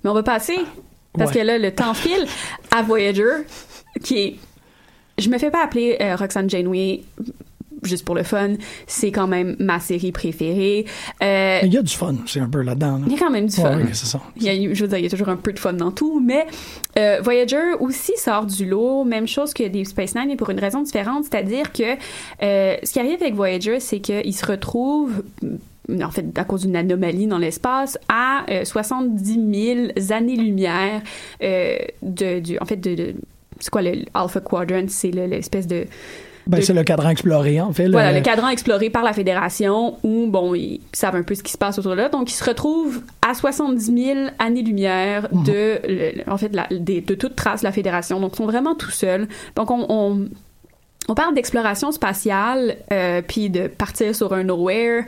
Mais 0.04 0.10
on 0.10 0.14
va 0.16 0.24
passer, 0.24 0.58
parce 1.14 1.32
Ouais. 1.32 1.42
que 1.42 1.46
là, 1.46 1.58
le 1.60 1.72
temps 1.72 1.94
file, 1.94 2.26
à 2.72 2.82
Voyager, 2.82 3.44
qui 4.04 4.18
est. 4.20 4.36
Je 5.20 5.30
me 5.30 5.38
fais 5.38 5.52
pas 5.52 5.64
appeler 5.64 5.96
euh, 6.02 6.16
Roxanne 6.16 6.50
Janeway 6.50 7.02
juste 7.88 8.06
pour 8.06 8.16
le 8.16 8.24
fun. 8.24 8.54
C'est 8.88 9.12
quand 9.12 9.28
même 9.28 9.56
ma 9.60 9.80
série 9.80 10.12
préférée. 10.12 10.86
Euh, 11.22 11.60
il 11.64 11.74
y 11.74 11.78
a 11.78 11.82
du 11.82 11.94
fun, 11.94 12.16
c'est 12.26 12.40
un 12.40 12.50
peu 12.50 12.62
là-dedans. 12.62 12.98
là. 12.98 13.04
il 13.08 13.12
y 13.12 13.16
a 13.16 13.20
quand 13.20 13.30
même 13.32 13.48
du 13.48 13.56
fun. 13.56 13.78
ouais, 13.78 13.86
c'est 13.94 14.06
ça. 14.06 14.22
Il 14.38 14.44
y 14.44 14.50
a, 14.50 14.74
je 14.74 14.82
veux 14.82 14.88
dire, 14.88 14.98
il 14.98 15.04
y 15.04 15.08
a 15.08 15.10
toujours 15.10 15.30
un 15.30 15.36
peu 15.38 15.54
de 15.54 15.60
fun 15.60 15.74
dans 15.74 15.92
tout, 15.92 16.20
mais 16.20 16.46
euh, 16.98 17.20
Voyager 17.24 17.74
aussi 17.80 18.14
sort 18.18 18.46
du 18.46 18.66
lot, 18.66 19.04
même 19.04 19.28
chose 19.28 19.54
que 19.54 19.64
Deep 19.68 19.88
Space 19.88 20.16
Nine, 20.16 20.26
mais 20.28 20.36
pour 20.36 20.50
une 20.50 20.60
raison 20.60 20.82
différente, 20.82 21.26
c'est-à-dire 21.26 21.72
que 21.72 21.84
euh, 22.42 22.76
ce 22.84 22.92
qui 22.94 23.00
arrive 23.00 23.22
avec 23.22 23.34
Voyager, 23.36 23.80
c'est 23.80 24.00
qu'il 24.00 24.34
se 24.36 24.46
retrouve 24.46 25.24
en 26.02 26.12
fait, 26.12 26.26
à 26.38 26.46
cause 26.46 26.62
d'une 26.62 26.78
anomalie 26.78 27.28
dans 27.28 27.38
l'espace, 27.38 27.98
à 28.08 28.46
euh, 28.50 28.64
70 28.64 29.94
000 30.04 30.14
années-lumière 30.14 31.02
de, 31.42 32.40
du, 32.40 32.58
en 32.60 32.66
fait, 32.66 32.78
de, 32.78 32.96
de- 32.96 33.16
c'est 33.60 33.70
quoi 33.70 33.82
le 33.82 34.04
Alpha 34.14 34.40
Quadrant? 34.40 34.86
C'est 34.88 35.12
le- 35.12 35.26
l'espèce 35.26 35.68
de, 35.68 35.86
Ben, 36.48 36.58
de- 36.60 36.64
c'est 36.64 36.74
le 36.74 36.84
cadran 36.84 37.10
exploré, 37.10 37.62
en 37.62 37.72
fait. 37.72 37.88
voilà, 37.90 38.12
le 38.12 38.22
cadran 38.22 38.50
exploré 38.50 38.90
par 38.90 39.04
la 39.04 39.14
Fédération 39.14 39.98
où, 40.04 40.28
bon, 40.28 40.54
ils 40.56 40.82
savent 40.92 41.16
un 41.16 41.24
peu 41.24 41.36
ce 41.36 41.44
qui 41.44 41.52
se 41.52 41.58
passe 41.58 41.80
autour 41.80 41.92
de 41.92 41.98
là. 41.98 42.10
Donc, 42.10 42.30
ils 42.32 42.36
se 42.36 42.44
retrouvent 42.44 43.02
à 43.28 43.34
70 43.34 43.86
000 43.86 44.20
années-lumière 44.40 45.30
de, 45.32 45.80
le- 45.88 46.30
en 46.32 46.38
fait, 46.38 46.54
la- 46.54 46.68
de 46.70 47.16
toute 47.16 47.36
trace 47.36 47.62
de 47.62 47.66
la 47.68 47.72
Fédération. 47.72 48.20
Donc, 48.20 48.32
ils 48.34 48.38
sont 48.38 48.46
vraiment 48.46 48.76
tout 48.76 48.92
seuls. 48.92 49.28
Donc, 49.56 49.72
on, 49.72 49.86
on, 49.90 50.26
on 51.10 51.16
parle 51.16 51.34
d'exploration 51.34 51.92
spatiale, 51.92 52.78
euh, 52.92 53.22
puis 53.22 53.50
de 53.50 53.68
partir 53.68 54.16
sur 54.16 54.34
un 54.34 54.44
nowhere 54.44 55.04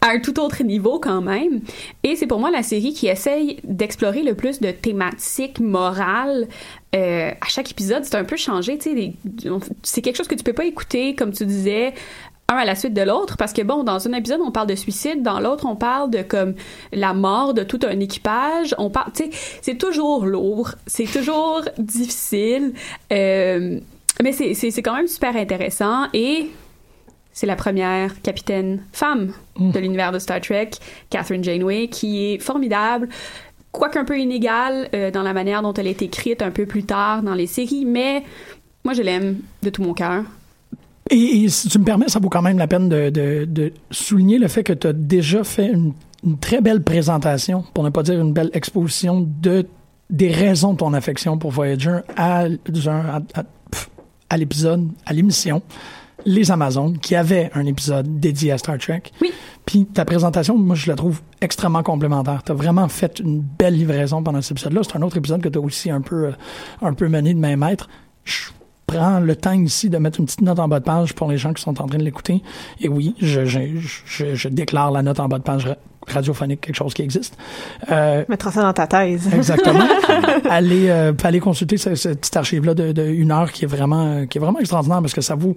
à 0.00 0.10
un 0.10 0.20
tout 0.20 0.38
autre 0.38 0.62
niveau 0.62 1.00
quand 1.00 1.20
même. 1.20 1.60
Et 2.02 2.16
c'est 2.16 2.26
pour 2.26 2.38
moi 2.38 2.50
la 2.50 2.62
série 2.62 2.92
qui 2.92 3.08
essaye 3.08 3.58
d'explorer 3.64 4.22
le 4.22 4.34
plus 4.34 4.60
de 4.60 4.70
thématiques 4.70 5.60
morales. 5.60 6.46
Euh, 6.94 7.30
à 7.32 7.48
chaque 7.48 7.70
épisode, 7.70 8.04
c'est 8.04 8.14
un 8.14 8.24
peu 8.24 8.36
changé. 8.36 8.78
C'est 9.82 10.02
quelque 10.02 10.16
chose 10.16 10.28
que 10.28 10.36
tu 10.36 10.44
peux 10.44 10.52
pas 10.52 10.66
écouter, 10.66 11.14
comme 11.16 11.32
tu 11.32 11.44
disais, 11.44 11.94
un 12.48 12.56
à 12.56 12.64
la 12.64 12.74
suite 12.74 12.94
de 12.94 13.02
l'autre 13.02 13.36
parce 13.38 13.54
que 13.54 13.62
bon 13.62 13.84
dans 13.84 14.06
un 14.06 14.12
épisode 14.12 14.40
on 14.42 14.50
parle 14.50 14.66
de 14.66 14.74
suicide 14.74 15.22
dans 15.22 15.40
l'autre 15.40 15.64
on 15.66 15.76
parle 15.76 16.10
de 16.10 16.20
comme 16.20 16.54
la 16.92 17.14
mort 17.14 17.54
de 17.54 17.62
tout 17.62 17.80
un 17.84 17.98
équipage 18.00 18.74
on 18.76 18.90
parle 18.90 19.12
c'est 19.62 19.78
toujours 19.78 20.26
lourd 20.26 20.72
c'est 20.86 21.10
toujours 21.10 21.62
difficile 21.78 22.74
euh, 23.12 23.80
mais 24.22 24.32
c'est 24.32 24.54
c'est 24.54 24.82
quand 24.82 24.94
même 24.96 25.06
super 25.08 25.36
intéressant 25.36 26.06
et 26.12 26.46
c'est 27.32 27.46
la 27.46 27.56
première 27.56 28.20
capitaine 28.22 28.82
femme 28.92 29.32
Mm. 29.58 29.70
de 29.70 29.78
l'univers 29.78 30.10
de 30.10 30.18
Star 30.18 30.40
Trek 30.40 30.70
Catherine 31.10 31.44
Janeway 31.44 31.86
qui 31.88 32.24
est 32.24 32.38
formidable 32.40 33.08
quoique 33.70 33.96
un 33.98 34.04
peu 34.04 34.18
inégale 34.18 34.88
euh, 34.94 35.10
dans 35.12 35.22
la 35.22 35.32
manière 35.32 35.62
dont 35.62 35.72
elle 35.74 35.86
est 35.86 36.02
écrite 36.02 36.42
un 36.42 36.50
peu 36.50 36.66
plus 36.66 36.82
tard 36.82 37.22
dans 37.22 37.34
les 37.34 37.46
séries 37.46 37.84
mais 37.84 38.24
moi 38.84 38.94
je 38.94 39.02
l'aime 39.02 39.36
de 39.62 39.70
tout 39.70 39.82
mon 39.82 39.94
cœur 39.94 40.24
Et, 41.10 41.44
et 41.44 41.48
si 41.48 41.68
tu 41.68 41.78
me 41.78 41.84
permets, 41.84 42.08
ça 42.08 42.18
vaut 42.18 42.30
quand 42.30 42.42
même 42.42 42.58
la 42.58 42.66
peine 42.66 42.88
de, 42.88 43.10
de, 43.10 43.44
de 43.44 43.72
souligner 43.92 44.38
le 44.38 44.48
fait 44.48 44.64
que 44.64 44.72
tu 44.72 44.86
as 44.88 44.92
déjà 44.92 45.44
fait 45.44 45.66
une, 45.70 45.92
une 46.24 46.38
très 46.38 46.60
belle 46.60 46.82
présentation, 46.82 47.62
pour 47.74 47.84
ne 47.84 47.90
pas 47.90 48.02
dire 48.02 48.18
une 48.20 48.32
belle 48.32 48.50
exposition 48.54 49.20
de 49.42 49.66
des 50.10 50.30
raisons 50.32 50.72
de 50.72 50.78
ton 50.78 50.92
affection 50.94 51.38
pour 51.38 51.50
Voyager 51.50 51.98
à, 52.16 52.44
à, 52.44 52.46
à, 53.34 53.42
à 54.34 54.36
l'épisode, 54.36 54.88
à 55.06 55.12
l'émission 55.12 55.62
Les 56.26 56.50
Amazones, 56.50 56.98
qui 56.98 57.14
avait 57.14 57.52
un 57.54 57.64
épisode 57.66 58.18
dédié 58.18 58.50
à 58.50 58.58
Star 58.58 58.78
Trek. 58.78 59.04
Oui. 59.22 59.32
Puis 59.64 59.86
ta 59.86 60.04
présentation, 60.04 60.58
moi, 60.58 60.74
je 60.74 60.88
la 60.88 60.96
trouve 60.96 61.20
extrêmement 61.40 61.84
complémentaire. 61.84 62.42
Tu 62.42 62.50
as 62.50 62.54
vraiment 62.56 62.88
fait 62.88 63.20
une 63.20 63.40
belle 63.40 63.74
livraison 63.74 64.24
pendant 64.24 64.42
cet 64.42 64.52
épisode-là. 64.52 64.80
C'est 64.82 64.96
un 64.96 65.02
autre 65.02 65.16
épisode 65.16 65.40
que 65.40 65.48
tu 65.48 65.56
as 65.56 65.60
aussi 65.60 65.88
un 65.88 66.00
peu, 66.00 66.26
euh, 66.26 66.32
un 66.82 66.94
peu 66.94 67.08
mené 67.08 67.32
de 67.32 67.38
main 67.38 67.54
maître. 67.54 67.88
Je 68.24 68.48
prends 68.86 69.20
le 69.20 69.34
temps 69.36 69.52
ici 69.52 69.88
de 69.90 69.98
mettre 69.98 70.20
une 70.20 70.26
petite 70.26 70.42
note 70.42 70.58
en 70.58 70.68
bas 70.68 70.80
de 70.80 70.84
page 70.84 71.14
pour 71.14 71.30
les 71.30 71.38
gens 71.38 71.52
qui 71.52 71.62
sont 71.62 71.80
en 71.80 71.86
train 71.86 71.98
de 71.98 72.04
l'écouter. 72.04 72.42
Et 72.80 72.88
oui, 72.88 73.14
je, 73.20 73.44
je, 73.44 73.60
je, 74.06 74.34
je 74.34 74.48
déclare 74.48 74.90
la 74.90 75.02
note 75.02 75.20
en 75.20 75.28
bas 75.28 75.38
de 75.38 75.42
page 75.42 75.66
ra- 75.66 75.76
radiophonique, 76.06 76.60
quelque 76.60 76.76
chose 76.76 76.92
qui 76.94 77.02
existe. 77.02 77.36
Euh, 77.90 78.24
Mettra 78.28 78.50
ça 78.52 78.62
dans 78.62 78.72
ta 78.74 78.86
thèse. 78.86 79.32
Exactement. 79.34 79.86
allez, 80.50 80.88
euh, 80.90 81.12
allez 81.22 81.40
consulter 81.40 81.76
ce, 81.78 81.94
ce 81.94 82.10
petit 82.10 82.36
archive-là 82.36 82.74
de, 82.74 82.92
de 82.92 83.06
une 83.06 83.30
heure 83.32 83.50
qui 83.52 83.64
est 83.64 83.68
vraiment, 83.68 84.26
qui 84.26 84.38
est 84.38 84.40
vraiment 84.40 84.58
extraordinaire 84.60 85.00
parce 85.00 85.14
que 85.14 85.22
ça 85.22 85.34
vous. 85.34 85.56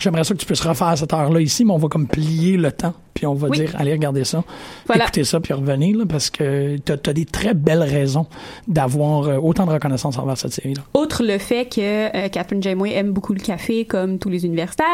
J'aimerais 0.00 0.24
ça 0.24 0.34
que 0.34 0.40
tu 0.40 0.46
puisses 0.46 0.60
refaire 0.62 0.96
cette 0.96 1.12
heure-là 1.12 1.40
ici, 1.40 1.64
mais 1.64 1.72
on 1.72 1.78
va 1.78 1.88
comme 1.88 2.06
plier 2.08 2.56
le 2.56 2.72
temps, 2.72 2.94
puis 3.14 3.26
on 3.26 3.34
va 3.34 3.48
Oui. 3.48 3.58
dire, 3.58 3.72
allez 3.78 3.92
regarder 3.92 4.24
ça, 4.24 4.42
Voilà. 4.86 5.04
écoutez 5.04 5.24
ça, 5.24 5.40
puis 5.40 5.52
revenez, 5.52 5.92
là, 5.92 6.04
parce 6.08 6.30
que 6.30 6.78
tu 6.78 6.92
as, 6.92 7.12
des 7.12 7.26
très 7.26 7.52
belles 7.54 7.82
raisons 7.82 8.26
d'avoir 8.66 9.24
euh, 9.28 9.36
autant 9.36 9.66
de 9.66 9.72
reconnaissance 9.72 10.16
envers 10.18 10.38
cette 10.38 10.52
série-là. 10.52 10.82
Outre 10.94 11.22
le 11.22 11.36
fait 11.38 11.66
que 11.66 11.80
euh, 12.16 12.28
Catherine 12.30 12.62
Janeway 12.62 12.94
aime 12.94 13.12
beaucoup 13.12 13.34
le 13.34 13.40
café, 13.40 13.84
comme 13.84 14.18
tous 14.18 14.30
les 14.30 14.46
universitaires, 14.46 14.86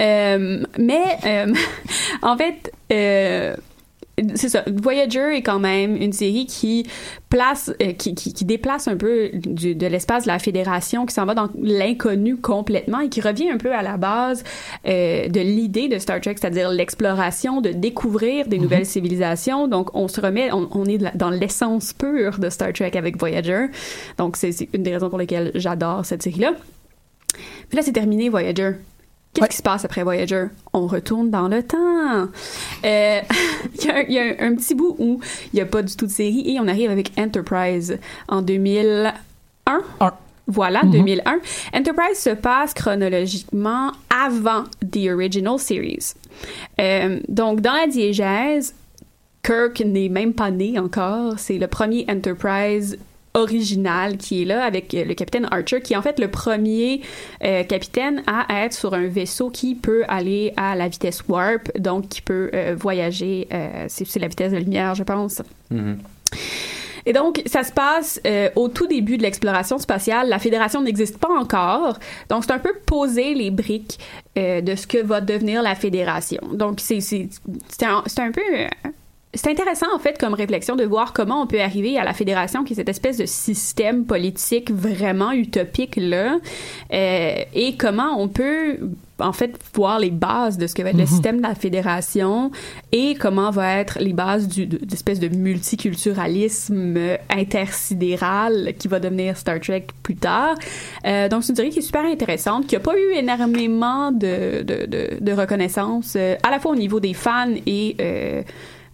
euh, 0.00 0.64
mais 0.78 1.18
euh, 1.26 1.52
en 2.22 2.36
fait, 2.36 2.72
c'est 4.34 4.48
ça. 4.48 4.64
Voyager 4.66 5.36
est 5.36 5.42
quand 5.42 5.58
même 5.58 5.96
une 5.96 6.12
série 6.12 6.46
qui 6.46 6.86
place, 7.28 7.72
euh, 7.82 7.92
qui, 7.92 8.14
qui, 8.14 8.32
qui 8.32 8.44
déplace 8.44 8.88
un 8.88 8.96
peu 8.96 9.30
du- 9.34 9.74
de 9.74 9.86
l'espace 9.86 10.24
de 10.24 10.28
la 10.28 10.38
Fédération, 10.38 11.06
qui 11.06 11.14
s'en 11.14 11.26
va 11.26 11.34
dans 11.34 11.48
l'inconnu 11.60 12.36
complètement 12.36 13.00
et 13.00 13.08
qui 13.08 13.20
revient 13.20 13.50
un 13.50 13.58
peu 13.58 13.72
à 13.72 13.82
la 13.82 13.96
base 13.96 14.44
euh, 14.86 15.28
de 15.28 15.40
l'idée 15.40 15.88
de 15.88 15.98
Star 15.98 16.20
Trek, 16.20 16.36
c'est-à-dire 16.40 16.70
l'exploration, 16.70 17.60
de 17.60 17.70
découvrir 17.70 18.48
des 18.48 18.58
nouvelles 18.58 18.86
civilisations. 18.86 19.68
Donc, 19.68 19.94
on 19.94 20.08
se 20.08 20.20
remet, 20.20 20.50
on, 20.52 20.68
on 20.72 20.84
est 20.86 20.98
dans 21.16 21.30
l'essence 21.30 21.92
pure 21.92 22.38
de 22.38 22.48
Star 22.50 22.72
Trek 22.72 22.92
avec 22.94 23.18
Voyager. 23.18 23.66
Donc, 24.16 24.36
c'est 24.36 24.52
c'est 24.52 24.68
une 24.72 24.82
des 24.82 24.92
raisons 24.92 25.08
pour 25.10 25.18
lesquelles 25.18 25.50
j'adore 25.54 26.04
cette 26.04 26.22
série-là. 26.22 26.52
Puis 27.68 27.76
là, 27.76 27.82
c'est 27.82 27.92
terminé, 27.92 28.28
Voyager. 28.30 28.72
Qu'est-ce 29.38 29.42
Ouais. 29.42 29.48
qui 29.48 29.56
se 29.56 29.62
passe 29.62 29.84
après 29.84 30.02
Voyager? 30.02 30.46
On 30.72 30.86
retourne 30.86 31.30
dans 31.30 31.48
le 31.48 31.62
temps. 31.62 32.28
Euh, 32.84 33.20
Il 33.80 33.84
y 33.84 33.90
a, 33.90 33.94
un, 33.96 34.00
il 34.08 34.12
y 34.12 34.18
a 34.18 34.22
un- 34.22 34.52
un 34.52 34.54
petit 34.56 34.74
bout 34.74 34.96
où 34.98 35.20
il 35.52 35.56
n'y 35.56 35.60
a 35.60 35.66
pas 35.66 35.82
du 35.82 35.94
tout 35.96 36.06
de 36.06 36.10
série 36.10 36.42
et 36.54 36.58
on 36.60 36.66
arrive 36.68 36.90
avec 36.90 37.12
Enterprise 37.18 37.98
en 38.28 38.42
2001. 38.42 39.12
Un. 40.00 40.12
Voilà, 40.50 40.80
2001. 40.82 41.40
Enterprise 41.74 42.18
se 42.18 42.30
passe 42.30 42.72
chronologiquement 42.72 43.92
avant 44.24 44.64
The 44.90 45.08
Original 45.12 45.58
Series. 45.58 46.14
Euh, 46.80 47.20
donc, 47.28 47.60
dans 47.60 47.74
la 47.74 47.86
diégèse, 47.86 48.74
Kirk 49.42 49.80
n'est 49.84 50.08
même 50.08 50.32
pas 50.32 50.50
né 50.50 50.78
encore. 50.78 51.34
C'est 51.38 51.58
le 51.58 51.66
premier 51.66 52.06
Enterprise 52.10 52.98
original 53.38 54.16
qui 54.16 54.42
est 54.42 54.44
là 54.44 54.64
avec 54.64 54.94
euh, 54.94 55.04
le 55.04 55.14
capitaine 55.14 55.48
Archer 55.50 55.80
qui 55.80 55.92
est 55.94 55.96
en 55.96 56.02
fait 56.02 56.18
le 56.18 56.28
premier 56.28 57.00
euh, 57.44 57.62
capitaine 57.64 58.22
à 58.26 58.64
être 58.64 58.72
sur 58.72 58.94
un 58.94 59.06
vaisseau 59.06 59.50
qui 59.50 59.74
peut 59.74 60.04
aller 60.08 60.52
à 60.56 60.74
la 60.74 60.88
vitesse 60.88 61.22
warp 61.28 61.70
donc 61.78 62.08
qui 62.08 62.20
peut 62.22 62.50
euh, 62.54 62.74
voyager 62.78 63.48
c'est 63.88 64.16
la 64.16 64.28
vitesse 64.28 64.50
de 64.52 64.56
la 64.56 64.62
lumière 64.62 64.94
je 64.94 65.02
pense 65.02 65.42
Mhm. 65.70 65.98
et 67.06 67.12
donc, 67.12 67.42
ça 67.46 67.62
se 67.62 67.72
passe 67.72 68.20
euh, 68.26 68.48
au 68.56 68.68
tout 68.68 68.86
début 68.86 69.16
de 69.16 69.22
l'exploration 69.22 69.78
spatiale. 69.78 70.28
La 70.28 70.38
Fédération 70.38 70.82
n'existe 70.82 71.18
pas 71.18 71.30
encore. 71.30 71.98
Donc, 72.28 72.44
c'est 72.44 72.52
un 72.52 72.58
peu 72.58 72.74
poser 72.86 73.34
les 73.34 73.50
briques 73.50 73.98
euh, 74.36 74.60
de 74.60 74.74
ce 74.74 74.86
que 74.86 74.98
va 74.98 75.20
devenir 75.20 75.62
la 75.62 75.74
Fédération. 75.74 76.40
Donc, 76.52 76.80
un, 76.80 78.02
c'est 78.06 78.20
un 78.20 78.32
peu... 78.32 78.42
euh, 79.34 79.38
c'est 79.38 79.50
intéressant, 79.50 79.86
en 79.94 79.98
fait, 79.98 80.18
comme 80.18 80.34
réflexion 80.34 80.76
de 80.76 80.84
voir 80.84 81.12
comment 81.12 81.42
on 81.42 81.46
peut 81.46 81.60
arriver 81.60 81.98
à 81.98 82.04
la 82.04 82.14
fédération, 82.14 82.64
qui 82.64 82.72
est 82.72 82.76
cette 82.76 82.88
espèce 82.88 83.18
de 83.18 83.26
système 83.26 84.04
politique 84.04 84.70
vraiment 84.70 85.32
utopique-là, 85.32 86.38
euh, 86.92 87.34
et 87.54 87.76
comment 87.76 88.18
on 88.18 88.28
peut, 88.28 88.78
en 89.18 89.32
fait, 89.32 89.58
voir 89.74 89.98
les 89.98 90.10
bases 90.10 90.58
de 90.58 90.66
ce 90.66 90.74
que 90.74 90.82
va 90.82 90.90
être 90.90 90.96
le 90.98 91.06
système 91.06 91.38
de 91.38 91.42
la 91.42 91.54
fédération 91.54 92.50
et 92.92 93.14
comment 93.16 93.50
va 93.50 93.76
être 93.78 93.98
les 94.00 94.12
bases 94.12 94.48
du, 94.48 94.66
de- 94.66 94.78
d'espèce 94.78 95.20
de 95.20 95.28
multiculturalisme 95.28 96.96
euh, 96.96 97.16
intersidéral 97.28 98.72
qui 98.78 98.88
va 98.88 98.98
devenir 99.00 99.36
Star 99.36 99.60
Trek 99.60 99.88
plus 100.02 100.16
tard. 100.16 100.54
Euh, 101.04 101.28
donc, 101.28 101.44
c'est 101.44 101.50
une 101.50 101.56
série 101.56 101.70
qui 101.70 101.80
est 101.80 101.82
super 101.82 102.04
intéressante, 102.04 102.66
qui 102.66 102.76
a 102.76 102.80
pas 102.80 102.94
eu 102.96 103.14
énormément 103.16 104.10
de, 104.12 104.62
de, 104.62 104.86
de, 104.86 105.18
de 105.20 105.32
reconnaissance, 105.32 106.14
euh, 106.16 106.36
à 106.42 106.50
la 106.50 106.60
fois 106.60 106.72
au 106.72 106.76
niveau 106.76 106.98
des 107.00 107.14
fans 107.14 107.52
et... 107.66 107.96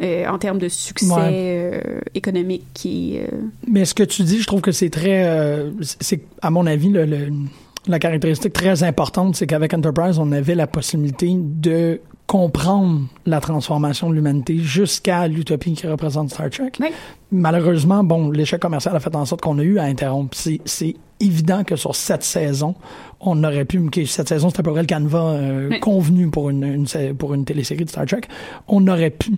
euh, 0.02 0.26
en 0.28 0.38
termes 0.38 0.58
de 0.58 0.68
succès 0.68 1.06
Ouais. 1.14 1.30
euh, 1.32 2.00
économique 2.14 2.64
qui 2.74 3.18
euh, 3.18 3.26
Mais 3.68 3.84
ce 3.84 3.94
que 3.94 4.02
tu 4.02 4.22
dis, 4.22 4.40
je 4.40 4.46
trouve 4.46 4.60
que 4.60 4.72
c'est 4.72 4.90
très, 4.90 5.62
c'est 6.00 6.22
à 6.42 6.50
mon 6.50 6.66
avis 6.66 6.88
le, 6.90 7.04
le- 7.04 7.28
la 7.86 7.98
caractéristique 7.98 8.54
très 8.54 8.82
importante, 8.82 9.36
c'est 9.36 9.46
qu'avec 9.46 9.74
Enterprise, 9.74 10.18
on 10.18 10.32
avait 10.32 10.54
la 10.54 10.66
possibilité 10.66 11.28
de 11.36 12.00
comprendre 12.26 13.02
la 13.26 13.40
transformation 13.40 14.08
de 14.08 14.14
l'humanité 14.14 14.56
jusqu'à 14.56 15.28
l'utopie 15.28 15.74
qui 15.74 15.86
représente 15.86 16.30
Star 16.30 16.48
Trek. 16.48 16.72
Oui. 16.80 16.86
Malheureusement, 17.30 18.02
bon, 18.02 18.30
l'échec 18.30 18.58
commercial 18.60 18.96
a 18.96 19.00
fait 19.00 19.14
en 19.14 19.26
sorte 19.26 19.42
qu'on 19.42 19.58
a 19.58 19.62
eu 19.62 19.78
à 19.78 19.82
interrompre. 19.84 20.34
C'est, 20.34 20.60
c'est 20.64 20.94
évident 21.20 21.64
que 21.64 21.76
sur 21.76 21.94
cette 21.94 22.22
saison, 22.22 22.74
on 23.20 23.44
aurait 23.44 23.66
pu, 23.66 23.82
cette 24.06 24.28
saison, 24.28 24.48
c'est 24.48 24.60
à 24.60 24.62
peu 24.62 24.70
près 24.72 24.80
le 24.80 24.86
canevas 24.86 25.32
euh, 25.34 25.68
Oui. 25.70 25.80
convenu 25.80 26.28
pour 26.30 26.48
une, 26.48 26.86
pour 27.18 27.34
une 27.34 27.44
télésérie 27.44 27.84
de 27.84 27.90
Star 27.90 28.06
Trek. 28.06 28.22
On 28.68 28.86
aurait 28.88 29.10
pu 29.10 29.32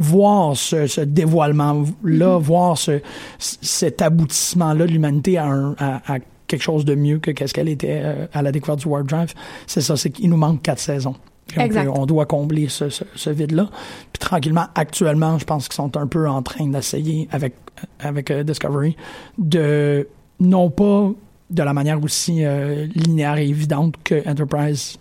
voir 0.00 0.56
ce, 0.56 0.86
ce 0.86 1.02
dévoilement-là, 1.02 2.38
voir 2.38 2.76
ce, 2.76 3.00
cet 3.38 4.02
aboutissement-là 4.02 4.86
de 4.86 4.90
l'humanité 4.90 5.38
à, 5.38 5.46
à, 5.78 6.14
à 6.14 6.18
quelque 6.46 6.62
chose 6.62 6.84
de 6.84 6.94
mieux 6.96 7.18
que 7.18 7.30
qu'est-ce 7.30 7.54
qu'elle 7.54 7.68
était 7.68 8.00
euh, 8.02 8.26
à 8.32 8.42
la 8.42 8.50
découverte 8.50 8.80
du 8.80 8.88
Warp 8.88 9.06
Drive. 9.06 9.34
C'est 9.66 9.82
ça, 9.82 9.96
c'est 9.96 10.10
qu'il 10.10 10.28
nous 10.30 10.36
manque 10.36 10.62
quatre 10.62 10.80
saisons. 10.80 11.14
Puis 11.46 11.58
on, 11.60 11.64
Exact. 11.64 11.84
peut- 11.84 11.92
on 11.98 12.06
doit 12.06 12.26
combler 12.26 12.68
ce, 12.68 12.88
ce, 12.88 13.04
ce 13.14 13.30
vide-là. 13.30 13.68
Puis 14.12 14.18
tranquillement, 14.20 14.66
actuellement, 14.74 15.38
je 15.38 15.44
pense 15.44 15.68
qu'ils 15.68 15.74
sont 15.76 15.96
un 15.96 16.06
peu 16.06 16.28
en 16.28 16.42
train 16.42 16.66
d'essayer 16.66 17.28
avec, 17.30 17.54
avec 18.00 18.30
euh, 18.30 18.42
Discovery 18.42 18.96
de, 19.38 20.08
non 20.40 20.70
pas 20.70 21.10
de 21.50 21.62
la 21.62 21.72
manière 21.72 22.02
aussi 22.02 22.44
euh, 22.44 22.86
linéaire 22.94 23.36
et 23.38 23.48
évidente 23.48 23.94
que 24.04 24.26
Enterprise 24.28 24.96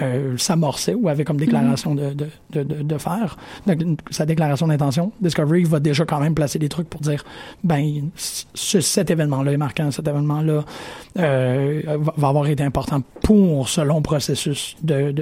euh, 0.00 0.38
s'amorçait 0.38 0.94
ou 0.94 1.08
avait 1.08 1.24
comme 1.24 1.36
déclaration 1.36 1.94
de, 1.94 2.14
de, 2.14 2.28
de, 2.52 2.62
de, 2.62 2.98
faire, 2.98 3.36
donc, 3.66 4.00
sa 4.10 4.24
déclaration 4.24 4.66
d'intention. 4.66 5.12
Discovery 5.20 5.64
va 5.64 5.80
déjà 5.80 6.06
quand 6.06 6.18
même 6.18 6.34
placer 6.34 6.58
des 6.58 6.70
trucs 6.70 6.88
pour 6.88 7.02
dire, 7.02 7.24
ben, 7.62 8.08
ce, 8.16 8.80
cet 8.80 9.10
événement-là 9.10 9.52
est 9.52 9.58
marquant, 9.58 9.90
cet 9.90 10.08
événement-là 10.08 10.64
euh, 11.18 11.82
va, 11.98 12.14
va 12.16 12.28
avoir 12.28 12.46
été 12.46 12.62
important 12.62 13.02
pour 13.22 13.68
ce 13.68 13.82
long 13.82 14.00
processus 14.00 14.76
de, 14.82 15.14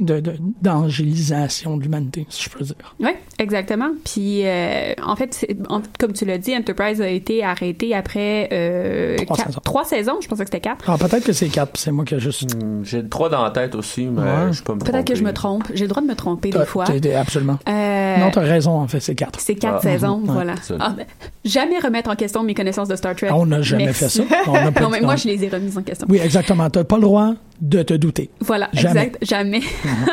de 0.00 0.20
de- 0.20 0.20
de- 0.20 0.38
d'angélisation 0.62 1.76
de, 1.76 1.82
l'humanité, 1.82 2.26
si 2.28 2.44
je 2.44 2.50
peux 2.50 2.64
dire. 2.64 2.74
Oui, 3.00 3.10
exactement. 3.38 3.90
Puis, 4.04 4.42
euh, 4.46 4.92
en 5.04 5.16
fait, 5.16 5.34
c'est- 5.34 5.56
en- 5.68 5.82
comme 5.98 6.12
tu 6.12 6.24
l'as 6.24 6.38
dit, 6.38 6.56
Enterprise 6.56 7.00
a 7.00 7.08
été 7.08 7.42
arrêté 7.44 7.94
après 7.94 8.48
euh, 8.52 9.16
Trois 9.24 9.36
quatre- 9.36 9.46
saisons. 9.48 9.60
trois 9.64 9.84
saisons. 9.84 10.16
Je 10.20 10.28
pensais 10.28 10.44
que 10.44 10.48
c'était 10.50 10.60
quatre. 10.60 10.88
Alors 10.88 10.98
peut-être 10.98 11.24
que 11.24 11.32
c'est 11.32 11.48
quatre, 11.48 11.72
puis 11.72 11.82
c'est 11.82 11.90
moi 11.92 12.04
qui 12.04 12.14
ai 12.14 12.20
juste... 12.20 12.54
Hmm, 12.54 12.84
J'ai 12.84 13.06
trois 13.08 13.28
dans 13.28 13.42
la 13.42 13.50
tête 13.50 13.74
aussi, 13.74 14.06
mais 14.06 14.20
Ouais. 14.22 14.52
je 14.52 14.62
peux 14.62 14.74
me 14.74 14.78
Peut-être 14.80 15.06
que 15.06 15.14
je 15.14 15.22
me 15.22 15.32
trompe. 15.32 15.64
J'ai 15.74 15.84
le 15.84 15.88
droit 15.88 16.02
de 16.02 16.06
me 16.08 16.14
tromper 16.14 16.50
des 16.50 16.64
fois. 16.64 16.84
absolument. 17.18 17.58
Euh, 17.68 18.16
non, 18.18 18.30
t'as 18.30 18.40
raison, 18.40 18.72
en 18.72 18.88
fait, 18.88 19.00
c'est 19.00 19.14
quatre. 19.14 19.38
c'est 19.40 19.54
quatre 19.54 19.78
Ah, 19.78 19.82
saisons, 19.82 20.20
voilà. 20.24 20.54
Ah, 20.80 20.94
ben, 20.96 21.06
jamais 21.44 21.78
remettre 21.78 22.10
en 22.10 22.14
question 22.16 22.42
mes 22.42 22.54
connaissances 22.54 22.88
de 22.88 22.96
Star 22.96 23.14
Trek. 23.14 23.28
Ah, 23.30 23.36
on 23.36 23.46
n'a 23.46 23.62
jamais 23.62 23.84
Merci. 23.86 24.04
fait 24.04 24.08
ça. 24.08 24.22
On 24.46 24.52
non, 24.82 24.90
mais 24.90 25.00
moi, 25.00 25.16
je 25.16 25.28
les 25.28 25.44
ai 25.44 25.48
remises 25.48 25.76
en 25.76 25.82
question. 25.82 26.06
Oui, 26.10 26.18
exactement. 26.22 26.68
T'as 26.70 26.84
pas 26.84 26.96
le 26.96 27.02
droit 27.02 27.34
de 27.60 27.82
te 27.82 27.94
douter. 27.94 28.30
Voilà, 28.40 28.68
Jamais. 28.72 29.06
exact, 29.06 29.24
jamais. 29.24 29.60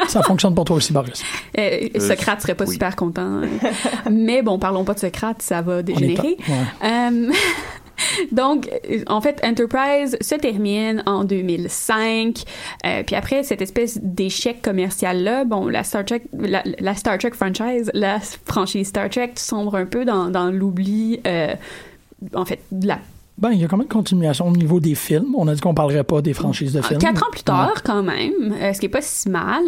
Ça 0.08 0.22
fonctionne 0.24 0.56
pour 0.56 0.66
toi 0.66 0.78
aussi, 0.78 0.92
Boris. 0.94 1.22
Euh, 1.58 1.88
Socrate 2.00 2.42
serait 2.42 2.56
pas 2.56 2.66
oui. 2.66 2.74
super 2.74 2.96
content. 2.98 3.42
Mais 4.12 4.42
bon, 4.42 4.60
parlons 4.60 4.84
pas 4.84 4.94
de 4.94 5.00
Socrate, 5.00 5.42
ça 5.42 5.62
va 5.62 5.82
dégénérer. 5.84 6.38
Euh, 6.84 7.32
donc, 8.32 8.70
euh, 8.90 9.04
en 9.08 9.22
fait, 9.22 9.40
Enterprise 9.44 10.18
se 10.20 10.36
termine 10.36 11.02
en 11.06 11.24
2005. 11.24 12.44
Euh, 12.86 13.04
puis 13.04 13.16
après 13.16 13.44
cette 13.44 13.62
espèce 13.62 14.00
d'échec 14.02 14.62
commercial-là, 14.62 15.46
bon, 15.46 15.68
la 15.68 15.84
Star 15.84 16.04
Trek, 16.04 16.24
la, 16.38 16.62
la 16.80 16.96
Star 16.96 17.18
Trek 17.18 17.32
franchise, 17.32 17.90
la 17.94 18.20
franchise 18.46 18.88
Star 18.90 19.10
Trek 19.10 19.34
sombre 19.36 19.76
un 19.76 19.86
peu 19.86 20.04
dans, 20.04 20.30
dans 20.30 20.52
l'oubli. 20.52 21.22
euh, 21.26 21.56
en 22.34 22.44
fait, 22.46 22.60
de 22.72 22.88
la 22.88 23.00
Ben, 23.38 23.52
il 23.52 23.60
y 23.60 23.66
a 23.66 23.68
quand 23.68 23.76
même 23.76 23.86
une 23.86 23.92
continuation 23.92 24.48
au 24.48 24.56
niveau 24.56 24.80
des 24.80 24.96
films. 24.96 25.36
On 25.36 25.48
a 25.50 25.54
dit 25.54 25.60
qu'on 25.60 25.74
parlerait 25.74 26.06
pas 26.06 26.22
des 26.22 26.34
franchises 26.34 26.72
de 26.72 26.82
films. 26.82 27.00
Quatre 27.00 27.24
ans 27.24 27.32
plus 27.32 27.44
tard, 27.44 27.84
quand 27.84 28.02
même, 28.02 28.56
euh, 28.62 28.72
ce 28.72 28.80
qui 28.80 28.86
est 28.86 28.90
pas 28.90 29.02
si 29.02 29.28
mal. 29.30 29.62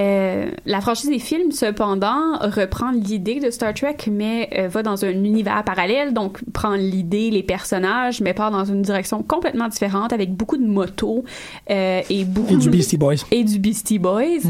Euh, 0.00 0.50
la 0.64 0.80
franchise 0.80 1.10
des 1.10 1.18
films, 1.18 1.52
cependant, 1.52 2.38
reprend 2.40 2.90
l'idée 2.92 3.38
de 3.38 3.50
Star 3.50 3.74
Trek, 3.74 3.96
mais 4.10 4.48
euh, 4.56 4.68
va 4.68 4.82
dans 4.82 5.04
un 5.04 5.10
univers 5.10 5.62
parallèle, 5.64 6.14
donc 6.14 6.38
prend 6.54 6.74
l'idée, 6.74 7.30
les 7.30 7.42
personnages, 7.42 8.22
mais 8.22 8.32
part 8.32 8.50
dans 8.50 8.64
une 8.64 8.80
direction 8.80 9.22
complètement 9.22 9.68
différente, 9.68 10.14
avec 10.14 10.34
beaucoup 10.34 10.56
de 10.56 10.66
motos 10.66 11.22
euh, 11.70 12.00
et 12.08 12.24
beaucoup 12.24 12.54
Et 12.54 12.56
du 12.56 12.70
Beastie 12.70 12.96
Boys. 12.96 13.16
et 13.30 13.44
du 13.44 13.58
Beastie 13.58 13.98
Boys. 13.98 14.40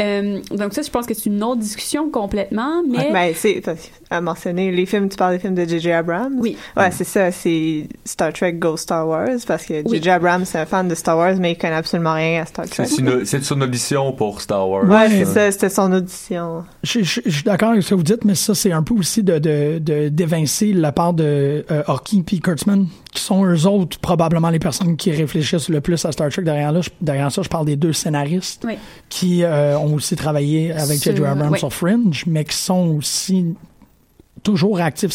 Euh, 0.00 0.40
donc 0.52 0.74
ça, 0.74 0.82
je 0.82 0.90
pense 0.90 1.06
que 1.06 1.14
c'est 1.14 1.26
une 1.26 1.42
autre 1.42 1.60
discussion 1.60 2.08
complètement, 2.08 2.82
mais 2.88 3.10
Ben, 3.12 3.32
c'est, 3.34 3.62
à 4.10 4.20
mentionner 4.20 4.70
les 4.70 4.86
films, 4.86 5.08
tu 5.08 5.16
parles 5.16 5.34
des 5.34 5.38
films 5.40 5.54
de 5.54 5.64
J.J. 5.64 5.90
Abrams. 5.90 6.36
Oui. 6.38 6.56
Ouais, 6.76 6.90
c'est 6.92 7.04
ça, 7.04 7.32
c'est 7.32 7.88
Star 8.12 8.32
Trek 8.32 8.52
Go 8.54 8.76
Star 8.76 9.08
Wars, 9.08 9.28
parce 9.46 9.64
que 9.64 9.82
Oui. 9.88 9.96
J.J. 9.96 10.10
Abrams, 10.10 10.44
c'est 10.44 10.58
un 10.58 10.66
fan 10.66 10.86
de 10.86 10.94
Star 10.94 11.16
Wars, 11.16 11.34
mais 11.38 11.52
il 11.52 11.56
connaît 11.56 11.74
absolument 11.76 12.12
rien 12.14 12.42
à 12.42 12.46
Star 12.46 12.66
Trek. 12.68 12.84
C'est 13.24 13.42
son 13.42 13.60
audition 13.62 14.12
pour 14.12 14.40
Star 14.42 14.68
Wars. 14.68 14.84
Ouais, 14.84 15.08
c'est 15.08 15.24
ça, 15.24 15.50
c'était 15.50 15.70
son 15.70 15.90
audition. 15.92 16.64
Je, 16.82 17.02
je- 17.02 17.20
je 17.24 17.30
suis 17.30 17.42
d'accord 17.44 17.70
avec 17.70 17.82
ce 17.82 17.90
que 17.90 17.94
vous 17.94 18.02
dites, 18.02 18.24
mais 18.24 18.34
ça, 18.34 18.54
c'est 18.54 18.70
un 18.72 18.82
peu 18.82 18.94
aussi 18.94 19.22
de, 19.22 19.38
de, 19.38 19.78
de- 19.78 20.08
d'évincer 20.10 20.72
la 20.74 20.92
part 20.92 21.14
de 21.14 21.64
euh, 21.70 21.82
Orky 21.86 22.22
et 22.30 22.38
Kurtzman, 22.38 22.86
qui 23.12 23.22
sont 23.22 23.44
eux 23.46 23.66
autres 23.66 23.98
probablement 23.98 24.50
les 24.50 24.58
personnes 24.58 24.96
qui 24.96 25.10
réfléchissent 25.10 25.68
le 25.70 25.80
plus 25.80 26.04
à 26.04 26.12
Star 26.12 26.28
Trek. 26.30 26.42
Derrière, 26.42 26.72
là, 26.72 26.80
je- 26.82 26.90
derrière 27.00 27.32
ça, 27.32 27.42
je 27.42 27.48
parle 27.48 27.66
des 27.66 27.76
deux 27.76 27.92
scénaristes 27.94 28.64
Oui. 28.66 28.74
qui 29.08 29.42
euh, 29.44 29.78
ont 29.78 29.94
aussi 29.94 30.16
travaillé 30.16 30.72
avec 30.72 31.02
J.J. 31.02 31.24
Abrams 31.24 31.50
ouais. 31.52 31.58
sur 31.58 31.72
Fringe, 31.72 32.24
mais 32.26 32.44
qui 32.44 32.56
sont 32.56 32.96
aussi 32.98 33.54
toujours 34.42 34.80
actifs. 34.80 35.12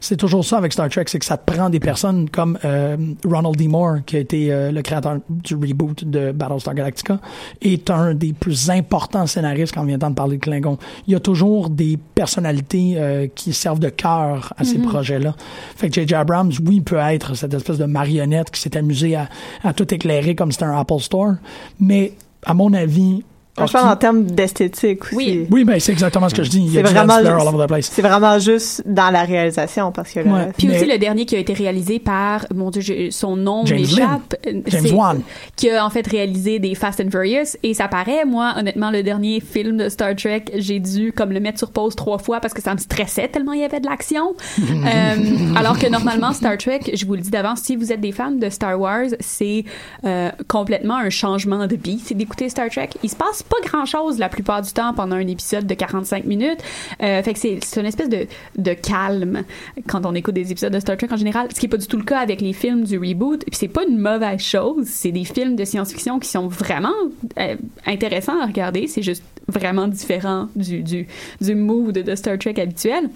C'est, 0.00 0.16
toujours 0.16 0.44
ça 0.44 0.58
avec 0.58 0.72
Star 0.72 0.88
Trek, 0.88 1.04
c'est 1.06 1.18
que 1.18 1.24
ça 1.24 1.36
te 1.36 1.50
prend 1.50 1.70
des 1.70 1.80
personnes 1.80 2.28
comme 2.28 2.58
euh, 2.64 2.96
Ronald 3.24 3.56
D. 3.56 3.68
Moore, 3.68 3.98
qui 4.06 4.16
a 4.16 4.20
été 4.20 4.52
euh, 4.52 4.72
le 4.72 4.82
créateur 4.82 5.18
du 5.28 5.54
reboot 5.54 6.04
de 6.04 6.32
Battlestar 6.32 6.74
Galactica, 6.74 7.20
est 7.60 7.90
un 7.90 8.14
des 8.14 8.32
plus 8.32 8.70
importants 8.70 9.26
scénaristes 9.26 9.74
quand 9.74 9.82
on 9.82 9.86
vient 9.86 9.98
de 9.98 10.14
parler 10.14 10.36
de 10.36 10.42
Klingon. 10.42 10.78
Il 11.06 11.12
y 11.12 11.16
a 11.16 11.20
toujours 11.20 11.70
des 11.70 11.98
personnalités 12.14 12.94
euh, 12.96 13.26
qui 13.34 13.52
servent 13.52 13.80
de 13.80 13.90
cœur 13.90 14.52
à 14.56 14.64
ces 14.64 14.78
projets-là. 14.78 15.34
Fait 15.76 15.88
que 15.88 15.94
J.J. 15.94 16.14
Abrams, 16.14 16.52
oui, 16.66 16.80
peut 16.80 16.96
être 16.96 17.34
cette 17.34 17.54
espèce 17.54 17.78
de 17.78 17.84
marionnette 17.84 18.50
qui 18.50 18.60
s'est 18.60 18.76
amusé 18.76 19.16
à, 19.16 19.28
à 19.62 19.72
tout 19.72 19.92
éclairer 19.92 20.34
comme 20.34 20.52
c'était 20.52 20.64
un 20.64 20.78
Apple 20.78 21.00
Store, 21.00 21.34
mais 21.80 22.12
à 22.44 22.54
mon 22.54 22.72
avis... 22.72 23.24
Moi, 23.58 23.66
je 23.66 23.72
parle 23.72 23.88
en 23.90 23.96
termes 23.96 24.22
d'esthétique 24.24 25.04
aussi. 25.04 25.14
Oui. 25.16 25.46
Oui, 25.50 25.64
ben 25.64 25.78
c'est 25.78 25.92
exactement 25.92 26.28
ce 26.28 26.34
que 26.34 26.42
je 26.42 26.48
dis. 26.50 26.60
Il 26.60 26.72
y 26.72 26.78
a 26.78 26.82
C'est 26.82 26.88
du 26.88 26.94
vraiment, 26.94 27.18
flare 27.18 27.40
all 27.46 27.54
over 27.54 27.64
the 27.64 27.68
place. 27.68 27.90
c'est 27.92 28.00
vraiment 28.02 28.38
juste 28.38 28.82
dans 28.86 29.10
la 29.10 29.24
réalisation, 29.24 29.92
parce 29.92 30.10
que 30.10 30.20
Ouais. 30.20 30.48
Puis 30.56 30.68
Mais- 30.68 30.76
aussi 30.80 30.86
le 30.90 30.96
dernier 30.98 31.26
qui 31.26 31.36
a 31.36 31.38
été 31.38 31.52
réalisé 31.52 31.98
par, 31.98 32.46
mon 32.54 32.70
Dieu, 32.70 32.80
je- 32.80 33.10
son 33.10 33.36
nom 33.36 33.66
James 33.66 33.80
m'échappe. 33.80 34.36
James 34.66 34.86
Wan. 34.94 35.20
Qui 35.56 35.68
a 35.70 35.84
en 35.84 35.90
fait 35.90 36.06
réalisé 36.06 36.60
des 36.60 36.74
Fast 36.74 37.00
and 37.00 37.10
Furious. 37.10 37.56
Et 37.62 37.74
ça 37.74 37.88
paraît, 37.88 38.24
moi, 38.24 38.54
honnêtement, 38.56 38.90
le 38.90 39.02
dernier 39.02 39.40
film 39.40 39.76
de 39.76 39.88
Star 39.90 40.16
Trek, 40.16 40.44
j'ai 40.56 40.78
dû 40.80 41.12
comme 41.12 41.32
le 41.32 41.40
mettre 41.40 41.58
sur 41.58 41.72
pause 41.72 41.94
trois 41.94 42.18
fois 42.18 42.40
parce 42.40 42.54
que 42.54 42.62
ça 42.62 42.72
me 42.72 42.78
stressait 42.78 43.28
tellement 43.28 43.52
il 43.52 43.60
y 43.60 43.64
avait 43.64 43.80
de 43.80 43.86
l'action. 43.86 44.34
Euh, 44.82 45.54
alors 45.56 45.78
que 45.78 45.86
normalement, 45.88 46.32
Star 46.32 46.56
Trek, 46.58 46.80
je 46.94 47.04
vous 47.06 47.14
le 47.14 47.20
dis 47.20 47.30
d'avance, 47.30 47.60
si 47.60 47.76
vous 47.76 47.92
êtes 47.92 48.00
des 48.00 48.12
fans 48.12 48.30
de 48.32 48.48
Star 48.50 48.78
Wars, 48.80 49.06
c'est 49.20 49.64
euh, 50.04 50.30
complètement 50.48 50.96
un 50.96 51.10
changement 51.10 51.66
de 51.66 51.76
beat. 51.76 52.00
C'est 52.06 52.14
d'écouter 52.16 52.48
Star 52.48 52.68
Trek. 52.70 52.90
Il 53.02 53.10
se 53.10 53.16
passe 53.16 53.41
pas 53.44 53.56
grand 53.64 53.84
chose 53.84 54.18
la 54.18 54.28
plupart 54.28 54.62
du 54.62 54.72
temps 54.72 54.94
pendant 54.94 55.16
un 55.16 55.26
épisode 55.26 55.66
de 55.66 55.74
45 55.74 56.24
minutes. 56.24 56.60
Euh, 57.02 57.22
fait 57.22 57.32
que 57.32 57.38
c'est 57.38 57.58
c'est 57.62 57.80
une 57.80 57.86
espèce 57.86 58.08
de, 58.08 58.26
de 58.56 58.72
calme 58.74 59.44
quand 59.86 60.06
on 60.06 60.14
écoute 60.14 60.34
des 60.34 60.52
épisodes 60.52 60.72
de 60.72 60.80
Star 60.80 60.96
Trek 60.96 61.08
en 61.10 61.16
général, 61.16 61.48
ce 61.52 61.60
qui 61.60 61.66
est 61.66 61.68
pas 61.68 61.76
du 61.76 61.86
tout 61.86 61.96
le 61.96 62.04
cas 62.04 62.18
avec 62.18 62.40
les 62.40 62.52
films 62.52 62.84
du 62.84 62.98
reboot. 62.98 63.44
Puis 63.44 63.56
c'est 63.56 63.68
pas 63.68 63.84
une 63.88 63.98
mauvaise 63.98 64.40
chose. 64.40 64.86
C'est 64.86 65.12
des 65.12 65.24
films 65.24 65.56
de 65.56 65.64
science-fiction 65.64 66.18
qui 66.18 66.28
sont 66.28 66.48
vraiment 66.48 66.92
euh, 67.38 67.56
intéressants 67.86 68.40
à 68.40 68.46
regarder. 68.46 68.86
C'est 68.86 69.02
juste 69.02 69.24
vraiment 69.48 69.88
différent 69.88 70.48
du, 70.56 70.82
du, 70.82 71.06
du 71.40 71.54
mood 71.54 71.92
de 71.92 72.14
Star 72.14 72.38
Trek 72.38 72.60
habituel. 72.60 73.10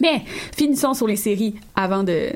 Mais 0.00 0.22
finissons 0.56 0.94
sur 0.94 1.06
les 1.06 1.16
séries 1.16 1.54
avant 1.76 2.04
de, 2.04 2.30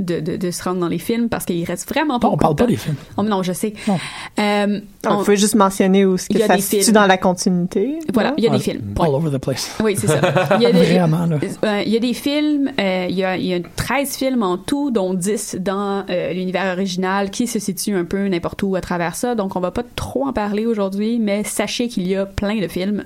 de, 0.00 0.20
de, 0.20 0.36
de 0.36 0.50
se 0.50 0.62
rendre 0.64 0.80
dans 0.80 0.88
les 0.88 0.98
films 0.98 1.28
parce 1.28 1.44
qu'il 1.44 1.64
reste 1.64 1.88
vraiment 1.88 2.18
pas 2.18 2.28
on 2.28 2.36
parle 2.36 2.56
pas 2.56 2.66
des 2.66 2.76
films. 2.76 2.96
Oh, 3.16 3.22
non, 3.22 3.42
je 3.42 3.52
sais. 3.52 3.74
Non. 3.86 3.98
Euh, 4.38 4.80
On 5.06 5.22
peut 5.22 5.36
juste 5.36 5.54
mentionner 5.54 6.04
où 6.04 6.16
ce 6.16 6.28
que 6.28 6.38
ça 6.38 6.56
se 6.56 6.62
situe 6.62 6.92
dans 6.92 7.06
la 7.06 7.18
continuité. 7.18 7.98
voilà, 8.12 8.32
il 8.36 8.44
y 8.44 8.48
a 8.48 8.50
des 8.50 8.58
films. 8.58 8.94
All 8.98 9.14
over 9.14 9.30
the 9.30 9.40
place. 9.40 9.76
Oui, 9.82 9.94
c'est 9.96 10.06
ça. 10.06 10.20
Il 10.56 10.62
y 10.62 10.66
a 10.66 10.72
des, 10.72 10.80
Vraiment, 10.80 11.26
là. 11.26 11.38
Euh, 11.64 11.82
il 11.86 11.92
y 11.92 11.96
a 11.96 12.00
des 12.00 12.14
films, 12.14 12.70
euh, 12.80 13.06
il, 13.08 13.14
y 13.16 13.24
a, 13.24 13.36
il 13.36 13.44
y 13.46 13.54
a 13.54 13.60
13 13.76 14.16
films 14.16 14.42
en 14.42 14.58
tout, 14.58 14.90
dont 14.90 15.14
10 15.14 15.56
dans 15.60 16.04
euh, 16.10 16.32
l'univers 16.32 16.72
original, 16.72 17.30
qui 17.30 17.46
se 17.46 17.58
situent 17.58 17.94
un 17.96 18.04
peu 18.04 18.26
n'importe 18.28 18.62
où 18.62 18.74
à 18.76 18.80
travers 18.80 19.14
ça. 19.14 19.34
Donc, 19.34 19.56
on 19.56 19.60
va 19.60 19.70
pas 19.70 19.84
trop 19.96 20.26
en 20.26 20.32
parler 20.32 20.66
aujourd'hui, 20.66 21.18
mais 21.18 21.44
sachez 21.44 21.88
qu'il 21.88 22.06
y 22.08 22.16
a 22.16 22.26
plein 22.26 22.58
de 22.60 22.68
films 22.68 23.04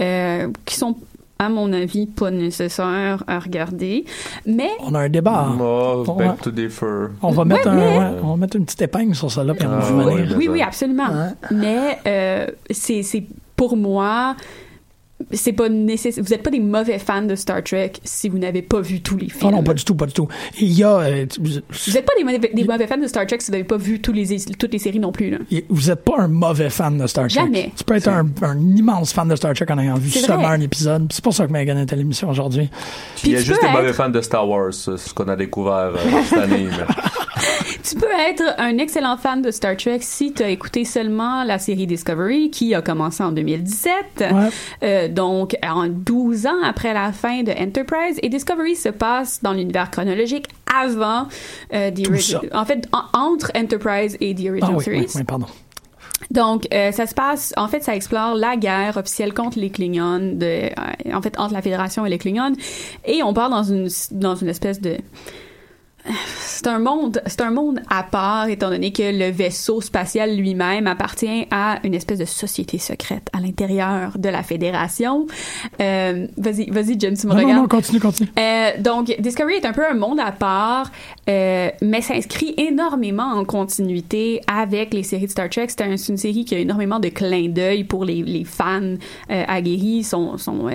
euh, 0.00 0.48
qui 0.64 0.76
sont, 0.76 0.96
à 1.38 1.48
mon 1.48 1.72
avis, 1.72 2.06
pas 2.06 2.30
nécessaires 2.30 3.22
à 3.26 3.38
regarder. 3.38 4.04
Mais 4.46 4.70
On 4.80 4.94
a 4.94 5.00
un 5.00 5.08
débat. 5.08 5.48
Oh, 5.60 6.04
On 6.08 6.12
va- 6.14 6.36
to 6.42 6.50
differ. 6.50 6.86
On 7.22 7.30
va, 7.30 7.44
mettre 7.44 7.68
un, 7.68 7.74
mais- 7.74 7.98
ouais, 7.98 8.20
on 8.22 8.28
va 8.30 8.36
mettre 8.36 8.56
une 8.56 8.64
petite 8.64 8.82
épingle 8.82 9.14
sur 9.14 9.30
ça 9.30 9.44
là, 9.44 9.52
puis 9.54 9.66
on 9.66 9.70
va 9.70 9.84
Ah, 9.86 9.92
ouais. 10.06 10.26
oui, 10.36 10.48
oui, 10.48 10.62
absolument. 10.62 11.08
Ouais. 11.08 11.32
Mais 11.50 11.98
euh, 12.06 12.46
c'est 12.70 13.02
c'est 13.02 13.24
pour 13.54 13.76
moi. 13.76 14.34
C'est 15.30 15.52
pas 15.54 15.70
nécessaire. 15.70 16.22
Vous 16.22 16.28
n'êtes 16.30 16.42
pas 16.42 16.50
des 16.50 16.60
mauvais 16.60 16.98
fans 16.98 17.22
de 17.22 17.34
Star 17.36 17.64
Trek 17.64 17.92
si 18.04 18.28
vous 18.28 18.36
n'avez 18.38 18.60
pas 18.60 18.80
vu 18.82 19.00
tous 19.00 19.16
les 19.16 19.30
films. 19.30 19.50
Non, 19.50 19.56
non, 19.58 19.62
pas 19.62 19.72
du 19.72 19.82
tout, 19.82 19.94
pas 19.94 20.04
du 20.04 20.12
tout. 20.12 20.28
Il 20.60 20.72
y 20.72 20.84
a, 20.84 20.98
euh, 20.98 21.26
vous 21.40 21.48
n'êtes 21.92 22.04
pas 22.04 22.12
des 22.18 22.24
mauvais, 22.24 22.38
des 22.52 22.64
mauvais 22.64 22.86
fans 22.86 22.98
de 22.98 23.06
Star 23.06 23.26
Trek 23.26 23.38
si 23.40 23.46
vous 23.46 23.52
n'avez 23.52 23.64
pas 23.64 23.78
vu 23.78 24.00
tous 24.02 24.12
les, 24.12 24.26
toutes 24.58 24.72
les 24.72 24.78
séries 24.78 24.98
non 24.98 25.12
plus. 25.12 25.30
Là. 25.30 25.38
vous 25.70 25.90
êtes 25.90 26.04
pas 26.04 26.16
un 26.18 26.28
mauvais 26.28 26.68
fan 26.68 26.98
de 26.98 27.06
Star 27.06 27.28
Trek. 27.28 27.40
Jamais. 27.40 27.72
Tu 27.76 27.82
peux 27.84 27.94
être 27.94 28.08
un, 28.08 28.26
un 28.42 28.60
immense 28.76 29.12
fan 29.14 29.26
de 29.28 29.36
Star 29.36 29.54
Trek 29.54 29.66
en 29.70 29.78
ayant 29.78 29.94
vu 29.94 30.10
seulement 30.10 30.42
vrai. 30.42 30.54
un 30.56 30.60
épisode. 30.60 31.10
C'est 31.10 31.24
pour 31.24 31.32
ça 31.32 31.46
que 31.46 31.52
Megan 31.52 31.78
est 31.78 31.90
à 31.92 31.96
l'émission 31.96 32.28
aujourd'hui. 32.28 32.68
Il 33.24 33.32
y 33.32 33.36
a 33.36 33.40
juste 33.40 33.62
des 33.62 33.68
mauvais 33.70 33.94
fans 33.94 34.10
de 34.10 34.20
Star 34.20 34.46
Wars, 34.46 34.74
ce 34.74 35.14
qu'on 35.14 35.28
a 35.28 35.36
découvert 35.36 35.92
euh, 35.94 36.22
cette 36.28 36.38
année. 36.40 36.66
mais- 36.70 36.84
Tu 37.88 37.94
peux 37.94 38.06
être 38.28 38.42
un 38.58 38.78
excellent 38.78 39.16
fan 39.16 39.42
de 39.42 39.50
Star 39.50 39.76
Trek 39.76 39.98
si 40.00 40.32
tu 40.32 40.42
as 40.42 40.48
écouté 40.48 40.84
seulement 40.84 41.44
la 41.44 41.58
série 41.58 41.86
Discovery 41.86 42.50
qui 42.50 42.74
a 42.74 42.82
commencé 42.82 43.22
en 43.22 43.30
2017. 43.30 43.92
Ouais. 44.18 44.26
Euh, 44.82 45.05
donc, 45.08 45.56
en 45.66 45.86
12 45.88 46.46
ans 46.46 46.62
après 46.64 46.92
la 46.94 47.12
fin 47.12 47.42
de 47.42 47.52
Enterprise. 47.52 48.18
Et 48.22 48.28
Discovery 48.28 48.76
se 48.76 48.88
passe 48.88 49.42
dans 49.42 49.52
l'univers 49.52 49.90
chronologique 49.90 50.46
avant 50.74 51.26
euh, 51.74 51.90
The 51.90 52.02
Tout 52.02 52.10
Origin- 52.12 52.40
ça. 52.50 52.58
En 52.60 52.64
fait, 52.64 52.88
en- 52.92 53.18
entre 53.18 53.50
Enterprise 53.56 54.16
et 54.20 54.34
The 54.34 54.40
Ah 54.46 54.50
Original 54.50 54.76
oui, 54.76 54.84
Series. 54.84 54.98
oui, 55.00 55.06
oui, 55.16 55.24
pardon. 55.24 55.46
Donc, 56.30 56.66
euh, 56.72 56.92
ça 56.92 57.06
se 57.06 57.14
passe, 57.14 57.52
en 57.56 57.68
fait, 57.68 57.84
ça 57.84 57.94
explore 57.94 58.34
la 58.34 58.56
guerre 58.56 58.96
officielle 58.96 59.34
contre 59.34 59.58
les 59.58 59.70
Klingons, 59.70 60.32
de, 60.34 60.44
euh, 60.46 60.70
en 61.14 61.20
fait, 61.22 61.38
entre 61.38 61.52
la 61.52 61.62
Fédération 61.62 62.04
et 62.06 62.10
les 62.10 62.18
Klingons, 62.18 62.52
et 63.04 63.22
on 63.22 63.32
part 63.34 63.50
dans 63.50 63.62
une, 63.62 63.88
dans 64.12 64.34
une 64.34 64.48
espèce 64.48 64.80
de... 64.80 64.96
C'est 66.38 66.66
un 66.68 66.78
monde, 66.78 67.20
c'est 67.26 67.40
un 67.42 67.50
monde 67.50 67.80
à 67.90 68.02
part, 68.02 68.48
étant 68.48 68.70
donné 68.70 68.92
que 68.92 69.02
le 69.02 69.30
vaisseau 69.30 69.80
spatial 69.80 70.36
lui-même 70.36 70.86
appartient 70.86 71.46
à 71.50 71.78
une 71.84 71.94
espèce 71.94 72.18
de 72.18 72.24
société 72.24 72.78
secrète 72.78 73.28
à 73.32 73.40
l'intérieur 73.40 74.12
de 74.16 74.28
la 74.28 74.42
Fédération. 74.42 75.26
Euh, 75.80 76.26
vas-y, 76.36 76.70
vas-y, 76.70 76.98
James, 76.98 77.16
tu 77.16 77.26
me 77.26 77.32
Non, 77.32 77.38
non, 77.40 77.44
regardes. 77.46 77.62
non, 77.62 77.68
continue, 77.68 78.00
continue. 78.00 78.28
Euh, 78.38 78.70
donc, 78.80 79.14
Discovery 79.18 79.54
est 79.56 79.66
un 79.66 79.72
peu 79.72 79.82
un 79.88 79.94
monde 79.94 80.20
à 80.20 80.32
part, 80.32 80.90
euh, 81.28 81.68
mais 81.82 82.00
s'inscrit 82.00 82.54
énormément 82.56 83.32
en 83.34 83.44
continuité 83.44 84.40
avec 84.46 84.94
les 84.94 85.02
séries 85.02 85.26
de 85.26 85.30
Star 85.30 85.50
Trek. 85.50 85.66
C'est 85.68 85.82
un- 85.82 85.96
c'est 85.96 86.12
une 86.12 86.18
série 86.18 86.44
qui 86.44 86.54
a 86.54 86.58
énormément 86.58 86.98
de 87.00 87.08
clins 87.08 87.48
d'œil 87.48 87.84
pour 87.84 88.04
les, 88.04 88.22
les 88.22 88.44
fans 88.44 88.94
aguerris. 89.28 90.04
Son, 90.04 90.38
son, 90.38 90.68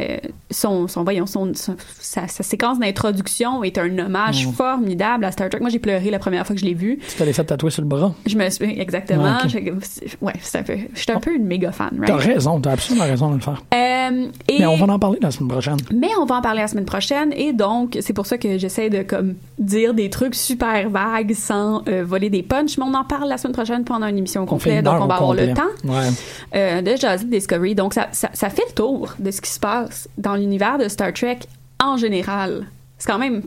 son, 0.49 0.87
son, 0.87 1.03
voyons, 1.03 1.25
son, 1.25 1.53
son- 1.55 1.75
sa, 1.99 2.27
sa 2.27 2.43
séquence 2.43 2.79
d'introduction 2.79 3.63
est 3.63 3.77
un 3.77 3.97
hommage 3.97 4.45
Mm. 4.47 4.51
formidable 4.53 5.20
à 5.25 5.31
Star 5.31 5.49
Trek. 5.49 5.59
Moi, 5.61 5.69
j'ai 5.69 5.79
pleuré 5.79 6.09
la 6.09 6.19
première 6.19 6.45
fois 6.45 6.55
que 6.55 6.61
je 6.61 6.65
l'ai 6.65 6.73
vu. 6.73 6.99
Tu 7.07 7.15
t'allais 7.17 7.33
fait 7.33 7.43
tatouer 7.43 7.71
sur 7.71 7.81
le 7.81 7.87
bras? 7.87 8.13
Je 8.25 8.37
me 8.37 8.49
suis 8.49 8.79
exactement. 8.79 9.23
Ouais, 9.23 9.29
ok. 9.45 9.49
je- 9.51 10.15
ouais, 10.25 10.33
c'est 10.41 10.59
un 10.59 10.63
peu. 10.63 10.77
J'étais 10.93 11.13
un 11.13 11.19
peu 11.19 11.35
une 11.35 11.45
méga 11.45 11.71
fan, 11.71 11.91
T'as 12.05 12.15
right? 12.15 12.33
raison, 12.33 12.59
t'as 12.59 12.71
absolument 12.71 13.05
raison 13.05 13.29
de 13.29 13.35
le 13.35 13.41
faire. 13.41 13.61
Euh, 13.73 14.27
et... 14.47 14.59
Mais 14.59 14.65
on 14.65 14.75
va 14.75 14.93
en 14.93 14.99
parler 14.99 15.19
la 15.21 15.31
semaine 15.31 15.49
prochaine. 15.49 15.77
Mais 15.93 16.09
on 16.19 16.25
va 16.25 16.35
en 16.35 16.41
parler 16.41 16.61
la 16.61 16.67
semaine 16.67 16.85
prochaine 16.85 17.31
et 17.33 17.53
donc 17.53 17.97
c'est 18.01 18.13
pour 18.13 18.25
ça 18.25 18.37
que 18.37 18.57
j'essaie 18.57 18.89
de 18.89 19.03
comme 19.03 19.35
dire 19.59 19.93
des 19.93 20.09
trucs 20.09 20.35
super 20.35 20.89
vague 20.89 21.33
sans 21.33 21.83
euh, 21.87 22.03
voler 22.05 22.29
des 22.29 22.43
punchs, 22.43 22.77
mais 22.77 22.83
on 22.85 22.93
en 22.93 23.03
parle 23.03 23.29
la 23.29 23.37
semaine 23.37 23.53
prochaine 23.53 23.83
pendant 23.83 24.07
une 24.07 24.17
émission 24.17 24.45
complète, 24.45 24.83
donc 24.83 25.01
on 25.01 25.05
va 25.07 25.15
avoir 25.15 25.33
le 25.33 25.53
temps 25.53 25.61
Ouais. 25.85 26.09
euh, 26.55 26.81
de 26.81 26.95
jaser 26.95 27.25
de 27.25 27.29
Discovery. 27.31 27.75
Donc 27.75 27.93
ça, 27.93 28.07
ça, 28.11 28.29
ça 28.33 28.49
fait 28.49 28.63
le 28.67 28.73
tour 28.73 29.13
de 29.19 29.31
ce 29.31 29.41
qui 29.41 29.49
se 29.51 29.59
passe 29.59 30.09
dans 30.17 30.35
l'univers 30.35 30.77
de 30.77 30.87
Star 30.87 31.13
Trek 31.13 31.39
en 31.79 31.97
général. 31.97 32.65
C'est 32.97 33.09
quand 33.11 33.19
même 33.19 33.41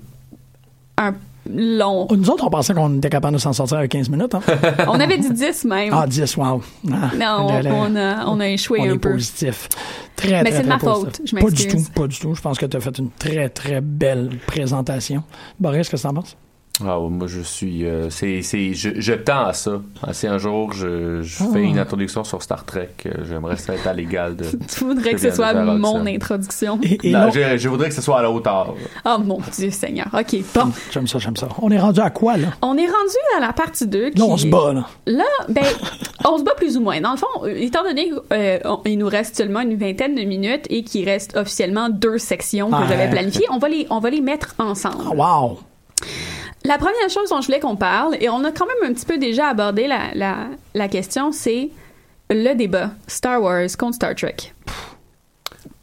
un 0.99 1.15
long. 1.49 2.07
Oh, 2.11 2.17
Nous 2.17 2.31
autres, 2.31 2.45
on 2.47 2.51
pensait 2.51 2.75
qu'on 2.75 2.97
était 2.99 3.11
capable 3.11 3.35
de 3.37 3.41
s'en 3.41 3.53
sortir 3.53 3.79
avec 3.79 3.91
15 3.93 4.09
minutes. 4.11 4.35
Hein? 4.35 4.41
On 4.89 4.99
avait 5.01 5.19
dit 5.19 5.31
10 5.33 5.65
même. 5.65 5.91
Ah, 5.93 6.07
10, 6.07 6.37
wow. 6.37 6.63
Ah, 6.93 7.11
non, 7.19 7.47
on, 7.49 7.61
le- 7.63 7.71
on 7.73 7.97
a, 7.97 8.27
on 8.27 8.41
a 8.41 8.49
échoué 8.49 8.79
on 8.81 8.85
un 8.85 8.95
est 8.95 8.99
peu. 8.99 9.13
positif. 9.13 9.69
Très, 10.17 10.43
Mais 10.43 10.53
c'est 10.53 10.63
de 10.63 10.69
ma 10.69 10.79
faute, 10.79 11.21
je 11.25 11.35
Pas 11.35 11.41
du 11.41 11.47
m'excuse. 11.47 11.85
tout, 11.87 11.93
pas 12.01 12.07
du 12.07 12.19
tout. 12.19 12.35
Je 12.35 12.41
pense 12.41 12.59
que 12.59 12.67
tu 12.67 12.77
as 12.77 12.81
fait 12.81 12.97
une 12.99 13.11
très, 13.11 13.49
très 13.49 13.81
belle 13.81 14.31
présentation. 14.47 15.23
Boris, 15.59 15.89
qu'est-ce 15.89 16.03
que 16.03 16.09
t'en 16.09 16.15
penses? 16.15 16.37
Ah, 16.85 16.99
ouais, 16.99 17.09
moi, 17.09 17.29
je 17.29 17.41
suis. 17.41 17.87
euh, 17.87 18.11
c'est, 18.11 18.43
c'est, 18.43 18.75
je, 18.75 18.91
je 19.01 19.13
tends 19.13 19.45
à 19.47 19.53
ça. 19.53 19.81
Ah, 20.03 20.13
Si 20.13 20.27
un 20.27 20.39
jour 20.39 20.73
je, 20.73 21.23
je 21.23 21.37
Ah. 21.45 21.47
fais 21.53 21.63
une 21.63 21.79
introduction 21.79 22.25
sur 22.25 22.43
Star 22.43 22.65
Trek, 22.65 22.91
euh, 23.07 23.11
j'aimerais 23.29 23.57
ça 23.57 23.75
être 23.75 23.87
à 23.87 23.93
l'égal 23.93 24.35
de. 24.35 24.45
Tu 24.69 24.83
voudrais 24.85 25.13
que 25.13 25.21
ce 25.21 25.31
soit 25.31 25.55
mon 25.55 26.05
introduction? 26.05 26.81
Et, 26.83 26.99
et 27.09 27.13
Non, 27.13 27.31
je, 27.31 27.57
je 27.59 27.69
voudrais 27.69 27.91
que 27.91 27.95
ce 27.95 28.03
soit 28.03 28.19
à 28.19 28.23
la 28.23 28.31
hauteur. 28.33 28.75
Oh 29.05 29.17
mon 29.25 29.39
Dieu 29.57 29.71
Seigneur. 29.71 30.09
OK, 30.13 30.35
bon. 30.53 30.73
j'aime 30.91 31.07
ça, 31.07 31.19
j'aime 31.21 31.37
ça. 31.37 31.47
On 31.63 31.71
est 31.71 31.79
rendu 31.79 32.01
à 32.01 32.11
quoi, 32.11 32.37
là? 32.37 32.49
On 32.61 32.77
est 32.77 32.87
rendu 32.87 33.17
à 33.37 33.41
la 33.41 33.53
partie 33.53 33.87
2. 33.87 34.07
Là, 34.07 34.25
on 34.25 34.37
se 34.37 34.49
bat, 34.49 34.73
là. 34.73 34.85
Là, 35.07 35.25
ben, 35.49 35.63
on 36.25 36.39
se 36.39 36.43
bat 36.43 36.55
plus 36.57 36.77
ou 36.77 36.81
moins. 36.81 37.01
Dans 37.01 37.13
le 37.13 37.19
fond, 37.19 37.27
euh, 37.45 37.55
étant 37.57 37.85
donné 37.85 38.11
qu'il 38.85 38.99
nous 38.99 39.09
reste 39.09 39.37
seulement 39.37 39.61
une 39.61 39.77
vingtaine 39.77 40.17
de 40.17 40.23
minutes 40.23 40.67
et 40.71 40.83
qu'il 40.83 41.05
reste 41.09 41.37
officiellement 41.37 41.89
deux 41.89 42.19
sections 42.19 42.69
que 42.69 42.75
Ouais. 42.75 42.89
j'avais 42.89 43.11
planifiées, 43.11 43.47
on 43.53 43.59
va 43.59 43.69
les, 43.69 43.87
on 43.91 44.01
va 44.01 44.11
les 44.11 44.21
mettre 44.21 44.57
ensemble. 44.59 45.05
Ah, 45.09 45.15
wow! 45.15 45.59
La 46.67 46.79
première 46.79 47.11
chose 47.11 47.29
dont 47.29 47.41
je 47.43 47.47
voulais 47.47 47.61
qu'on 47.61 47.77
parle, 47.77 48.17
et 48.21 48.29
on 48.31 48.43
a 48.43 48.51
quand 48.51 48.67
même 48.67 48.91
un 48.91 48.95
petit 48.95 49.05
peu 49.05 49.19
déjà 49.19 49.49
abordé 49.49 49.87
la, 49.87 50.15
la, 50.15 50.47
la 50.75 50.89
question, 50.89 51.31
c'est 51.31 51.69
le 52.31 52.55
débat 52.55 52.91
Star 53.07 53.43
Wars 53.43 53.69
contre 53.79 53.97
Star 53.97 54.15
Trek. 54.15 54.37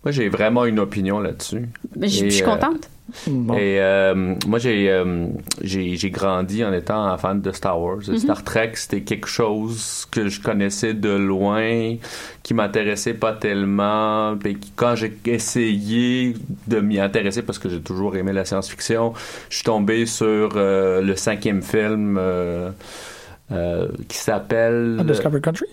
Moi, 0.03 0.11
j'ai 0.11 0.27
vraiment 0.29 0.65
une 0.65 0.79
opinion 0.79 1.19
là-dessus. 1.19 1.69
Mais 1.95 2.07
je 2.07 2.25
je 2.25 2.29
suis 2.29 2.41
euh, 2.43 2.45
contente. 2.45 2.89
Bon. 3.27 3.53
Et 3.55 3.79
euh, 3.79 4.35
moi, 4.47 4.59
j'ai, 4.59 4.89
euh, 4.89 5.27
j'ai, 5.61 6.09
grandi 6.09 6.63
en 6.63 6.73
étant 6.73 7.03
un 7.03 7.17
fan 7.17 7.41
de 7.41 7.51
Star 7.51 7.79
Wars. 7.79 8.01
Mhm. 8.07 8.17
Star 8.17 8.43
Trek, 8.43 8.71
c'était 8.75 9.01
quelque 9.01 9.27
chose 9.27 10.07
que 10.11 10.27
je 10.27 10.41
connaissais 10.41 10.93
de 10.93 11.09
loin, 11.09 11.95
qui 12.43 12.53
m'intéressait 12.53 13.13
pas 13.13 13.33
tellement. 13.33 14.37
Qui- 14.37 14.71
quand 14.75 14.95
j'ai 14.95 15.17
essayé 15.25 16.35
de 16.67 16.79
m'y 16.79 16.99
intéresser, 16.99 17.41
parce 17.41 17.59
que 17.59 17.69
j'ai 17.69 17.81
toujours 17.81 18.15
aimé 18.15 18.33
la 18.33 18.45
science-fiction, 18.45 19.13
je 19.49 19.55
suis 19.55 19.65
tombé 19.65 20.05
sur 20.05 20.51
euh, 20.55 21.01
le 21.01 21.15
cinquième 21.15 21.61
film 21.61 22.17
euh, 22.19 22.71
qui 24.07 24.17
s'appelle... 24.17 25.01
Discovery 25.05 25.41
Country? 25.41 25.65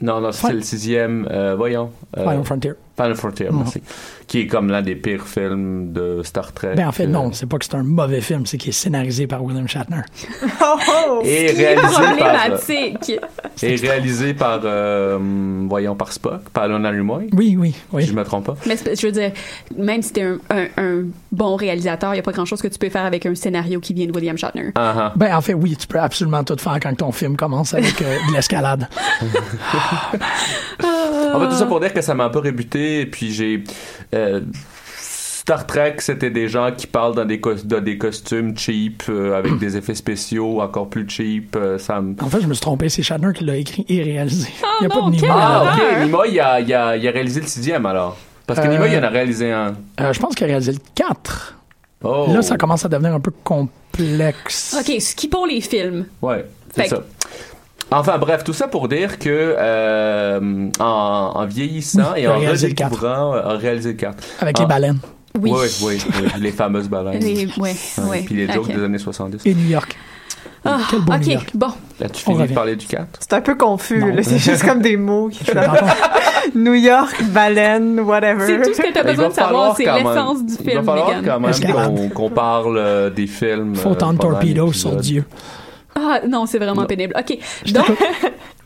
Non, 0.00 0.20
non, 0.20 0.32
c'est 0.32 0.52
le 0.52 0.60
sixième. 0.60 1.28
voyons. 1.56 1.90
Final 2.16 2.44
Frontier. 2.44 2.72
Final 2.96 3.14
Frontier, 3.16 3.48
Mhm. 3.50 3.56
merci. 3.58 3.82
Qui 4.28 4.40
est 4.40 4.46
comme 4.46 4.70
l'un 4.70 4.80
des 4.82 4.94
pires 4.94 5.26
films 5.26 5.92
de 5.92 6.20
Star 6.22 6.52
Trek. 6.52 6.74
Ben, 6.76 6.86
en 6.88 6.92
fait, 6.92 7.04
euh, 7.04 7.08
non, 7.08 7.32
c'est 7.32 7.46
pas 7.46 7.58
que 7.58 7.64
c'est 7.64 7.74
un 7.74 7.82
mauvais 7.82 8.20
film, 8.20 8.46
c'est 8.46 8.56
qu'il 8.56 8.68
est 8.70 8.72
scénarisé 8.72 9.26
par 9.26 9.42
William 9.44 9.66
Shatner. 9.68 10.02
Oh, 10.66 10.76
oh! 11.08 11.20
Et 11.24 11.46
Qui 11.46 11.52
est 11.52 11.52
réalisé 11.52 11.84
par, 12.16 12.54
euh, 12.54 12.56
et 13.62 13.76
réalisé 13.76 14.34
par, 14.34 14.60
euh, 14.64 15.18
voyons, 15.68 15.94
par 15.94 16.12
Spock, 16.12 16.48
par 16.52 16.68
Leonard 16.68 16.92
Nimoy, 16.92 17.28
Oui, 17.32 17.56
oui, 17.58 17.72
si 17.72 17.78
oui. 17.92 18.04
je 18.06 18.12
me 18.14 18.24
trompe 18.24 18.46
pas. 18.46 18.56
Mais 18.66 18.76
je 18.76 19.06
veux 19.06 19.12
dire, 19.12 19.32
même 19.76 20.00
si 20.00 20.12
t'es 20.12 20.22
un, 20.22 20.38
un, 20.50 20.66
un 20.78 21.02
bon 21.32 21.56
réalisateur, 21.56 22.10
il 22.12 22.16
n'y 22.16 22.20
a 22.20 22.22
pas 22.22 22.32
grand-chose 22.32 22.62
que 22.62 22.68
tu 22.68 22.78
peux 22.78 22.88
faire 22.88 23.04
avec 23.04 23.26
un 23.26 23.34
scénario 23.34 23.80
qui 23.80 23.92
vient 23.92 24.06
de 24.06 24.12
William 24.12 24.38
Shatner. 24.38 24.70
Ah, 24.76 24.94
ah. 24.96 25.12
Ben, 25.16 25.34
en 25.36 25.40
fait, 25.40 25.54
oui, 25.54 25.76
tu 25.76 25.86
peux 25.86 25.98
absolument 26.00 26.42
tout 26.44 26.56
faire 26.58 26.78
quand 26.80 26.94
ton 26.96 27.12
film 27.12 27.36
commence 27.36 27.74
avec 27.74 28.00
euh, 28.02 28.16
de 28.28 28.32
l'escalade. 28.34 28.88
En 31.34 31.40
fait, 31.40 31.48
tout 31.48 31.54
ça 31.56 31.66
pour 31.66 31.80
dire 31.80 31.92
que 31.92 32.00
ça 32.02 32.14
m'a 32.14 32.24
un 32.24 32.30
peu 32.30 32.38
rébuté, 32.40 33.00
et 33.00 33.06
puis 33.06 33.32
j'ai... 33.32 33.62
euh, 34.14 34.40
Star 34.96 35.66
Trek, 35.66 35.96
c'était 35.98 36.30
des 36.30 36.48
gens 36.48 36.70
qui 36.74 36.86
parlent 36.86 37.14
dans 37.14 37.26
des, 37.26 37.38
cos- 37.38 37.66
dans 37.66 37.82
des 37.82 37.98
costumes 37.98 38.56
cheap, 38.56 39.02
euh, 39.10 39.36
avec 39.38 39.58
des 39.58 39.76
effets 39.76 39.94
spéciaux 39.94 40.62
encore 40.62 40.88
plus 40.88 41.06
cheap. 41.06 41.54
euh, 41.56 41.76
ça. 41.78 42.02
En 42.22 42.28
fait, 42.30 42.40
je 42.40 42.46
me 42.46 42.54
suis 42.54 42.62
trompé, 42.62 42.88
c'est 42.88 43.02
Shatner 43.02 43.32
qui 43.34 43.44
l'a 43.44 43.56
écrit 43.56 43.84
et 43.88 44.02
réalisé. 44.02 44.48
Il 44.80 44.86
n'y 44.86 44.92
a 44.92 44.96
non, 44.96 45.02
pas 45.02 45.10
de 45.10 45.14
Nimoy. 45.16 45.28
Ah, 45.30 45.74
ok, 45.76 46.04
Nimoy, 46.06 46.28
il 46.32 46.40
a, 46.40 46.60
il, 46.60 46.72
a, 46.72 46.96
il 46.96 47.06
a 47.06 47.10
réalisé 47.10 47.40
le 47.42 47.46
sixième, 47.46 47.84
alors. 47.84 48.16
Parce 48.46 48.58
que 48.58 48.66
Euh, 48.66 48.70
Nimoy, 48.70 48.90
il 48.92 48.98
en 48.98 49.02
a 49.02 49.08
réalisé 49.10 49.52
un. 49.52 49.74
Euh, 50.00 50.12
je 50.14 50.18
pense 50.20 50.34
qu'il 50.34 50.44
a 50.44 50.48
réalisé 50.48 50.72
le 50.72 50.78
4. 50.94 51.54
Oh! 52.04 52.26
Là, 52.32 52.40
ça 52.40 52.56
commence 52.56 52.84
à 52.86 52.88
devenir 52.88 53.12
un 53.14 53.20
peu 53.20 53.30
complexe. 53.42 54.76
OK, 54.80 55.00
ce 55.00 55.14
qui 55.14 55.28
pour 55.28 55.46
les 55.46 55.60
films. 55.60 56.06
Ouais, 56.22 56.46
c'est 56.74 56.88
ça. 56.88 57.02
Enfin 57.94 58.18
bref, 58.18 58.44
tout 58.44 58.52
ça 58.52 58.68
pour 58.68 58.88
dire 58.88 59.18
que 59.18 59.28
euh, 59.58 60.68
en, 60.80 60.84
en 61.34 61.46
vieillissant 61.46 62.12
Oui, 62.14 62.20
et 62.22 62.28
en 62.28 62.38
redécouvrant, 62.38 63.34
euh, 63.34 63.42
a 63.42 63.56
réalisé 63.56 63.90
le 63.90 63.96
4. 63.96 64.24
Avec 64.40 64.56
Ah. 64.58 64.62
les 64.62 64.68
baleines. 64.68 64.98
Oui. 65.40 65.50
Oui, 65.52 65.66
oui, 65.82 65.98
oui, 66.22 66.28
les 66.40 66.52
fameuses 66.52 66.88
baleines. 66.88 67.22
Ouais, 67.58 67.74
ouais. 68.08 68.22
Puis 68.24 68.34
les 68.36 68.46
jokes 68.52 68.66
Ok. 68.68 68.76
des 68.76 68.84
années 68.84 68.98
70. 68.98 69.42
Et 69.46 69.54
New 69.54 69.68
York. 69.68 69.96
Ah, 70.64 70.78
Quel 70.90 71.00
beau 71.00 71.12
New 71.12 71.36
OK, 71.36 71.46
bon. 71.54 71.66
As-tu 72.02 72.22
On 72.26 72.34
fini 72.36 72.48
de 72.48 72.54
parler 72.54 72.76
du 72.76 72.86
4? 72.86 73.06
C'est 73.20 73.32
un 73.34 73.40
peu 73.40 73.54
confus, 73.54 73.98
Non. 73.98 74.14
là. 74.14 74.22
C'est 74.22 74.38
juste 74.38 74.64
comme 74.64 74.80
des 74.80 74.96
mots 74.96 75.28
qui. 75.28 75.44
New 76.54 76.74
York, 76.74 77.22
baleine, 77.32 78.00
whatever. 78.00 78.46
C'est 78.46 78.62
tout 78.62 78.74
ce 78.74 78.82
que 78.82 78.92
tu 78.92 78.98
as 78.98 79.02
besoin 79.02 79.28
de 79.28 79.34
savoir, 79.34 79.76
c'est 79.76 79.84
l'essence 79.84 80.44
du 80.44 80.54
Il 80.54 80.64
va 80.64 80.70
film, 80.70 80.84
falloir 80.84 81.08
Megan. 81.08 81.24
quand 81.24 81.40
même 81.40 81.74
qu'on 81.98 82.08
qu'on 82.10 82.30
parle 82.30 82.76
euh, 82.78 83.10
des 83.10 83.26
films. 83.26 83.74
Faut 83.74 83.90
euh, 83.90 83.94
tant 83.94 84.12
de 84.12 84.72
sur 84.72 84.96
Dieu. 84.96 85.24
Ah, 85.96 86.20
non, 86.28 86.46
c'est 86.46 86.58
vraiment 86.58 86.82
Non. 86.82 86.86
pénible. 86.86 87.14
OK, 87.18 87.38
donc, 87.72 87.86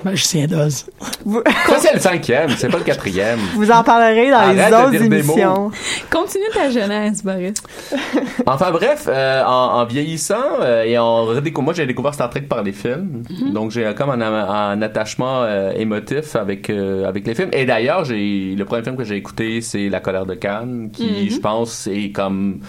Magicien 0.05 0.47
d'Oz. 0.47 0.87
Vous, 1.25 1.43
Ça, 1.67 1.79
c'est 1.79 1.93
le 1.95 2.01
cinquième, 2.01 2.51
c'est 2.51 2.69
pas 2.71 2.79
le 2.79 2.85
quatrième. 2.85 3.39
vous 3.55 3.71
en 3.71 3.83
parlerez 3.83 4.31
dans 4.31 4.53
les 4.53 4.61
Arrête 4.61 4.71
de 4.71 4.77
autres 4.77 4.91
dire 4.91 5.01
des 5.01 5.07
émissions. 5.07 5.71
continue 6.11 6.45
ta 6.55 6.71
jeunesse, 6.71 7.23
Boris. 7.25 7.55
Enfin 8.47 8.71
bref, 8.71 9.07
euh, 9.09 9.43
en, 9.45 9.81
en 9.81 9.85
vieillissant 9.85 10.37
euh, 10.61 10.85
et 10.85 10.97
en 10.97 11.25
redécouvrant, 11.25 11.65
moi 11.65 11.75
j'ai 11.75 11.85
découvert 11.87 12.15
Star 12.15 12.31
Trek 12.31 12.43
par 12.43 12.63
les 12.63 12.73
films, 12.73 13.23
donc 13.53 13.73
j'ai 13.73 13.93
comme 13.95 14.11
un, 14.11 14.21
un 14.23 14.81
attachement 14.83 15.43
euh, 15.43 15.73
émotif 15.77 16.35
avec 16.37 16.71
euh, 16.71 17.07
avec 17.07 17.27
les 17.27 17.35
films. 17.35 17.51
Et 17.53 17.67
d'ailleurs, 17.67 18.05
j'ai 18.05 18.55
le 18.57 18.65
premier 18.65 18.83
film 18.85 18.97
que 18.97 19.05
j'ai 19.05 19.17
écouté, 19.17 19.61
c'est 19.61 19.89
La 19.89 20.01
colère 20.01 20.27
de 20.27 20.35
Cannes, 20.35 20.91
qui 20.93 21.29
je 21.29 21.39
pense 21.41 21.87
est 21.89 22.11
comme 22.13 22.61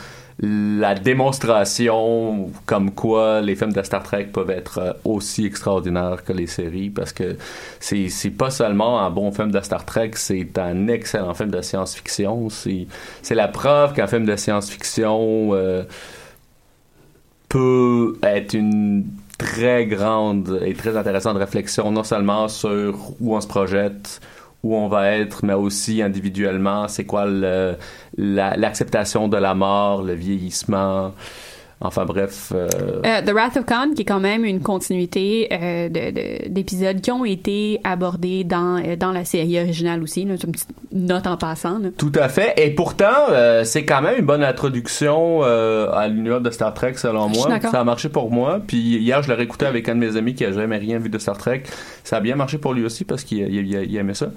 la 0.42 0.96
démonstration 0.96 2.50
comme 2.66 2.92
quoi 2.92 3.42
les 3.42 3.56
films 3.56 3.74
de 3.74 3.82
Star 3.84 4.04
Trek 4.04 4.30
peuvent 4.32 4.50
être 4.50 4.78
euh, 4.78 4.94
aussi 5.04 5.46
extraordinaires 5.46 6.24
que 6.24 6.32
les 6.32 6.48
séries 6.48 6.90
parce 6.90 7.12
que 7.12 7.36
c'est 7.80 8.10
pas 8.38 8.50
seulement 8.50 9.02
un 9.02 9.10
bon 9.10 9.32
film 9.32 9.52
de 9.52 9.60
Star 9.60 9.86
Trek, 9.86 10.12
c'est 10.16 10.58
un 10.58 10.88
excellent 10.88 11.34
film 11.34 11.52
de 11.52 11.62
science-fiction. 11.62 12.50
C'est 12.50 12.88
c'est 13.22 13.36
la 13.36 13.50
preuve 13.50 13.94
qu'un 13.94 14.08
film 14.08 14.26
de 14.26 14.36
science-fiction 14.36 15.50
euh, 15.54 15.84
peut 17.50 18.18
être 18.24 18.54
une 18.54 19.06
très 19.38 19.86
grande 19.88 20.62
et 20.66 20.74
très 20.74 20.96
intéressante 20.96 21.38
réflexion, 21.38 21.92
non 21.92 22.04
seulement 22.04 22.48
sur 22.48 22.96
où 23.20 23.36
on 23.36 23.42
se 23.42 23.48
projette, 23.48 24.22
où 24.64 24.76
on 24.76 24.88
va 24.88 25.12
être, 25.12 25.46
mais 25.46 25.54
aussi 25.54 26.02
individuellement, 26.02 26.88
c'est 26.88 27.06
quoi 27.06 27.26
l'acceptation 28.18 29.28
de 29.28 29.38
la 29.38 29.54
mort, 29.54 30.04
le 30.04 30.14
vieillissement. 30.14 31.14
Enfin 31.82 32.04
bref, 32.04 32.52
euh, 32.54 32.68
Euh, 33.06 33.22
The 33.22 33.30
Wrath 33.32 33.56
of 33.56 33.66
Khan, 33.66 33.92
qui 33.96 34.02
est 34.02 34.06
quand 34.06 34.20
même 34.20 34.44
une 34.44 34.60
continuité 34.60 35.48
euh, 35.54 35.88
de- 35.88 36.12
de- 36.12 36.50
d'épisodes 36.50 37.00
qui 37.00 37.10
ont 37.10 37.24
été 37.24 37.80
abordés 37.86 38.44
dans, 38.44 38.78
euh, 38.84 38.98
dans 38.98 39.14
la 39.14 39.24
série 39.24 39.58
originale 39.60 40.04
aussi. 40.04 40.26
là. 40.26 40.34
C'est 40.38 40.46
une 40.46 40.52
petite 40.52 40.68
note 40.92 41.26
en 41.26 41.38
passant. 41.38 41.80
là. 41.80 41.88
Tout 41.98 42.12
à 42.16 42.28
fait. 42.28 42.54
Et 42.58 42.72
pourtant, 42.72 43.06
euh, 43.32 43.64
c'est 43.64 43.86
quand 43.86 44.02
même 44.02 44.20
une 44.20 44.26
bonne 44.26 44.44
introduction 44.44 45.40
euh, 45.44 45.90
à 45.94 46.10
l'univers 46.10 46.42
de 46.42 46.50
Star 46.50 46.74
Trek, 46.74 46.96
selon 46.98 47.30
moi. 47.30 47.48
d'accord. 47.48 47.72
Ça 47.72 47.80
a 47.80 47.84
marché 47.86 48.10
pour 48.10 48.30
moi. 48.30 48.60
Puis 48.68 48.98
hier, 48.98 49.24
je 49.24 49.30
l'ai 49.30 49.36
réécouté 49.36 49.66
avec 49.66 49.88
un 49.88 49.96
de 49.96 50.00
mes 50.02 50.18
amis 50.18 50.36
qui 50.36 50.44
a 50.44 50.52
jamais 50.52 50.78
rien 50.78 51.00
vu 51.00 51.08
de 51.10 51.18
Star 51.18 51.38
Trek. 51.38 51.64
Ça 52.04 52.18
a 52.18 52.20
bien 52.20 52.36
marché 52.36 52.58
pour 52.58 52.74
lui 52.74 52.84
aussi 52.84 53.06
parce 53.06 53.24
qu'il 53.24 53.38
il- 53.40 53.68
il- 53.74 53.90
il 53.92 53.96
aimait 53.96 54.14
ça. 54.16 54.28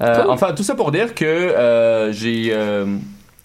Euh, 0.00 0.22
Cool. 0.22 0.30
Enfin, 0.32 0.52
tout 0.52 0.64
ça 0.64 0.74
pour 0.74 0.90
dire 0.90 1.14
que 1.14 1.24
euh, 1.24 2.10
j'ai... 2.12 2.48
euh, 2.52 2.86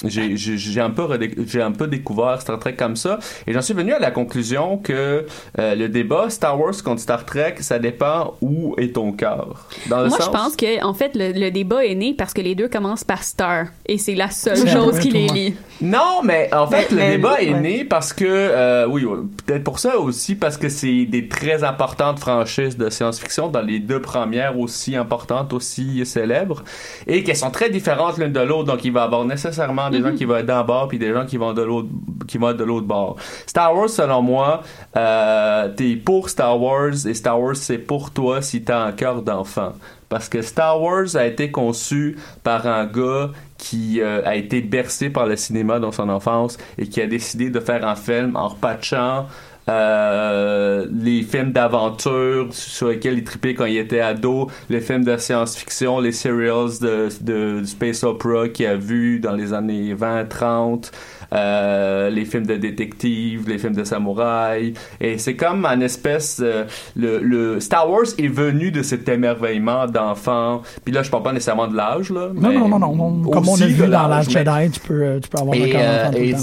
j'ai 0.06 0.82
un 0.82 0.90
peu 0.90 1.08
j'ai 1.48 1.62
un 1.62 1.72
peu 1.72 1.88
découvert 1.88 2.42
Star 2.42 2.60
Trek 2.60 2.76
comme 2.76 2.96
ça 2.96 3.20
et 3.48 3.54
j'en 3.54 3.62
suis 3.62 3.74
venu 3.74 3.94
à 3.94 4.00
la 4.00 4.12
conclusion 4.12 4.78
que 4.78 5.26
euh, 5.60 5.76
le 5.76 5.88
débat 5.88 6.30
Star 6.30 6.60
Wars 6.60 6.74
contre 6.84 7.02
Star 7.02 7.26
Trek 7.26 7.56
ça 7.60 7.80
dépend 7.80 8.34
où 8.42 8.76
est 8.78 8.94
ton 8.96 9.12
cœur 9.14 9.68
dans 9.90 10.02
le 10.02 10.10
Moi, 10.10 10.18
sens? 10.18 10.26
je 10.28 10.32
pense 10.32 10.56
que 10.56 10.84
en 10.84 10.94
fait, 10.94 11.12
le, 11.16 11.32
le 11.32 11.52
débat 11.52 11.86
est 11.86 11.96
né 11.96 12.14
parce 12.18 12.34
que 12.34 12.42
les 12.42 12.56
deux 12.56 12.68
commencent 12.68 13.04
par 13.04 13.24
Star. 13.24 13.68
Et 13.86 13.98
c'est 13.98 14.16
la 14.16 14.30
seule 14.30 14.68
chose 14.68 15.00
qui 15.00 15.10
les 15.12 15.28
lie. 15.28 15.56
Non, 15.82 16.22
mais 16.24 16.54
en 16.54 16.68
fait, 16.68 16.88
Mais- 16.92 16.96
le 16.96 16.96
mais- 16.98 17.12
débat 17.12 17.42
est 17.42 17.54
ouais. 17.54 17.60
né 17.60 17.86
parce 17.86 18.14
que, 18.14 18.26
euh, 18.28 18.86
oui, 18.88 19.06
peut-être 19.46 19.64
pour 19.64 19.80
ça 19.80 19.98
aussi, 20.00 20.36
parce 20.36 20.58
que 20.58 20.70
c'est 20.70 21.06
des 21.06 21.28
très 21.28 21.64
importantes 21.64 22.20
franchises 22.20 22.78
de 22.78 22.90
science-fiction, 22.90 23.50
dans 23.50 23.62
les 23.62 23.80
deux 23.80 24.02
premières 24.02 24.58
aussi 24.60 24.96
importantes, 24.96 25.54
aussi 25.54 26.06
célèbres, 26.06 26.64
et 27.08 27.24
qu'elles 27.24 27.36
sont 27.38 27.52
très 27.52 27.70
différentes 27.70 28.18
l'une 28.18 28.32
de 28.34 28.40
l'autre. 28.40 28.66
Donc, 28.66 28.84
il 28.86 28.92
va 28.92 29.02
y 29.02 29.04
avoir 29.04 29.26
nécessairement 29.26 29.83
des 29.90 30.02
gens 30.02 30.14
qui 30.14 30.26
vont 30.26 30.36
être 30.38 30.46
d'en 30.46 30.64
bas, 30.64 30.86
puis 30.88 31.00
des 31.00 31.14
gens 31.14 31.26
qui 31.26 31.38
vont 31.38 31.54
de 31.54 31.62
l'autre, 31.62 31.90
qui 32.28 32.38
va 32.38 32.54
de 32.54 32.64
l'autre 32.64 32.88
bord. 32.88 33.18
Star 33.46 33.76
Wars, 33.76 33.90
selon 33.90 34.22
moi, 34.22 34.62
euh, 34.96 35.70
t'es 35.76 35.96
pour 35.96 36.30
Star 36.30 36.60
Wars 36.60 37.08
et 37.08 37.14
Star 37.14 37.40
Wars 37.40 37.56
c'est 37.56 37.78
pour 37.78 38.12
toi 38.12 38.42
si 38.42 38.64
t'as 38.64 38.84
un 38.84 38.92
cœur 38.92 39.22
d'enfant. 39.22 39.74
Parce 40.10 40.30
que 40.30 40.42
Star 40.42 40.80
Wars 40.80 41.16
a 41.16 41.26
été 41.26 41.50
conçu 41.50 42.18
par 42.44 42.68
un 42.68 42.86
gars 42.86 43.32
qui 43.58 44.02
euh, 44.02 44.22
a 44.26 44.36
été 44.36 44.62
bercé 44.62 45.10
par 45.10 45.26
le 45.26 45.36
cinéma 45.36 45.80
dans 45.80 45.92
son 45.92 46.10
enfance 46.10 46.58
et 46.78 46.88
qui 46.88 47.02
a 47.02 47.08
décidé 47.08 47.50
de 47.50 47.60
faire 47.60 47.88
un 47.88 47.96
film 47.96 48.36
en 48.36 48.50
repatchant 48.50 49.26
euh, 49.70 50.86
les 50.92 51.22
films 51.24 51.52
d'aventure 51.52 52.54
sur 52.54 52.90
lesquels 52.90 53.18
il 53.18 53.24
tripait 53.24 53.54
quand 53.54 53.66
il 53.66 53.78
était 53.78 54.02
ado, 54.02 54.50
les 54.70 54.82
films 54.82 55.06
de 55.06 55.16
science-fiction, 55.16 56.00
les 56.00 56.12
serials 56.12 56.80
de, 56.82 57.10
de, 57.22 57.64
space 57.64 58.04
opera 58.04 58.50
qu'il 58.50 58.66
a 58.66 58.76
vu 58.76 59.20
dans 59.20 59.34
les 59.34 59.54
années 59.54 59.94
20-30, 59.94 60.92
euh, 61.34 62.10
les 62.10 62.26
films 62.26 62.46
de 62.46 62.56
détective, 62.56 63.48
les 63.48 63.58
films 63.58 63.76
de 63.76 63.84
samouraï. 63.84 64.74
Et 65.02 65.18
c'est 65.18 65.36
comme 65.36 65.66
un 65.66 65.80
espèce... 65.82 66.42
Euh, 66.44 66.66
le, 66.96 67.20
le, 67.20 67.60
Star 67.60 67.90
Wars 67.90 68.06
est 68.18 68.28
venu 68.28 68.72
de 68.72 68.82
cet 68.82 69.08
émerveillement 69.10 69.88
d'enfant. 69.88 70.62
Puis 70.84 70.94
là, 70.94 71.04
je 71.04 71.10
parle 71.10 71.24
pas 71.24 71.34
nécessairement 71.34 71.68
de 71.68 71.76
l'âge, 71.76 72.10
là. 72.10 72.30
Non, 72.34 72.52
non, 72.52 72.80
non, 72.80 72.96
non. 72.96 73.30
Comme 73.30 73.50
on 73.50 73.62
a 73.62 73.66
vu 73.66 73.88
dans 73.88 74.08
Last 74.08 74.30
Jedi, 74.30 74.72
tu 74.72 74.80
peux, 74.80 75.04
euh, 75.04 75.20
tu 75.20 75.30
peux 75.30 75.40
avoir 75.40 75.56
et, 75.56 75.76
un 75.76 76.14
euh, 76.14 76.34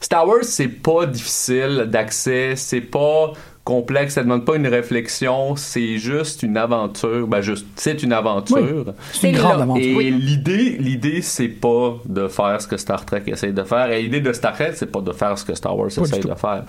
Star 0.00 0.26
Wars, 0.26 0.42
c'est 0.42 0.68
pas 0.68 1.06
difficile 1.06 1.86
d'accès. 1.90 2.54
C'est 2.56 2.80
pas 2.80 3.32
complexe, 3.68 4.14
ça 4.14 4.22
demande 4.22 4.46
pas 4.46 4.56
une 4.56 4.66
réflexion, 4.66 5.54
c'est 5.54 5.98
juste 5.98 6.42
une 6.42 6.56
aventure. 6.56 7.26
Ben 7.26 7.42
juste, 7.42 7.66
c'est 7.76 8.02
une 8.02 8.14
aventure. 8.14 8.94
c'est 9.12 9.28
une 9.28 9.36
grande 9.36 9.60
aventure. 9.60 10.00
Et 10.00 10.10
l'idée, 10.10 10.78
l'idée, 10.80 11.20
c'est 11.20 11.48
pas 11.48 11.98
de 12.06 12.28
faire 12.28 12.62
ce 12.62 12.66
que 12.66 12.78
Star 12.78 13.04
Trek 13.04 13.24
essaie 13.26 13.52
de 13.52 13.62
faire. 13.64 13.90
Et 13.90 14.00
l'idée 14.02 14.22
de 14.22 14.32
Star 14.32 14.54
Trek, 14.54 14.72
c'est 14.72 14.90
pas 14.90 15.02
de 15.02 15.12
faire 15.12 15.36
ce 15.36 15.44
que 15.44 15.54
Star 15.54 15.76
Wars 15.76 15.88
essaie 15.88 16.20
de 16.20 16.34
faire. 16.34 16.64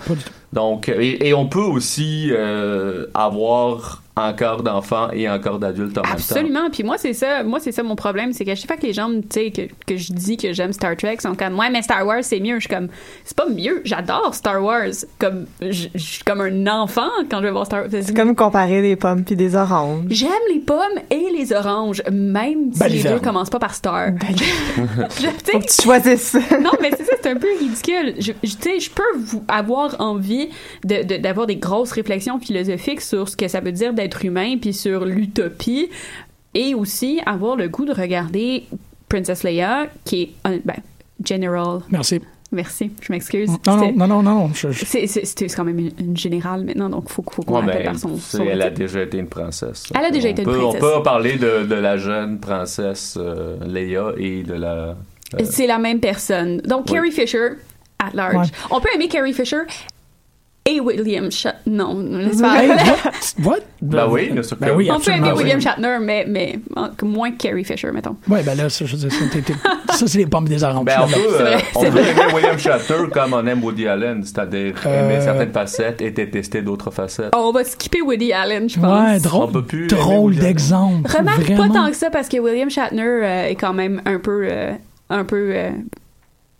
Donc, 0.52 0.90
et, 0.90 1.32
on 1.32 1.46
peut 1.46 1.58
aussi 1.60 2.28
euh, 2.32 3.06
avoir 3.14 4.02
encore 4.28 4.62
d'enfants 4.62 5.10
et 5.12 5.28
encore 5.28 5.58
d'adultes 5.58 5.98
en 5.98 6.02
Absolument. 6.02 6.48
même 6.48 6.62
temps. 6.64 6.70
Puis 6.70 6.82
moi, 6.82 6.96
c'est 6.98 7.12
ça. 7.12 7.42
Moi, 7.42 7.60
c'est 7.60 7.72
ça 7.72 7.82
mon 7.82 7.96
problème. 7.96 8.32
C'est 8.32 8.44
que 8.44 8.54
chaque 8.54 8.66
fois 8.66 8.76
que 8.76 8.86
les 8.86 8.92
gens, 8.92 9.08
tu 9.08 9.26
sais, 9.30 9.50
que, 9.50 9.62
que 9.86 9.96
je 9.96 10.12
dis 10.12 10.36
que 10.36 10.52
j'aime 10.52 10.72
Star 10.72 10.96
Trek, 10.96 11.18
sont 11.20 11.34
comme, 11.34 11.58
ouais, 11.58 11.70
mais 11.70 11.82
Star 11.82 12.06
Wars, 12.06 12.22
c'est 12.22 12.40
mieux. 12.40 12.56
Je 12.56 12.60
suis 12.60 12.68
comme, 12.68 12.88
c'est 13.24 13.36
pas 13.36 13.48
mieux. 13.48 13.82
J'adore 13.84 14.34
Star 14.34 14.62
Wars. 14.62 14.90
Comme, 15.18 15.46
je 15.60 15.88
suis 15.96 16.24
comme 16.24 16.40
un 16.40 16.66
enfant 16.66 17.10
quand 17.30 17.38
je 17.38 17.44
vais 17.44 17.50
voir 17.50 17.66
Star 17.66 17.82
Wars. 17.82 17.90
C'est 17.90 18.16
comme 18.16 18.34
comparer 18.34 18.82
des 18.82 18.96
pommes 18.96 19.24
puis 19.24 19.36
des 19.36 19.56
oranges. 19.56 20.04
J'aime 20.08 20.30
les 20.52 20.60
pommes 20.60 20.78
et 21.10 21.26
les 21.36 21.52
oranges, 21.52 22.02
même 22.10 22.72
si 22.72 22.88
les 22.88 23.02
deux 23.02 23.20
commencent 23.20 23.50
pas 23.50 23.58
par 23.58 23.74
Star. 23.74 24.12
Ben, 24.12 24.36
Faut 25.50 25.58
que 25.58 25.66
tu 25.66 25.82
choisisses. 25.82 26.34
non, 26.60 26.70
mais 26.80 26.90
c'est 26.96 27.04
ça, 27.04 27.12
c'est 27.22 27.30
un 27.30 27.36
peu 27.36 27.48
ridicule. 27.58 28.14
Je, 28.18 28.32
tu 28.32 28.48
sais, 28.48 28.80
je 28.80 28.90
peux 28.90 29.02
avoir 29.48 29.96
envie 30.00 30.48
d'avoir 30.84 31.46
de, 31.46 31.52
des 31.54 31.58
grosses 31.58 31.92
réflexions 31.92 32.38
philosophiques 32.38 33.00
sur 33.00 33.28
ce 33.28 33.36
que 33.36 33.48
ça 33.48 33.60
veut 33.60 33.72
dire 33.72 33.92
d'être 33.92 34.09
humain, 34.24 34.56
puis 34.60 34.72
sur 34.72 35.04
l'utopie, 35.04 35.88
et 36.54 36.74
aussi 36.74 37.20
avoir 37.26 37.56
le 37.56 37.68
goût 37.68 37.84
de 37.84 37.92
regarder 37.92 38.64
Princess 39.08 39.42
Leia, 39.42 39.86
qui 40.04 40.22
est 40.22 40.30
un, 40.44 40.58
ben, 40.64 40.76
General. 41.24 41.80
Merci. 41.90 42.20
Merci, 42.52 42.90
je 43.00 43.12
m'excuse. 43.12 43.48
Non, 43.64 43.76
non, 43.76 44.08
non, 44.08 44.22
non, 44.22 44.22
non. 44.22 44.50
C'est 44.54 45.46
quand 45.54 45.64
même 45.64 45.78
une, 45.78 46.16
générale 46.16 46.64
maintenant, 46.64 46.90
donc 46.90 47.04
il 47.08 47.12
faut, 47.12 47.24
faut 47.30 47.42
qu'on 47.42 47.60
ouais, 47.60 47.66
ben, 47.66 47.84
par 47.84 47.98
son, 47.98 48.16
son 48.16 48.42
Elle 48.42 48.62
a 48.62 48.70
déjà 48.70 49.02
été 49.02 49.18
une 49.18 49.28
princesse. 49.28 49.84
Elle 49.96 50.06
a 50.06 50.10
déjà 50.10 50.28
on 50.28 50.30
été 50.32 50.42
peut, 50.42 50.54
une 50.54 50.60
princesse. 50.62 50.82
On 50.82 50.96
peut 50.96 51.02
parler 51.04 51.36
de, 51.36 51.64
de 51.64 51.74
la 51.76 51.96
jeune 51.96 52.40
princesse 52.40 53.16
euh, 53.20 53.56
Leia 53.64 54.14
et 54.16 54.42
de 54.42 54.54
la... 54.54 54.74
Euh, 54.74 54.94
C'est 55.44 55.68
la 55.68 55.78
même 55.78 56.00
personne. 56.00 56.60
Donc, 56.62 56.86
Carrie 56.86 57.12
Fisher, 57.12 57.50
at 58.00 58.10
large. 58.14 58.48
On 58.72 58.80
peut 58.80 58.88
aimer 58.96 59.06
Carrie 59.06 59.32
Fisher 59.32 59.62
et 60.76 60.80
William 60.80 61.30
Shatner. 61.30 61.60
Non, 61.66 61.98
laisse 61.98 62.40
pas. 62.40 62.62
What? 63.44 63.56
Ben 63.82 64.06
oui, 64.08 64.30
bien 64.30 64.42
sûr 64.42 64.56
ben 64.60 64.72
oui, 64.74 64.90
On 64.90 65.00
peut 65.00 65.10
aimer 65.10 65.30
oui. 65.32 65.38
William 65.42 65.60
Shatner, 65.60 65.98
mais, 66.00 66.24
mais 66.28 66.58
moins 67.02 67.30
que 67.32 67.36
Carrie 67.36 67.64
Fisher, 67.64 67.90
mettons. 67.92 68.16
Oui, 68.28 68.40
ben 68.44 68.54
là, 68.56 68.68
ça, 68.68 68.84
je 68.84 68.96
dire, 68.96 69.10
ça, 69.12 70.06
c'est 70.06 70.18
les 70.18 70.26
pommes 70.26 70.48
des 70.48 70.62
oranges. 70.62 70.84
Ben, 70.84 71.00
on 71.02 71.08
peut, 71.08 71.18
euh, 71.40 71.58
on 71.74 71.80
peut 71.80 71.86
aimer 71.98 72.34
William 72.34 72.58
Shatner 72.58 73.08
comme 73.12 73.32
on 73.32 73.46
aime 73.46 73.62
Woody 73.64 73.86
Allen, 73.88 74.22
c'est-à-dire 74.24 74.74
aimer 74.86 75.16
Euh, 75.16 75.20
certaines 75.24 75.52
facettes 75.52 76.02
et 76.02 76.10
détester 76.10 76.62
d'autres 76.62 76.90
facettes. 76.90 77.32
On 77.34 77.52
va 77.52 77.64
skipper 77.64 78.02
Woody 78.02 78.32
Allen, 78.32 78.68
je 78.68 78.78
pense. 78.78 79.10
Ouais, 79.10 79.18
drôle, 79.20 79.44
On 79.44 79.52
peut 79.52 79.64
plus 79.64 79.86
drôle 79.86 80.34
aimer 80.34 80.42
d'exemple. 80.42 81.10
Remarque 81.10 81.40
vraiment. 81.40 81.68
pas 81.68 81.74
tant 81.74 81.90
que 81.90 81.96
ça 81.96 82.10
parce 82.10 82.28
que 82.28 82.38
William 82.38 82.70
Shatner 82.70 83.02
euh, 83.02 83.48
est 83.48 83.54
quand 83.56 83.72
même 83.72 84.02
un 84.04 84.18
peu, 84.18 84.46
euh, 84.50 84.72
un 85.08 85.24
peu 85.24 85.52
euh, 85.54 85.70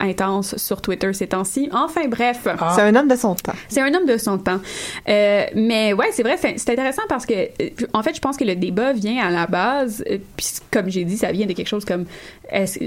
intense 0.00 0.56
sur 0.56 0.80
Twitter 0.80 1.12
ces 1.12 1.26
temps-ci. 1.28 1.68
Enfin 1.72 2.08
bref. 2.08 2.46
Ah. 2.46 2.72
C'est 2.74 2.82
un 2.82 2.94
homme 2.96 3.08
de 3.08 3.16
son 3.16 3.34
temps. 3.34 3.52
C'est 3.68 3.80
un 3.80 3.92
homme 3.94 4.06
de 4.06 4.16
son 4.16 4.38
temps. 4.38 4.60
Euh, 5.08 5.44
mais 5.54 5.92
ouais, 5.92 6.08
c'est 6.12 6.22
vrai, 6.22 6.36
c'est 6.38 6.70
intéressant 6.70 7.02
parce 7.08 7.26
que, 7.26 7.34
euh, 7.34 7.68
en 7.92 8.02
fait, 8.02 8.14
je 8.14 8.20
pense 8.20 8.36
que 8.36 8.44
le 8.44 8.56
débat 8.56 8.92
vient 8.92 9.24
à 9.24 9.30
la 9.30 9.46
base, 9.46 10.02
euh, 10.10 10.18
puis 10.36 10.46
comme 10.70 10.88
j'ai 10.90 11.04
dit, 11.04 11.16
ça 11.16 11.32
vient 11.32 11.46
de 11.46 11.52
quelque 11.52 11.68
chose 11.68 11.84
comme 11.84 12.06
est-ce- 12.50 12.80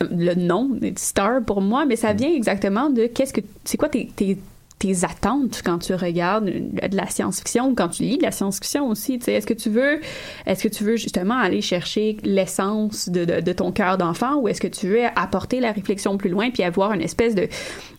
le 0.00 0.34
nom 0.34 0.70
est 0.82 0.98
Star 0.98 1.42
pour 1.44 1.60
moi, 1.60 1.84
mais 1.86 1.96
ça 1.96 2.12
vient 2.12 2.32
exactement 2.32 2.90
de 2.90 3.06
qu'est-ce 3.06 3.32
que 3.32 3.40
c'est 3.64 3.76
quoi 3.76 3.88
tes, 3.88 4.06
tes 4.14 4.38
tes 4.82 5.04
attentes 5.04 5.62
quand 5.64 5.78
tu 5.78 5.94
regardes 5.94 6.46
de 6.46 6.96
la 6.96 7.06
science-fiction 7.06 7.68
ou 7.68 7.74
quand 7.74 7.88
tu 7.88 8.02
lis 8.02 8.18
de 8.18 8.24
la 8.24 8.32
science-fiction 8.32 8.88
aussi. 8.88 9.20
tu 9.20 9.26
sais. 9.26 9.34
Est-ce 9.34 9.46
que 9.46 9.54
tu 9.54 9.70
veux, 9.70 10.00
est-ce 10.44 10.64
que 10.64 10.68
tu 10.68 10.82
veux 10.82 10.96
justement 10.96 11.38
aller 11.38 11.60
chercher 11.60 12.16
l'essence 12.24 13.08
de, 13.08 13.24
de, 13.24 13.40
de 13.40 13.52
ton 13.52 13.70
cœur 13.70 13.96
d'enfant 13.96 14.36
ou 14.40 14.48
est-ce 14.48 14.60
que 14.60 14.66
tu 14.66 14.88
veux 14.88 15.04
apporter 15.14 15.60
la 15.60 15.70
réflexion 15.70 16.18
plus 16.18 16.30
loin 16.30 16.50
puis 16.50 16.64
avoir 16.64 16.92
une 16.94 17.00
espèce 17.00 17.36
de, 17.36 17.46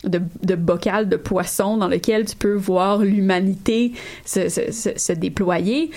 de, 0.04 0.22
de 0.44 0.56
bocal 0.56 1.08
de 1.08 1.16
poisson 1.16 1.78
dans 1.78 1.88
lequel 1.88 2.26
tu 2.26 2.36
peux 2.36 2.54
voir 2.54 2.98
l'humanité 3.00 3.94
se, 4.26 4.50
se, 4.50 4.72
se, 4.74 4.90
se 4.98 5.14
déployer? 5.14 5.90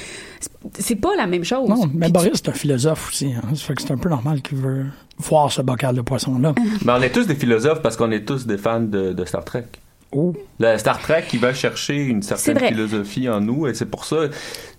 C'est 0.79 0.97
pas 0.97 1.17
la 1.17 1.27
même 1.27 1.45
chose. 1.45 1.69
Non, 1.69 1.91
mais 1.93 2.07
Puis 2.07 2.13
Boris, 2.13 2.31
c'est 2.35 2.49
un 2.49 2.53
philosophe 2.53 3.09
aussi. 3.09 3.33
Hein. 3.35 3.43
Ça 3.55 3.67
fait 3.67 3.75
que 3.75 3.83
c'est 3.83 3.93
un 3.93 3.97
peu 3.97 4.09
normal 4.09 4.41
qu'il 4.41 4.59
veut 4.59 4.87
voir 5.19 5.51
ce 5.51 5.63
bocal 5.63 5.97
de 5.97 6.03
poisson-là. 6.03 6.55
Mais 6.85 6.93
on 6.93 7.03
est 7.03 7.11
tous 7.11 7.27
des 7.27 7.35
philosophes 7.35 7.83
parce 7.83 7.97
qu'on 7.97 8.11
est 8.13 8.25
tous 8.25 8.47
des 8.47 8.59
fans 8.59 8.81
de, 8.81 9.13
de 9.13 9.25
Star 9.25 9.45
Trek. 9.45 9.65
Oh. 10.13 10.33
Le 10.61 10.77
Star 10.79 11.01
Trek 11.01 11.25
qui 11.29 11.37
va 11.37 11.53
chercher 11.53 11.97
une 11.97 12.23
certaine 12.23 12.59
philosophie 12.59 13.29
en 13.29 13.41
nous 13.41 13.67
et 13.67 13.75
c'est 13.75 13.87
pour 13.87 14.05
ça 14.05 14.29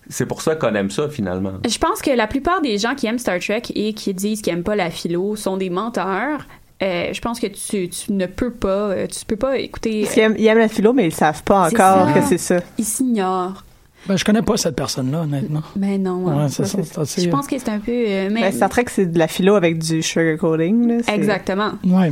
c'est 0.09 0.25
pour 0.25 0.41
ça 0.41 0.55
qu'on 0.55 0.73
aime 0.73 0.89
ça 0.89 1.09
finalement. 1.09 1.53
Je 1.67 1.77
pense 1.77 2.01
que 2.01 2.11
la 2.11 2.27
plupart 2.27 2.61
des 2.61 2.77
gens 2.77 2.95
qui 2.95 3.07
aiment 3.07 3.19
Star 3.19 3.39
Trek 3.39 3.63
et 3.75 3.93
qui 3.93 4.13
disent 4.13 4.41
qu'ils 4.41 4.53
aiment 4.53 4.63
pas 4.63 4.75
la 4.75 4.89
philo 4.89 5.35
sont 5.35 5.57
des 5.57 5.69
menteurs. 5.69 6.47
Euh, 6.81 7.11
je 7.11 7.21
pense 7.21 7.39
que 7.39 7.47
tu, 7.47 7.89
tu 7.89 8.13
ne 8.13 8.27
peux 8.27 8.51
pas, 8.51 8.89
euh, 8.91 9.07
tu 9.07 9.25
peux 9.25 9.35
pas 9.35 9.57
écouter. 9.57 10.01
Ils 10.01 10.19
aiment, 10.19 10.35
ils 10.37 10.45
aiment 10.45 10.59
la 10.59 10.67
philo, 10.67 10.93
mais 10.93 11.07
ils 11.07 11.13
savent 11.13 11.43
pas 11.43 11.67
encore 11.67 12.07
ça. 12.07 12.13
que 12.13 12.21
c'est 12.21 12.37
ça. 12.37 12.59
Ils 12.77 12.85
s'ignorent. 12.85 13.63
Ben, 14.07 14.17
je 14.17 14.23
connais 14.23 14.41
pas 14.41 14.57
cette 14.57 14.75
personne-là, 14.75 15.21
honnêtement. 15.21 15.61
Mais 15.75 15.97
non. 15.97 16.23
Ouais, 16.25 16.47
c'est 16.49 16.65
ça. 16.65 16.79
c'est 16.83 16.97
assez- 16.99 17.21
Je 17.21 17.29
pense 17.29 17.47
que 17.47 17.57
c'est 17.57 17.69
un 17.69 17.79
peu. 17.79 17.91
euh, 17.91 18.29
mais... 18.31 18.41
Ben, 18.41 18.51
Star 18.51 18.69
Trek, 18.69 18.85
c'est 18.89 19.05
de 19.07 19.19
la 19.19 19.27
philo 19.27 19.55
avec 19.55 19.77
du 19.79 20.01
sugarcoating. 20.01 20.87
là. 20.87 20.97
C'est- 21.03 21.13
Exactement. 21.15 21.71
Ouais. 21.83 22.11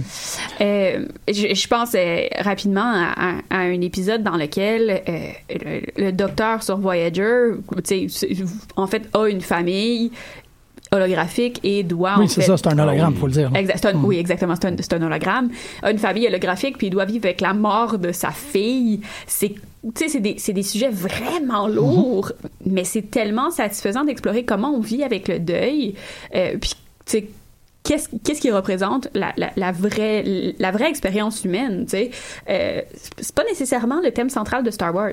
Euh, 0.61 1.05
je, 1.27 1.53
je 1.55 1.67
pense 1.67 1.91
euh, 1.95 2.21
rapidement 2.39 2.81
à, 2.83 3.13
à- 3.17 3.35
à 3.49 3.57
un 3.59 3.81
épisode 3.81 4.23
dans 4.23 4.37
lequel 4.37 5.01
euh, 5.07 5.19
le, 5.97 6.03
le 6.05 6.11
docteur 6.11 6.63
sur 6.63 6.77
Voyager, 6.77 7.51
tu 7.85 8.09
sais, 8.09 8.27
c'est- 8.27 8.43
en 8.75 8.87
fait, 8.87 9.03
a 9.13 9.27
une 9.27 9.41
famille 9.41 10.11
holographique 10.95 11.59
et 11.63 11.83
doit 11.83 12.15
Oui, 12.19 12.27
c'est 12.27 12.41
ça, 12.41 12.57
c'est 12.57 12.67
un 12.67 12.77
hologramme, 12.79 13.13
oui. 13.13 13.19
faut 13.19 13.27
le 13.27 13.33
dire. 13.33 13.51
Exact, 13.55 13.77
c'est 13.81 13.87
un- 13.89 13.93
Mm. 13.93 14.05
Oui, 14.05 14.17
exactement. 14.17 14.55
C'est 14.59 14.67
un, 14.67 14.75
c'est 14.79 14.93
un 14.93 15.01
hologramme. 15.01 15.49
A 15.83 15.91
Une 15.91 15.99
famille 15.99 16.27
holographique, 16.27 16.77
puis 16.77 16.87
il 16.87 16.89
doit 16.89 17.05
vivre 17.05 17.25
avec 17.25 17.41
la 17.41 17.53
mort 17.53 17.97
de 17.99 18.11
sa 18.11 18.31
fille. 18.31 19.01
C'est, 19.27 19.49
tu 19.49 19.57
sais, 19.95 20.07
c'est 20.09 20.19
des, 20.19 20.35
c'est 20.37 20.53
des 20.53 20.63
sujets 20.63 20.89
vraiment 20.89 21.67
lourds, 21.67 22.31
mais 22.65 22.83
c'est 22.83 23.09
tellement 23.11 23.51
satisfaisant 23.51 24.03
d'explorer 24.03 24.43
comment 24.45 24.71
on 24.75 24.79
vit 24.81 25.03
avec 25.03 25.27
le 25.27 25.39
deuil. 25.39 25.95
Euh, 26.35 26.57
puis, 26.59 26.71
tu 27.05 27.11
sais, 27.11 27.27
qu'est-ce, 27.83 28.09
qu'est-ce 28.23 28.41
qui 28.41 28.49
représente 28.51 29.09
la, 29.13 29.31
la, 29.37 29.51
la 29.55 29.71
vraie, 29.71 30.53
la 30.59 30.71
vraie 30.71 30.89
expérience 30.89 31.43
humaine, 31.45 31.85
tu 31.85 31.91
sais. 31.91 32.11
Euh, 32.49 32.81
c'est 33.21 33.35
pas 33.35 33.43
nécessairement 33.43 34.01
le 34.03 34.11
thème 34.11 34.29
central 34.29 34.63
de 34.63 34.71
Star 34.71 34.93
Wars. 34.93 35.11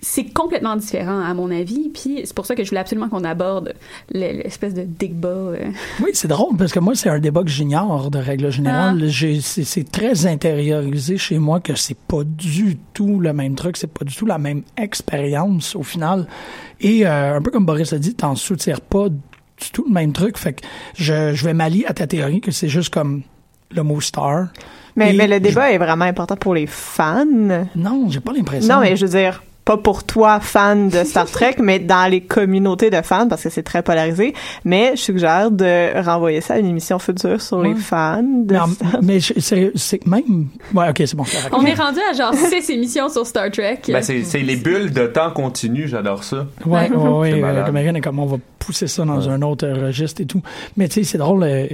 C'est 0.00 0.26
complètement 0.32 0.76
différent, 0.76 1.18
à 1.20 1.34
mon 1.34 1.50
avis, 1.50 1.88
puis 1.88 2.20
c'est 2.24 2.32
pour 2.32 2.46
ça 2.46 2.54
que 2.54 2.62
je 2.62 2.68
voulais 2.68 2.80
absolument 2.80 3.08
qu'on 3.08 3.24
aborde 3.24 3.74
le- 4.14 4.42
l'espèce 4.42 4.72
de 4.72 4.84
débat. 4.84 5.28
euh, 5.28 5.56
Oui, 6.00 6.10
c'est 6.14 6.28
drôle 6.28 6.56
parce 6.56 6.70
que 6.72 6.78
moi, 6.78 6.94
c'est 6.94 7.08
un 7.08 7.18
débat 7.18 7.42
que 7.42 7.48
j'ignore 7.50 8.08
de 8.08 8.18
règle 8.18 8.52
générale. 8.52 9.02
Ah. 9.10 9.40
C'est 9.40 9.90
très 9.90 10.26
intériorisé 10.26 11.18
chez 11.18 11.38
moi 11.40 11.58
que 11.58 11.74
c'est 11.74 11.98
pas 11.98 12.22
du 12.22 12.78
tout 12.94 13.18
le 13.18 13.32
même 13.32 13.56
truc, 13.56 13.76
c'est 13.76 13.92
pas 13.92 14.04
du 14.04 14.14
tout 14.14 14.26
la 14.26 14.38
même 14.38 14.62
expérience 14.76 15.74
au 15.74 15.82
final. 15.82 16.28
Et 16.80 17.04
euh, 17.04 17.36
un 17.38 17.42
peu 17.42 17.50
comme 17.50 17.66
Boris 17.66 17.92
a 17.92 17.98
dit, 17.98 18.14
t'en 18.14 18.36
soutires 18.36 18.80
pas 18.80 19.08
du 19.08 19.70
tout 19.72 19.84
le 19.88 19.92
même 19.92 20.12
truc. 20.12 20.38
Fait 20.38 20.52
que 20.52 20.62
je, 20.94 21.34
je 21.34 21.44
vais 21.44 21.54
m'allier 21.54 21.84
à 21.86 21.94
ta 21.94 22.06
théorie 22.06 22.40
que 22.40 22.52
c'est 22.52 22.68
juste 22.68 22.94
comme 22.94 23.22
le 23.72 23.82
mot 23.82 24.00
star. 24.00 24.48
Mais, 24.94 25.12
mais 25.14 25.26
le 25.26 25.34
je- 25.34 25.40
débat 25.40 25.72
est 25.72 25.78
vraiment 25.78 26.04
important 26.04 26.36
pour 26.36 26.54
les 26.54 26.66
fans. 26.68 27.24
Non, 27.74 28.08
j'ai 28.08 28.20
pas 28.20 28.32
l'impression. 28.32 28.72
Non, 28.76 28.80
mais 28.80 28.94
je 28.96 29.04
veux 29.06 29.12
dire, 29.18 29.42
pas 29.68 29.76
pour 29.76 30.02
toi, 30.04 30.40
fan 30.40 30.88
de 30.88 31.04
Star 31.04 31.26
Trek, 31.30 31.56
mais 31.60 31.78
dans 31.78 32.10
les 32.10 32.22
communautés 32.22 32.88
de 32.88 33.02
fans, 33.02 33.28
parce 33.28 33.42
que 33.42 33.50
c'est 33.50 33.62
très 33.62 33.82
polarisé. 33.82 34.32
Mais 34.64 34.92
je 34.96 35.02
suggère 35.02 35.50
de 35.50 36.00
renvoyer 36.02 36.40
ça 36.40 36.54
à 36.54 36.58
une 36.58 36.64
émission 36.68 36.98
future 36.98 37.38
sur 37.42 37.60
les 37.60 37.74
fans. 37.74 38.22
De 38.22 38.54
Non, 38.54 38.66
Star- 38.68 39.00
mais 39.02 39.18
c'est 39.20 40.06
même. 40.06 40.46
Ouais, 40.74 40.88
ok, 40.88 40.96
c'est 41.04 41.14
bon. 41.16 41.24
On 41.52 41.66
est 41.66 41.74
rendu 41.74 41.98
à 42.10 42.14
genre 42.16 42.32
six 42.32 42.70
émissions 42.70 43.10
sur 43.10 43.26
Star 43.26 43.50
Trek. 43.50 43.80
Ben, 43.88 44.00
c'est 44.00 44.22
c'est 44.24 44.40
les 44.40 44.56
bulles 44.56 44.90
de 44.90 45.06
temps 45.06 45.30
continu, 45.32 45.86
j'adore 45.86 46.24
ça. 46.24 46.46
Ouais, 46.64 46.90
ouais, 46.90 46.96
ouais. 47.32 47.42
Euh. 47.44 47.64
Comme 47.66 47.76
est 47.76 48.00
comme 48.00 48.20
on 48.20 48.26
va 48.26 48.36
pousser 48.58 48.86
ça 48.86 49.04
dans 49.04 49.28
un 49.28 49.42
autre 49.42 49.66
euh, 49.66 49.86
registre 49.88 50.22
et 50.22 50.26
tout. 50.26 50.40
Mais 50.78 50.88
tu 50.88 50.94
sais, 50.94 51.04
c'est 51.04 51.18
drôle. 51.18 51.42
euh, 51.42 51.66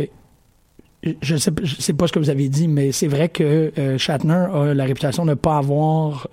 je 1.22 1.36
sais, 1.36 1.53
je 1.62 1.76
sais 1.80 1.92
pas 1.92 2.09
ce 2.09 2.12
que 2.12 2.18
vous 2.18 2.30
avez 2.30 2.49
dit, 2.49 2.66
mais 2.66 2.90
c'est 2.90 3.07
vrai 3.07 3.28
que 3.28 3.70
euh, 3.78 3.99
Shatner 3.99 4.47
a 4.53 4.74
la 4.74 4.84
réputation 4.84 5.24
de 5.24 5.30
ne 5.30 5.34
pas 5.34 5.59
avoir 5.59 6.26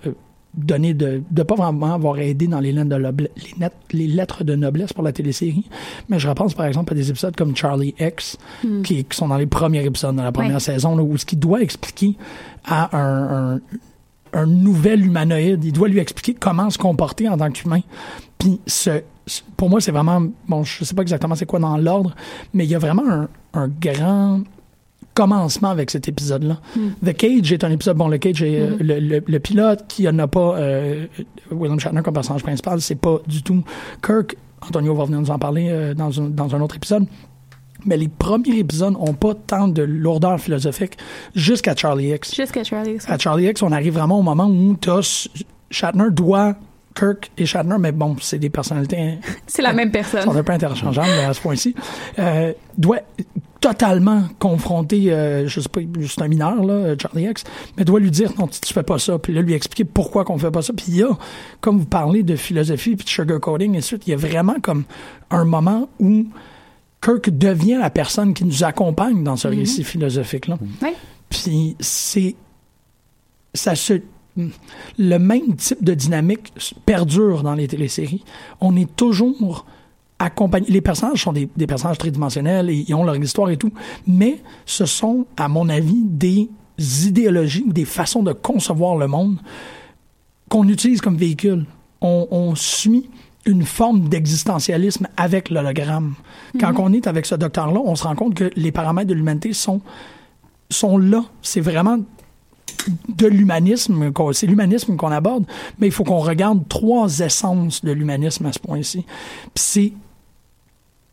donné 0.54 0.92
de, 0.94 1.22
de 1.30 1.42
pas 1.42 1.54
vraiment 1.54 1.94
avoir 1.94 2.18
aidé 2.18 2.46
dans 2.46 2.60
les 2.60 2.72
lettres 2.72 2.88
de, 2.90 2.96
noble- 2.96 3.30
les, 3.36 3.54
net- 3.58 3.72
les 3.92 4.06
lettres 4.06 4.44
de 4.44 4.54
noblesse 4.54 4.92
pour 4.92 5.02
la 5.02 5.12
télésérie. 5.12 5.64
Mais 6.08 6.18
je 6.18 6.28
repense 6.28 6.52
par 6.54 6.66
exemple 6.66 6.92
à 6.92 6.96
des 6.96 7.08
épisodes 7.08 7.34
comme 7.34 7.56
Charlie 7.56 7.94
X, 7.98 8.36
qui, 8.84 9.04
qui 9.04 9.16
sont 9.16 9.28
dans 9.28 9.38
les 9.38 9.46
premiers 9.46 9.84
épisodes 9.84 10.14
de 10.16 10.20
la 10.22 10.30
première 10.32 10.54
Ouais. 10.54 10.60
saison, 10.60 10.94
là, 10.96 11.02
où 11.02 11.16
ce 11.16 11.24
qu'il 11.24 11.38
doit 11.38 11.62
expliquer 11.62 12.16
à 12.66 12.94
un, 12.96 13.54
un, 13.54 13.60
un 14.34 14.46
nouvel 14.46 15.06
humanoïde, 15.06 15.64
il 15.64 15.72
doit 15.72 15.88
lui 15.88 15.98
expliquer 16.00 16.34
comment 16.34 16.68
se 16.70 16.78
comporter 16.78 17.28
en 17.28 17.36
tant 17.38 17.50
qu'humain. 17.50 17.80
Puis 18.38 18.60
ce- 18.66 19.02
pour 19.56 19.70
moi, 19.70 19.80
c'est 19.80 19.92
vraiment, 19.92 20.20
bon, 20.48 20.64
je 20.64 20.84
sais 20.84 20.94
pas 20.94 21.02
exactement 21.02 21.34
c'est 21.34 21.46
quoi 21.46 21.60
dans 21.60 21.76
l'ordre, 21.78 22.14
mais 22.52 22.64
il 22.64 22.70
y 22.70 22.74
a 22.74 22.78
vraiment 22.78 23.04
un, 23.08 23.28
un 23.54 23.68
grand 23.68 24.40
commencement 25.14 25.70
avec 25.70 25.90
cet 25.90 26.08
épisode-là. 26.08 26.58
The 27.04 27.12
Cage 27.14 27.52
est 27.52 27.64
un 27.64 27.70
épisode, 27.70 27.96
bon, 27.96 28.08
le 28.08 28.18
Cage 28.18 28.42
est 28.42 28.60
euh, 28.60 28.76
le, 28.80 28.98
le- 29.00 29.22
le 29.26 29.38
pilote 29.40 29.84
qui 29.88 30.04
n'a 30.10 30.26
pas 30.26 30.56
euh, 30.56 31.06
William 31.50 31.78
Shatner 31.78 32.02
comme 32.02 32.14
personnage 32.14 32.42
principal, 32.42 32.80
c'est 32.80 32.94
pas 32.94 33.18
du 33.26 33.42
tout 33.42 33.62
Kirk. 34.04 34.36
Antonio 34.62 34.94
va 34.94 35.04
venir 35.04 35.20
nous 35.20 35.30
en 35.30 35.38
parler 35.38 35.68
euh, 35.70 35.92
dans, 35.94 36.20
un, 36.20 36.28
dans 36.28 36.54
un 36.54 36.60
autre 36.60 36.76
épisode. 36.76 37.04
Mais 37.84 37.96
les 37.96 38.06
premiers 38.08 38.58
épisodes 38.58 38.94
ont 39.00 39.12
pas 39.14 39.34
tant 39.34 39.66
de 39.66 39.82
lourdeur 39.82 40.38
philosophique 40.40 40.96
jusqu'à 41.34 41.74
Charlie 41.74 42.10
X 42.12 42.34
Jusqu'à 42.34 42.62
Charlie. 42.62 42.98
à 43.08 43.18
Charlie 43.18 43.46
X, 43.48 43.60
on 43.62 43.72
arrive 43.72 43.94
vraiment 43.94 44.20
au 44.20 44.22
moment 44.22 44.46
où 44.46 44.76
t'as 44.80 45.26
Shatner 45.70 46.04
doit 46.12 46.54
Kirk 46.94 47.32
et 47.38 47.44
Shatner, 47.46 47.76
mais 47.80 47.90
bon, 47.90 48.14
c'est 48.20 48.38
des 48.38 48.50
personnalités 48.50 49.18
C'est 49.48 49.62
la 49.62 49.72
même 49.72 49.90
personne. 49.90 50.28
un 50.28 50.42
peu 50.44 50.52
interchangeables 50.52 51.08
à 51.26 51.34
ce 51.34 51.40
point-ci, 51.40 51.74
euh, 52.20 52.52
doit 52.78 52.98
totalement 53.62 54.24
confronter, 54.40 55.12
euh, 55.12 55.46
je 55.46 55.60
sais 55.60 55.68
pas, 55.68 55.80
c'est 56.08 56.20
un 56.20 56.28
mineur, 56.28 56.62
là, 56.64 56.94
Charlie 57.00 57.24
X, 57.30 57.44
mais 57.78 57.84
doit 57.84 58.00
lui 58.00 58.10
dire, 58.10 58.32
non, 58.36 58.48
tu, 58.48 58.60
tu 58.60 58.74
fais 58.74 58.82
pas 58.82 58.98
ça, 58.98 59.18
puis 59.20 59.32
là, 59.32 59.40
lui 59.40 59.54
expliquer 59.54 59.84
pourquoi 59.84 60.24
qu'on 60.24 60.36
fait 60.36 60.50
pas 60.50 60.62
ça, 60.62 60.72
puis 60.72 60.86
il 60.88 60.96
y 60.96 61.02
a, 61.04 61.16
comme 61.60 61.78
vous 61.78 61.86
parlez 61.86 62.24
de 62.24 62.34
philosophie, 62.34 62.96
puis 62.96 63.04
de 63.04 63.10
sugarcoating, 63.10 63.76
et 63.76 63.80
suite, 63.80 64.06
il 64.08 64.10
y 64.10 64.14
a 64.14 64.16
vraiment 64.16 64.56
comme 64.60 64.82
un 65.30 65.44
moment 65.44 65.88
où 66.00 66.26
Kirk 67.00 67.30
devient 67.30 67.78
la 67.80 67.90
personne 67.90 68.34
qui 68.34 68.44
nous 68.44 68.64
accompagne 68.64 69.22
dans 69.22 69.36
ce 69.36 69.46
récit 69.46 69.84
philosophique-là. 69.84 70.58
Ouais. 70.82 70.94
Puis 71.30 71.76
c'est 71.80 72.34
ça 73.54 73.74
se 73.74 74.00
le 74.98 75.18
même 75.18 75.56
type 75.56 75.84
de 75.84 75.92
dynamique 75.92 76.54
perdure 76.86 77.42
dans 77.42 77.54
les 77.54 77.68
téléséries. 77.68 78.24
On 78.60 78.76
est 78.76 78.96
toujours 78.96 79.66
Les 80.68 80.80
personnages 80.80 81.22
sont 81.22 81.32
des, 81.32 81.48
des 81.56 81.66
personnages 81.66 81.98
tridimensionnels 81.98 82.70
et 82.70 82.84
ils 82.88 82.94
ont 82.94 83.04
leur 83.04 83.16
histoire 83.16 83.50
et 83.50 83.56
tout, 83.56 83.72
mais 84.06 84.40
ce 84.66 84.86
sont, 84.86 85.26
à 85.36 85.48
mon 85.48 85.68
avis, 85.68 86.02
des 86.04 86.48
idéologies 87.06 87.64
ou 87.66 87.72
des 87.72 87.84
façons 87.84 88.22
de 88.22 88.32
concevoir 88.32 88.96
le 88.96 89.06
monde 89.06 89.38
qu'on 90.48 90.68
utilise 90.68 91.00
comme 91.00 91.16
véhicule. 91.16 91.66
On, 92.00 92.26
on 92.30 92.54
suit 92.54 93.08
une 93.44 93.64
forme 93.64 94.08
d'existentialisme 94.08 95.08
avec 95.16 95.50
l'hologramme. 95.50 96.14
Quand 96.60 96.72
on 96.78 96.92
est 96.92 97.06
avec 97.06 97.26
ce 97.26 97.34
docteur-là, 97.34 97.80
on 97.84 97.96
se 97.96 98.04
rend 98.04 98.14
compte 98.14 98.34
que 98.34 98.50
les 98.54 98.70
paramètres 98.70 99.08
de 99.08 99.14
l'humanité 99.14 99.52
sont, 99.52 99.80
sont 100.70 100.96
là. 100.98 101.24
C'est 101.42 101.60
vraiment 101.60 101.98
de 103.08 103.26
l'humanisme, 103.26 104.12
c'est 104.32 104.46
l'humanisme 104.46 104.96
qu'on 104.96 105.12
aborde, 105.12 105.44
mais 105.78 105.86
il 105.88 105.92
faut 105.92 106.04
qu'on 106.04 106.18
regarde 106.18 106.66
trois 106.68 107.20
essences 107.20 107.84
de 107.84 107.92
l'humanisme 107.92 108.46
à 108.46 108.52
ce 108.52 108.58
point-ci. 108.58 109.04
Puis 109.54 109.64
c'est 109.64 109.92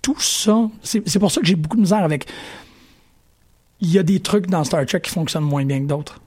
tout 0.02 0.20
ça, 0.20 0.70
c'est 0.84 1.20
pour 1.20 1.32
ça 1.32 1.42
que 1.42 1.48
j'ai 1.48 1.56
beaucoup 1.56 1.78
de 1.78 1.82
misère 1.82 2.04
avec... 2.04 2.26
Il 3.82 3.92
y 3.92 3.98
a 3.98 4.04
des 4.04 4.20
trucs 4.20 4.48
dans 4.48 4.66
Star 4.66 4.86
Trek 4.86 5.00
qui 5.00 5.10
fonctionnent 5.10 5.46
moins 5.46 5.64
bien 5.64 5.80
que 5.80 5.86
d'autres. 5.86 6.20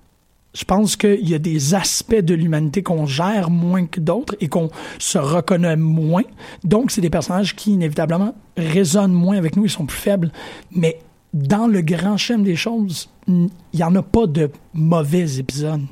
Je 0.55 0.65
pense 0.65 0.97
qu'il 0.97 1.29
y 1.29 1.35
a 1.35 1.39
des 1.39 1.75
aspects 1.75 2.15
de 2.15 2.35
l'humanité 2.35 2.83
qu'on 2.83 3.07
gère 3.07 3.51
moins 3.51 3.87
que 3.87 4.01
d'autres 4.01 4.37
et 4.41 4.49
qu'on 4.49 4.71
se 4.99 5.19
reconnaît 5.19 5.77
moins. 5.77 6.25
Donc, 6.65 6.91
c'est 6.91 7.01
des 7.03 7.11
personnages 7.11 7.55
qui, 7.55 7.73
inévitablement, 7.73 8.35
résonnent 8.57 9.13
moins 9.13 9.37
avec 9.37 9.57
nous, 9.57 9.65
ils 9.65 9.71
sont 9.71 9.87
plus 9.87 9.99
faibles. 9.99 10.33
Mais 10.71 10.99
dans 11.35 11.67
le 11.67 11.81
grand 11.83 12.17
schéma 12.17 12.43
des 12.43 12.57
choses, 12.57 13.11
il 13.29 13.51
n'y 13.75 13.83
en 13.83 13.95
a 13.97 14.03
pas 14.03 14.27
de 14.27 14.51
mauvais 14.75 15.39
épisodes. 15.39 15.83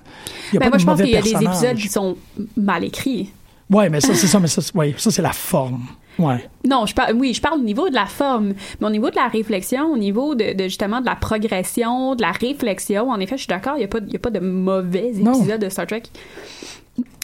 Il 0.53 0.55
y 0.55 0.57
a 0.57 0.61
Ben, 0.61 0.71
pas 0.71 0.71
moi, 0.71 0.77
de 0.77 0.81
je 0.81 0.87
pense 0.87 1.01
qu'il 1.01 1.11
y 1.11 1.17
a 1.17 1.23
des 1.23 1.47
épisodes 1.47 1.77
qui 1.77 1.89
sont 1.89 2.17
mal 2.57 2.85
écrits. 2.85 3.33
Ouais, 3.71 3.89
mais 3.89 4.01
ça, 4.01 4.15
c'est 4.15 4.27
ça, 4.27 4.41
mais 4.41 4.49
ça, 4.49 4.63
ouais, 4.75 4.95
ça, 4.99 5.11
c'est 5.11 5.23
la 5.23 5.33
forme. 5.33 5.87
Ouais. 6.21 6.49
Non, 6.69 6.87
je 6.87 6.95
parle, 6.95 7.15
oui, 7.17 7.33
je 7.35 7.41
parle 7.41 7.61
au 7.61 7.63
niveau 7.63 7.89
de 7.89 7.95
la 7.95 8.07
forme, 8.07 8.55
mais 8.81 8.87
au 8.87 8.91
niveau 8.91 9.11
de 9.11 9.17
la 9.17 9.29
réflexion, 9.29 9.93
au 9.93 9.97
niveau 9.97 10.35
de, 10.35 10.53
de, 10.55 10.65
justement 10.65 11.01
de 11.01 11.07
la 11.07 11.17
progression, 11.17 12.15
de 12.15 12.23
la 12.23 12.33
réflexion, 12.33 13.11
en 13.11 13.19
effet, 13.21 13.37
je 13.37 13.43
suis 13.43 13.49
d'accord, 13.49 13.75
il 13.77 13.79
n'y 13.79 13.85
a, 13.85 14.17
a 14.17 14.19
pas 14.19 14.31
de 14.31 14.41
mauvais 14.41 15.13
Non. 15.17 15.35
épisodes 15.35 15.61
de 15.61 15.69
Star 15.69 15.87
Trek. 15.87 16.03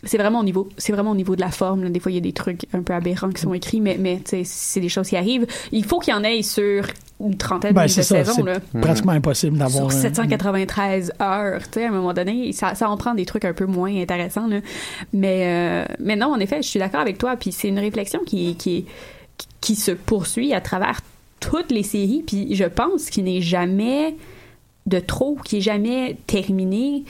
C'est 0.05 0.19
vraiment 0.19 0.41
au 0.41 0.45
niveau, 0.45 0.69
c'est 0.79 0.93
vraiment 0.93 1.11
au 1.11 1.15
niveau 1.17 1.35
de 1.35 1.41
la 1.41 1.51
forme. 1.51 1.83
là. 1.83 1.89
Des 1.91 1.99
fois, 2.01 2.13
il 2.13 2.15
y 2.15 2.19
a 2.19 2.21
des 2.21 2.33
trucs 2.33 2.67
un 2.73 2.83
peu 2.83 2.93
aberrants 2.95 3.31
qui 3.31 3.43
sont 3.43 3.53
écrits, 3.55 3.81
mais, 3.81 3.97
mais 3.99 4.21
c'est 4.45 4.81
des 4.81 4.89
choses 4.89 5.09
qui 5.09 5.17
arrivent. 5.17 5.47
Il 5.73 5.85
faut 5.85 5.99
qu'il 5.99 6.13
y 6.15 6.17
en 6.17 6.23
ait 6.23 6.43
sur 6.43 6.85
une 7.19 7.37
trentaine 7.37 7.73
Ben, 7.75 7.83
de 7.85 7.89
ça. 7.89 8.03
saisons. 8.03 8.33
C'est 8.37 8.43
Là. 8.45 8.61
pratiquement 8.81 9.13
impossible 9.13 9.59
d'avoir. 9.59 9.91
Sur 9.91 9.99
un- 9.99 10.03
793 10.03 11.13
heures, 11.21 11.63
tu 11.63 11.69
sais, 11.81 11.85
à 11.87 11.89
un 11.89 11.93
moment 11.93 12.15
donné, 12.15 12.53
ça, 12.53 12.75
ça 12.77 12.89
en 12.89 12.97
prend 12.97 13.15
des 13.15 13.27
trucs 13.27 13.45
un 13.45 13.55
peu 13.55 13.67
moins 13.67 13.95
intéressants, 13.95 14.47
là. 14.47 14.61
Mais, 15.13 15.43
euh, 15.47 15.85
mais 15.99 16.15
non, 16.15 16.29
en 16.29 16.39
effet, 16.39 16.63
je 16.63 16.69
suis 16.69 16.79
d'accord 16.79 17.01
avec 17.01 17.19
toi. 17.19 17.35
Puis 17.37 17.51
c'est 17.53 17.69
une 17.69 17.79
réflexion 17.81 18.21
qui, 18.25 18.55
qui, 18.55 18.85
qui 19.61 19.75
se 19.75 19.91
poursuit 19.91 20.53
à 20.53 20.61
travers 20.61 21.01
toutes 21.41 21.73
les 21.73 21.83
séries. 21.83 22.23
Puis 22.25 22.55
je 22.55 22.65
pense 22.65 23.11
qu'il 23.11 23.25
n'est 23.25 23.41
jamais 23.43 24.15
de 24.87 25.01
trop, 25.01 25.37
qui 25.45 25.57
est 25.57 25.61
jamais 25.61 26.17
terminé. 26.29 27.03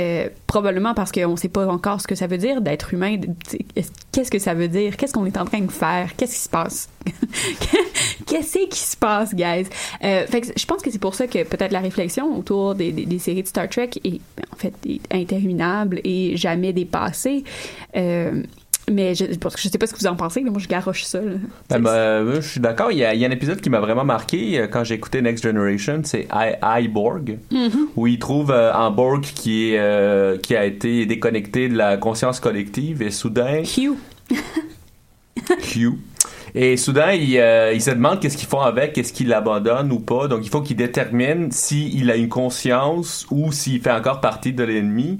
Euh, 0.00 0.28
probablement 0.46 0.94
parce 0.94 1.10
qu'on 1.12 1.32
ne 1.32 1.36
sait 1.36 1.48
pas 1.48 1.66
encore 1.66 2.00
ce 2.00 2.06
que 2.06 2.14
ça 2.14 2.26
veut 2.26 2.38
dire 2.38 2.60
d'être 2.60 2.94
humain. 2.94 3.16
Qu'est-ce 4.12 4.30
que 4.30 4.38
ça 4.38 4.54
veut 4.54 4.68
dire? 4.68 4.96
Qu'est-ce 4.96 5.12
qu'on 5.12 5.26
est 5.26 5.36
en 5.36 5.44
train 5.44 5.60
de 5.60 5.70
faire? 5.70 6.14
Qu'est-ce 6.16 6.34
qui 6.34 6.40
se 6.42 6.48
passe? 6.48 6.88
Qu'est-ce 8.26 8.66
qui 8.68 8.78
se 8.78 8.96
passe, 8.96 9.34
guys? 9.34 9.66
Euh, 10.04 10.26
fait 10.26 10.40
que 10.42 10.48
je 10.56 10.66
pense 10.66 10.82
que 10.82 10.90
c'est 10.90 11.00
pour 11.00 11.14
ça 11.14 11.26
que 11.26 11.42
peut-être 11.44 11.72
la 11.72 11.80
réflexion 11.80 12.36
autour 12.36 12.74
des, 12.74 12.92
des- 12.92 13.06
des 13.06 13.18
séries 13.18 13.42
de 13.42 13.48
Star 13.48 13.68
Trek 13.68 13.90
est 14.04 14.20
en 14.52 14.56
fait 14.56 14.74
est 14.86 15.00
interminable 15.12 16.00
et 16.04 16.36
jamais 16.36 16.72
dépassée. 16.72 17.44
Euh, 17.96 18.42
mais 18.90 19.14
je, 19.14 19.24
parce 19.38 19.54
que 19.54 19.60
je 19.60 19.68
sais 19.68 19.78
pas 19.78 19.86
ce 19.86 19.94
que 19.94 19.98
vous 19.98 20.06
en 20.06 20.16
pensez, 20.16 20.40
mais 20.42 20.50
moi 20.50 20.60
je 20.60 20.68
garoche 20.68 21.04
ça. 21.04 21.20
Ben, 21.68 21.80
ben, 21.80 21.90
euh, 21.90 22.40
je 22.40 22.48
suis 22.48 22.60
d'accord. 22.60 22.92
Il 22.92 22.98
y, 22.98 23.04
a, 23.04 23.14
il 23.14 23.20
y 23.20 23.24
a 23.24 23.28
un 23.28 23.32
épisode 23.32 23.60
qui 23.60 23.70
m'a 23.70 23.80
vraiment 23.80 24.04
marqué 24.04 24.58
euh, 24.58 24.66
quand 24.66 24.84
j'ai 24.84 24.94
écouté 24.94 25.22
Next 25.22 25.44
Generation, 25.44 26.00
c'est 26.04 26.28
I, 26.32 26.88
Borg, 26.88 27.38
où 27.96 28.06
il 28.06 28.18
trouve 28.18 28.50
euh, 28.50 28.72
un 28.72 28.90
Borg 28.90 29.22
qui, 29.22 29.72
est, 29.72 29.78
euh, 29.78 30.36
qui 30.38 30.56
a 30.56 30.64
été 30.64 31.06
déconnecté 31.06 31.68
de 31.68 31.76
la 31.76 31.96
conscience 31.96 32.40
collective 32.40 33.02
et 33.02 33.10
soudain, 33.10 33.62
Q. 33.64 33.92
Q. 35.62 35.92
Et 36.54 36.76
soudain, 36.76 37.12
il, 37.12 37.38
euh, 37.38 37.72
il 37.74 37.82
se 37.82 37.90
demande 37.90 38.20
qu'est-ce 38.20 38.36
qu'ils 38.36 38.48
font 38.48 38.60
avec, 38.60 38.96
est-ce 38.96 39.12
qu'il 39.12 39.28
l'abandonne 39.28 39.92
ou 39.92 40.00
pas. 40.00 40.28
Donc, 40.28 40.40
il 40.42 40.48
faut 40.48 40.62
qu'il 40.62 40.76
détermine 40.76 41.50
s'il 41.52 42.10
a 42.10 42.16
une 42.16 42.28
conscience 42.28 43.26
ou 43.30 43.52
s'il 43.52 43.80
fait 43.80 43.92
encore 43.92 44.20
partie 44.20 44.52
de 44.52 44.64
l'ennemi. 44.64 45.18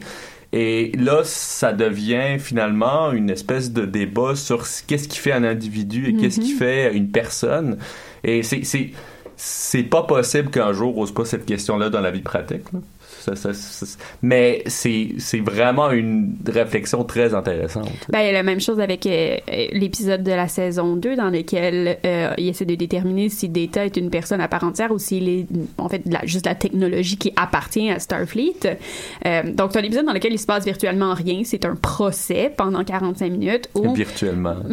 Et 0.52 0.92
là, 0.98 1.20
ça 1.24 1.72
devient 1.74 2.38
finalement 2.38 3.12
une 3.12 3.28
espèce 3.28 3.70
de 3.72 3.84
débat 3.84 4.34
sur 4.34 4.66
ce- 4.66 4.82
qu'est-ce 4.82 5.06
qui 5.08 5.18
fait 5.18 5.32
un 5.32 5.44
individu 5.44 6.08
et 6.08 6.14
qu'est-ce 6.16 6.40
qui 6.40 6.52
fait 6.52 6.94
une 6.94 7.10
personne. 7.10 7.76
Et 8.24 8.42
c'est, 8.42 9.82
pas 9.84 10.02
possible 10.04 10.50
qu'un 10.50 10.72
jour 10.72 10.96
on 10.96 11.04
se 11.06 11.12
pose 11.12 11.28
cette 11.28 11.44
question-là 11.44 11.90
dans 11.90 12.00
la 12.00 12.10
vie 12.10 12.22
pratique. 12.22 12.72
là. 12.72 12.80
Ça- 13.20 13.36
ça- 13.36 13.52
ça- 13.52 13.86
mais 14.22 14.62
c'est, 14.66 15.08
c'est 15.18 15.40
vraiment 15.40 15.90
une 15.90 16.36
réflexion 16.46 17.04
très 17.04 17.34
intéressante. 17.34 17.90
Ben, 18.10 18.32
la 18.32 18.42
même 18.42 18.60
chose 18.60 18.80
avec 18.80 19.06
euh, 19.06 19.36
euh, 19.50 19.66
l'épisode 19.72 20.22
de 20.22 20.30
la 20.32 20.48
saison 20.48 20.96
2 20.96 21.16
dans 21.16 21.30
lequel 21.30 21.98
euh, 22.04 22.32
il 22.38 22.48
essaie 22.48 22.64
de 22.64 22.74
déterminer 22.74 23.28
si 23.28 23.48
Data 23.48 23.84
est 23.84 23.96
une 23.96 24.10
personne 24.10 24.40
à 24.40 24.48
part 24.48 24.64
entière 24.64 24.90
ou 24.92 24.98
s'il 24.98 25.28
est 25.28 25.46
en 25.78 25.88
fait 25.88 26.02
la- 26.06 26.24
juste 26.24 26.46
la 26.46 26.54
technologie 26.54 27.16
qui 27.16 27.32
appartient 27.36 27.90
à 27.90 27.98
Starfleet. 27.98 28.78
Euh, 29.26 29.42
donc 29.52 29.70
c'est 29.72 29.78
un 29.80 29.82
épisode 29.82 30.06
dans 30.06 30.12
lequel 30.12 30.32
il 30.32 30.38
se 30.38 30.46
passe 30.46 30.64
virtuellement 30.64 31.14
rien. 31.14 31.42
C'est 31.44 31.64
un 31.64 31.74
procès 31.74 32.52
pendant 32.56 32.84
45 32.84 33.30
minutes 33.32 33.68
où... 33.74 33.92
Virtuellement. 33.94 34.56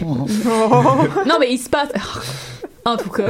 non, 1.26 1.36
mais 1.40 1.52
il 1.52 1.58
se 1.58 1.68
passe... 1.68 1.90
En 2.86 2.96
tout 2.96 3.10
cas. 3.10 3.28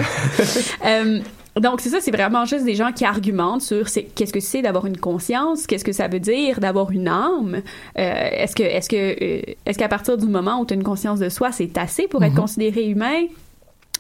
Donc, 1.57 1.81
c'est 1.81 1.89
ça, 1.89 2.01
c'est 2.01 2.11
vraiment 2.11 2.45
juste 2.45 2.65
des 2.65 2.75
gens 2.75 2.93
qui 2.93 3.05
argumentent 3.05 3.63
sur 3.63 3.87
qu'est-ce 3.91 4.33
que 4.33 4.41
c'est 4.41 4.63
d'avoir 4.63 4.87
une 4.87 4.97
conscience, 4.97 5.67
qu'est-ce 5.67 5.85
que 5.85 5.93
ça 5.93 6.07
veut 6.07 6.21
dire 6.21 6.61
d'avoir 6.61 6.91
une 6.93 7.09
âme. 7.09 7.57
Euh, 7.99 8.29
est-ce 8.33 8.55
que, 8.55 8.63
est-ce 8.63 8.89
que, 8.89 8.97
euh, 8.97 9.55
est-ce 9.67 9.79
qu'à 9.79 9.89
partir 9.89 10.17
du 10.17 10.27
moment 10.27 10.61
où 10.61 10.67
tu 10.67 10.75
as 10.75 10.77
une 10.77 10.85
conscience 10.85 11.19
de 11.19 11.29
soi, 11.29 11.51
c'est 11.51 11.77
assez 11.77 12.07
pour 12.07 12.23
être 12.23 12.35
mm-hmm. 12.35 12.37
considéré 12.37 12.89
humain? 12.89 13.27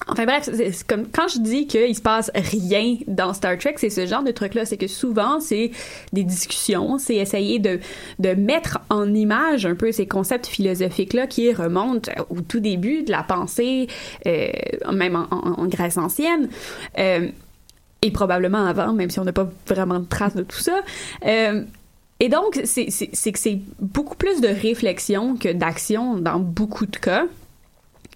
Enfin 0.09 0.25
bref, 0.25 0.49
comme 0.87 1.07
quand 1.13 1.29
je 1.29 1.39
dis 1.39 1.67
qu'il 1.67 1.95
se 1.95 2.01
passe 2.01 2.31
rien 2.35 2.97
dans 3.07 3.33
Star 3.35 3.59
Trek, 3.59 3.75
c'est 3.77 3.91
ce 3.91 4.07
genre 4.07 4.23
de 4.23 4.31
truc-là. 4.31 4.65
C'est 4.65 4.77
que 4.77 4.87
souvent, 4.87 5.41
c'est 5.41 5.71
des 6.13 6.25
discussions, 6.25 6.99
c'est 6.99 7.17
essayer 7.17 7.59
de, 7.59 7.81
de 8.19 8.31
mettre 8.31 8.79
en 8.89 9.13
image 9.15 9.67
un 9.67 9.75
peu 9.75 9.93
ces 9.93 10.07
concepts 10.07 10.47
philosophiques-là 10.47 11.27
qui 11.27 11.53
remontent 11.53 12.11
au 12.31 12.41
tout 12.41 12.61
début 12.61 13.03
de 13.03 13.11
la 13.11 13.23
pensée, 13.23 13.89
euh, 14.27 14.49
même 14.93 15.17
en, 15.31 15.67
Grèce 15.67 15.99
ancienne. 15.99 16.49
Euh, 16.99 17.29
et 18.03 18.11
probablement 18.11 18.65
avant, 18.65 18.95
même 18.95 19.11
si 19.11 19.21
on 19.21 19.25
n'a 19.25 19.33
pas 19.33 19.49
vraiment 19.67 20.01
de 20.01 20.07
traces 20.07 20.35
de 20.35 20.43
tout 20.43 20.59
ça. 20.59 20.81
Euh, 21.27 21.63
et 22.19 22.29
donc, 22.29 22.61
c'est 22.65 22.87
que 22.87 23.39
c'est 23.39 23.61
beaucoup 23.79 24.15
plus 24.15 24.41
de 24.41 24.49
réflexion 24.49 25.37
que 25.37 25.53
d'action 25.53 26.17
dans 26.17 26.39
beaucoup 26.39 26.87
de 26.87 26.97
cas. 26.97 27.25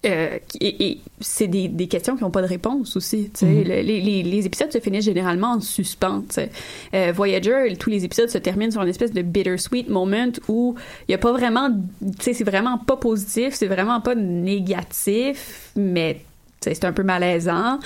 Euh, 0.04 0.38
et, 0.60 1.00
c'est 1.20 1.46
des, 1.46 1.68
des, 1.68 1.86
questions 1.86 2.16
qui 2.16 2.24
n'ont 2.24 2.30
pas 2.30 2.42
de 2.42 2.46
réponse 2.46 2.96
aussi. 2.96 3.30
Mm-hmm. 3.34 3.62
les, 3.62 3.82
les, 3.82 4.22
les, 4.22 4.46
épisodes 4.46 4.70
se 4.70 4.78
finissent 4.78 5.04
généralement 5.04 5.52
en 5.52 5.60
suspens. 5.60 6.24
Euh, 6.94 7.12
Voyager, 7.14 7.74
tous 7.78 7.90
les 7.90 8.04
épisodes 8.04 8.28
se 8.28 8.38
terminent 8.38 8.70
sur 8.70 8.82
une 8.82 8.88
espèce 8.88 9.12
de 9.12 9.22
bittersweet 9.22 9.88
moment 9.88 10.32
où 10.48 10.74
il 11.08 11.12
n'y 11.12 11.14
a 11.14 11.18
pas 11.18 11.32
vraiment. 11.32 11.70
C'est 12.20 12.44
vraiment 12.44 12.78
pas 12.78 12.96
positif, 12.96 13.54
c'est 13.54 13.66
vraiment 13.66 14.00
pas 14.00 14.14
négatif, 14.14 15.70
mais 15.76 16.20
c'est 16.60 16.84
un 16.84 16.92
peu 16.92 17.02
malaisant. 17.02 17.78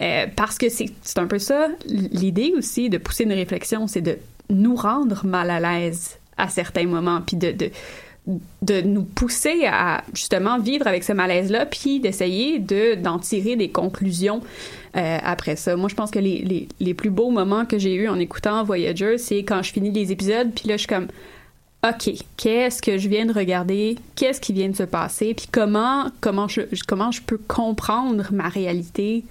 Euh, 0.00 0.26
parce 0.34 0.58
que 0.58 0.68
c'est 0.68 1.18
un 1.18 1.26
peu 1.26 1.38
ça. 1.38 1.68
L'idée 1.86 2.52
aussi 2.56 2.88
de 2.88 2.98
pousser 2.98 3.24
une 3.24 3.32
réflexion, 3.32 3.86
c'est 3.86 4.02
de 4.02 4.18
nous 4.50 4.76
rendre 4.76 5.26
mal 5.26 5.50
à 5.50 5.60
l'aise 5.60 6.18
à 6.38 6.48
certains 6.48 6.86
moments, 6.86 7.22
puis 7.22 7.36
de, 7.36 7.52
de 7.52 7.70
de 8.62 8.80
nous 8.80 9.04
pousser 9.04 9.66
à 9.66 10.02
justement 10.12 10.58
vivre 10.58 10.86
avec 10.86 11.04
ce 11.04 11.12
malaise-là, 11.12 11.66
puis 11.66 12.00
d'essayer 12.00 12.58
de 12.58 12.94
d'en 12.96 13.18
tirer 13.18 13.56
des 13.56 13.68
conclusions 13.68 14.40
euh, 14.96 15.18
après 15.22 15.56
ça. 15.56 15.76
Moi, 15.76 15.88
je 15.88 15.94
pense 15.94 16.10
que 16.10 16.18
les, 16.18 16.38
les, 16.38 16.68
les 16.80 16.94
plus 16.94 17.10
beaux 17.10 17.30
moments 17.30 17.64
que 17.64 17.78
j'ai 17.78 17.94
eus 17.94 18.08
en 18.08 18.18
écoutant 18.18 18.64
Voyager, 18.64 19.18
c'est 19.18 19.38
quand 19.38 19.62
je 19.62 19.72
finis 19.72 19.90
les 19.90 20.10
épisodes, 20.10 20.50
puis 20.54 20.68
là, 20.68 20.76
je 20.76 20.80
suis 20.80 20.88
comme, 20.88 21.08
OK, 21.86 22.10
qu'est-ce 22.36 22.82
que 22.82 22.98
je 22.98 23.08
viens 23.08 23.26
de 23.26 23.32
regarder? 23.32 23.96
Qu'est-ce 24.16 24.40
qui 24.40 24.52
vient 24.52 24.68
de 24.68 24.76
se 24.76 24.82
passer? 24.82 25.34
Puis 25.34 25.46
comment, 25.50 26.06
comment, 26.20 26.48
je, 26.48 26.62
comment 26.86 27.12
je 27.12 27.22
peux 27.22 27.38
comprendre 27.38 28.26
ma 28.32 28.48
réalité 28.48 29.24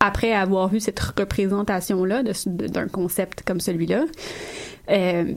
après 0.00 0.32
avoir 0.32 0.68
vu 0.68 0.80
cette 0.80 1.00
représentation-là 1.00 2.22
d'un 2.46 2.88
concept 2.88 3.42
comme 3.46 3.60
celui-là? 3.60 4.04
Euh, 4.90 5.32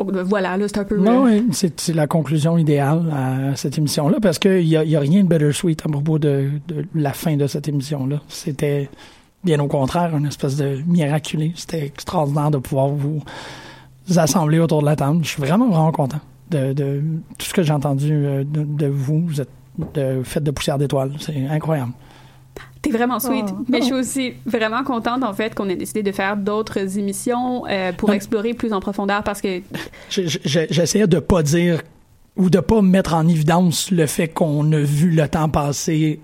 voilà, 0.00 0.56
là, 0.56 0.66
c'est 0.68 0.78
un 0.78 0.84
peu. 0.84 0.98
oui, 0.98 1.46
c'est 1.52 1.94
la 1.94 2.06
conclusion 2.06 2.58
idéale 2.58 3.04
à 3.12 3.56
cette 3.56 3.78
émission-là, 3.78 4.18
parce 4.20 4.38
qu'il 4.38 4.64
n'y 4.64 4.76
a, 4.76 4.84
y 4.84 4.96
a 4.96 5.00
rien 5.00 5.22
de 5.24 5.28
bittersweet 5.28 5.82
à 5.84 5.88
propos 5.88 6.18
de, 6.18 6.50
la 6.94 7.12
fin 7.12 7.36
de 7.36 7.46
cette 7.46 7.68
émission-là. 7.68 8.20
C'était 8.28 8.88
bien 9.44 9.60
au 9.60 9.68
contraire, 9.68 10.16
une 10.16 10.26
espèce 10.26 10.56
de 10.56 10.80
miraculé. 10.86 11.52
C'était 11.54 11.86
extraordinaire 11.86 12.50
de 12.50 12.58
pouvoir 12.58 12.88
vous 12.88 13.22
assembler 14.16 14.58
autour 14.58 14.80
de 14.80 14.86
la 14.86 14.96
table. 14.96 15.20
Je 15.22 15.28
suis 15.28 15.42
vraiment, 15.42 15.68
vraiment 15.68 15.92
content 15.92 16.20
de, 16.50 17.02
tout 17.38 17.46
ce 17.46 17.54
que 17.54 17.62
j'ai 17.62 17.72
entendu 17.72 18.12
euh, 18.12 18.44
de, 18.44 18.86
vous. 18.86 19.26
Vous 19.26 19.40
êtes 19.40 19.50
de, 19.94 20.22
fait 20.24 20.42
de 20.42 20.50
poussière 20.50 20.78
d'étoiles. 20.78 21.12
C'est 21.18 21.46
incroyable. 21.46 21.92
T'es 22.82 22.90
vraiment 22.90 23.18
sweet. 23.18 23.46
Oh. 23.50 23.64
Mais 23.68 23.80
je 23.80 23.86
suis 23.86 23.94
aussi 23.94 24.34
vraiment 24.44 24.84
contente, 24.84 25.22
en 25.24 25.32
fait, 25.32 25.54
qu'on 25.54 25.68
ait 25.68 25.76
décidé 25.76 26.02
de 26.02 26.12
faire 26.12 26.36
d'autres 26.36 26.98
émissions 26.98 27.64
euh, 27.66 27.92
pour 27.92 28.12
explorer 28.12 28.54
plus 28.54 28.72
en 28.72 28.80
profondeur 28.80 29.22
parce 29.22 29.40
que. 29.40 29.60
J'essayais 30.10 31.06
de 31.06 31.18
pas 31.18 31.42
dire 31.42 31.82
ou 32.36 32.50
de 32.50 32.60
pas 32.60 32.82
mettre 32.82 33.14
en 33.14 33.26
évidence 33.26 33.90
le 33.90 34.06
fait 34.06 34.28
qu'on 34.28 34.70
a 34.72 34.78
vu 34.78 35.10
le 35.10 35.26
temps 35.26 35.48
passer 35.48 36.20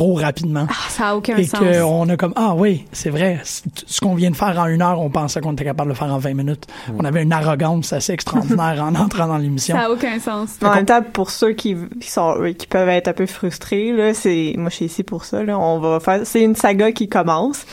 trop 0.00 0.14
rapidement. 0.14 0.66
Ah, 0.66 0.88
ça 0.88 1.08
a 1.08 1.14
aucun 1.14 1.36
sens. 1.42 1.60
Et 1.60 1.78
qu'on 1.78 2.08
a 2.08 2.16
comme, 2.16 2.32
ah 2.34 2.54
oui, 2.56 2.86
c'est 2.90 3.10
vrai, 3.10 3.38
ce 3.44 4.00
qu'on 4.00 4.14
vient 4.14 4.30
de 4.30 4.36
faire 4.36 4.58
en 4.58 4.66
une 4.66 4.80
heure, 4.80 4.98
on 4.98 5.10
pensait 5.10 5.42
qu'on 5.42 5.52
était 5.52 5.64
capable 5.64 5.90
de 5.90 5.94
le 5.94 5.98
faire 5.98 6.10
en 6.10 6.16
20 6.16 6.32
minutes. 6.32 6.66
On 6.98 7.04
avait 7.04 7.22
une 7.22 7.32
arrogance 7.32 7.92
assez 7.92 8.14
extraordinaire 8.14 8.82
en 8.82 8.94
entrant 8.94 9.26
dans 9.26 9.36
l'émission. 9.36 9.76
Ça 9.76 9.82
a 9.82 9.90
aucun 9.90 10.18
sens. 10.18 10.56
En 10.62 10.74
même 10.74 10.86
temps, 10.86 11.02
pour 11.02 11.30
ceux 11.30 11.52
qui, 11.52 11.76
sont, 12.00 12.34
qui 12.56 12.66
peuvent 12.66 12.88
être 12.88 13.08
un 13.08 13.12
peu 13.12 13.26
frustrés, 13.26 13.92
là, 13.92 14.14
c'est, 14.14 14.54
moi 14.56 14.70
je 14.70 14.76
suis 14.76 14.84
ici 14.86 15.02
pour 15.02 15.26
ça, 15.26 15.42
là, 15.42 15.58
on 15.58 15.78
va 15.80 16.00
faire, 16.00 16.20
c'est 16.24 16.42
une 16.42 16.56
saga 16.56 16.92
qui 16.92 17.10
commence. 17.10 17.66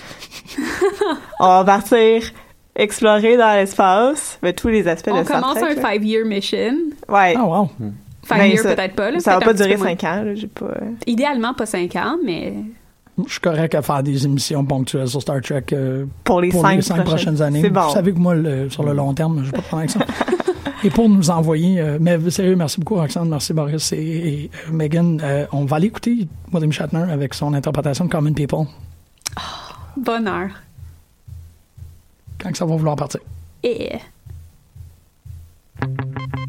on 1.40 1.48
va 1.48 1.64
partir 1.64 2.24
explorer 2.76 3.38
dans 3.38 3.56
l'espace, 3.56 4.38
mais 4.44 4.52
tous 4.52 4.68
les 4.68 4.90
aspects 4.90 5.12
on 5.14 5.20
de 5.20 5.24
Trek. 5.24 5.36
On 5.38 5.42
commence 5.42 5.64
un 5.64 5.76
five-year 5.76 6.26
mission. 6.26 6.76
Ouais. 7.08 7.36
Oh 7.38 7.46
wow. 7.46 7.70
Five 8.28 8.58
ça, 8.58 8.76
peut-être 8.76 8.96
pas. 8.96 9.20
ça 9.20 9.40
va 9.40 9.46
pas 9.46 9.54
durer 9.54 9.78
cinq 9.78 10.04
ans. 10.04 10.24
Là, 10.24 10.36
j'ai 10.36 10.48
pas... 10.48 10.66
Euh. 10.66 10.92
Idéalement, 11.06 11.54
pas 11.54 11.66
cinq 11.66 11.96
ans, 11.96 12.18
mais... 12.24 12.54
Je 13.26 13.32
suis 13.32 13.40
correct 13.40 13.74
à 13.74 13.82
faire 13.82 14.04
des 14.04 14.26
émissions 14.26 14.64
ponctuelles 14.64 15.08
sur 15.08 15.22
Star 15.22 15.42
Trek 15.42 15.64
euh, 15.72 16.06
pour 16.24 16.40
les, 16.40 16.52
cinq, 16.52 17.04
prochaines, 17.04 17.42
années. 17.42 17.68
Bon. 17.70 17.82
Vous 17.82 17.94
savez 17.94 18.14
que 18.14 18.20
moi, 18.20 18.36
sur 18.70 18.84
le 18.84 18.94
long 18.94 19.14
terme, 19.14 19.40
je 19.44 19.46
vais 19.46 19.58
pas 19.58 19.62
prendre 19.62 19.80
avec 19.80 19.90
ça. 19.90 20.00
et 20.84 20.90
pour 20.92 21.10
nous 21.10 21.32
envoyer, 21.32 21.80
euh, 21.80 21.98
mais 22.00 22.30
sérieux, 22.30 22.56
merci 22.56 22.80
beaucoup 22.80 22.96
Roxane, 22.96 23.28
merci 23.28 23.54
Boris 23.54 23.92
et, 23.94 24.52
Megan. 24.72 25.20
on 25.52 25.66
va 25.66 25.78
aller 25.78 25.88
écouter 25.88 26.28
William 26.54 26.72
Shatner 26.72 27.12
avec 27.12 27.34
son 27.34 27.56
interprétation 27.56 28.06
de 28.06 28.12
Common 28.12 28.34
People. 28.34 28.66
Oh, 29.36 29.42
bonheur. 29.98 30.50
Quand 32.40 32.52
que 32.52 32.58
ça 32.58 32.66
va 32.66 32.76
vouloir 32.76 32.98
partir? 32.98 33.22
Et... 33.64 33.94
Bonne 35.82 36.47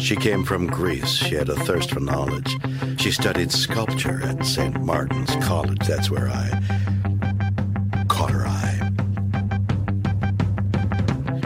She 0.00 0.16
came 0.16 0.42
from 0.42 0.66
Greece. 0.66 1.12
She 1.12 1.36
had 1.36 1.48
a 1.48 1.54
thirst 1.54 1.92
for 1.92 2.00
knowledge. 2.00 2.56
She 2.98 3.12
studied 3.12 3.52
sculpture 3.52 4.20
at 4.24 4.44
St. 4.44 4.80
Martin's 4.80 5.36
College. 5.36 5.78
That's 5.86 6.10
where 6.10 6.28
I 6.28 6.50
caught 8.08 8.32
her 8.32 8.44
eye. 8.46 8.90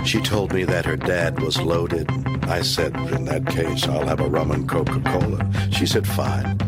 She 0.07 0.23
told 0.23 0.55
me 0.55 0.65
that 0.65 0.87
her 0.87 0.97
dad 0.97 1.39
was 1.43 1.61
loaded. 1.61 2.11
I 2.45 2.63
said, 2.63 2.97
in 3.13 3.27
that 3.27 3.47
case, 3.47 3.87
I'll 3.87 4.07
have 4.07 4.21
a 4.21 4.29
rum 4.29 4.51
and 4.51 4.67
Coca-Cola. 4.67 5.47
She 5.71 5.85
said, 5.85 6.07
fine. 6.07 6.59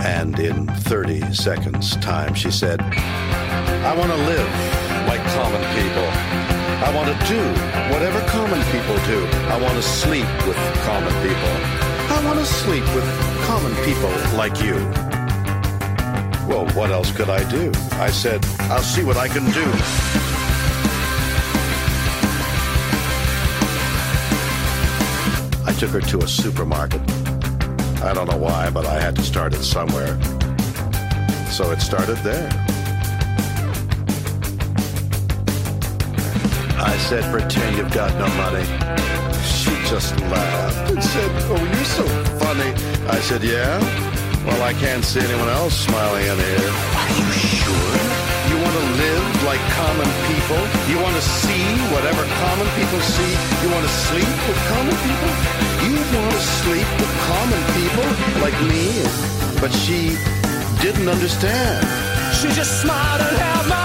And 0.00 0.38
in 0.38 0.68
30 0.68 1.34
seconds 1.34 1.96
time, 1.96 2.32
she 2.32 2.50
said, 2.50 2.80
I 2.80 3.94
want 3.94 4.10
to 4.10 4.16
live 4.16 4.48
like 5.06 5.22
common 5.34 5.62
people. 5.76 6.53
I 6.84 6.94
want 6.94 7.08
to 7.08 7.26
do 7.26 7.40
whatever 7.90 8.20
common 8.28 8.60
people 8.64 8.94
do. 9.06 9.24
I 9.48 9.58
want 9.58 9.74
to 9.74 9.82
sleep 9.82 10.26
with 10.46 10.56
common 10.84 11.14
people. 11.26 11.54
I 12.14 12.22
want 12.26 12.38
to 12.38 12.44
sleep 12.44 12.84
with 12.94 13.06
common 13.46 13.74
people 13.86 14.10
like 14.36 14.60
you. 14.60 14.74
Well, 16.46 16.66
what 16.74 16.90
else 16.90 17.10
could 17.10 17.30
I 17.30 17.48
do? 17.48 17.72
I 17.92 18.10
said, 18.10 18.44
I'll 18.70 18.82
see 18.82 19.02
what 19.02 19.16
I 19.16 19.28
can 19.28 19.46
do. 19.52 19.64
I 25.66 25.72
took 25.78 25.90
her 25.92 26.02
to 26.02 26.18
a 26.18 26.28
supermarket. 26.28 27.00
I 28.02 28.12
don't 28.12 28.28
know 28.28 28.36
why, 28.36 28.68
but 28.68 28.84
I 28.84 29.00
had 29.00 29.16
to 29.16 29.22
start 29.22 29.54
it 29.54 29.64
somewhere. 29.64 30.20
So 31.50 31.70
it 31.70 31.80
started 31.80 32.18
there. 32.18 32.73
I 36.84 36.98
said, 36.98 37.24
pretend 37.32 37.76
you've 37.78 37.92
got 37.92 38.12
no 38.20 38.28
money. 38.36 38.64
She 39.40 39.72
just 39.88 40.12
laughed 40.28 40.92
and 40.92 41.02
said, 41.02 41.30
oh, 41.48 41.56
you're 41.56 41.90
so 41.96 42.04
funny. 42.36 42.70
I 43.08 43.18
said, 43.20 43.42
yeah? 43.42 43.80
Well, 44.44 44.60
I 44.62 44.74
can't 44.74 45.02
see 45.02 45.20
anyone 45.20 45.48
else 45.48 45.72
smiling 45.72 46.28
in 46.28 46.36
here. 46.36 46.70
Are 47.00 47.12
you 47.16 47.28
sure? 47.32 47.96
You 48.52 48.56
want 48.60 48.76
to 48.76 48.86
live 49.00 49.24
like 49.48 49.64
common 49.80 50.10
people? 50.28 50.60
You 50.92 51.00
want 51.00 51.16
to 51.16 51.24
see 51.24 51.64
whatever 51.88 52.20
common 52.44 52.68
people 52.76 53.00
see? 53.00 53.32
You 53.64 53.68
want 53.72 53.84
to 53.88 53.94
sleep 54.04 54.36
with 54.44 54.60
common 54.68 54.96
people? 55.08 55.30
You 55.88 55.96
want 56.20 56.36
to 56.36 56.44
sleep 56.60 56.88
with 57.00 57.12
common 57.32 57.62
people 57.80 58.08
like 58.44 58.58
me? 58.68 59.00
But 59.56 59.72
she 59.72 60.20
didn't 60.84 61.08
understand. 61.08 61.80
She 62.36 62.52
just 62.52 62.82
smiled 62.84 63.20
and 63.24 63.36
held 63.40 63.68
my 63.72 63.83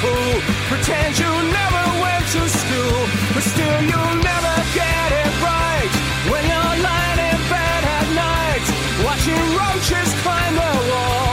fool. 0.00 0.40
Pretend 0.70 1.18
you 1.18 1.32
never 1.58 1.84
went 2.04 2.24
to 2.34 2.42
school, 2.48 2.98
but 3.34 3.44
still 3.52 3.78
you'll 3.90 4.18
never 4.30 4.54
get 4.74 5.08
it 5.22 5.30
right. 5.42 5.92
When 6.30 6.42
you're 6.52 6.76
lying 6.88 7.20
in 7.30 7.38
bed 7.52 7.82
at 7.98 8.06
night, 8.28 8.66
watching 9.06 9.42
roaches 9.60 10.10
climb 10.22 10.54
the 10.54 10.72
wall. 10.90 11.32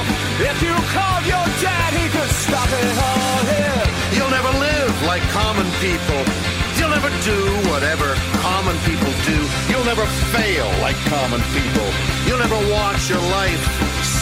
If 0.49 0.57
you 0.65 0.75
called 0.95 1.25
your 1.33 1.47
dad, 1.65 1.89
he 1.99 2.05
could 2.15 2.33
stop 2.45 2.69
it 2.81 2.95
all 3.09 3.39
here. 3.53 3.85
You'll 4.15 4.33
never 4.39 4.53
live 4.67 4.95
like 5.03 5.23
common 5.39 5.67
people. 5.83 6.42
Never 7.03 7.21
do 7.23 7.69
whatever 7.69 8.13
common 8.39 8.77
people 8.85 9.11
do. 9.25 9.35
You'll 9.69 9.83
never 9.83 10.05
fail 10.31 10.65
like 10.79 10.95
common 11.11 11.41
people. 11.51 11.89
You'll 12.25 12.39
never 12.39 12.55
watch 12.71 13.09
your 13.09 13.19
life 13.19 13.59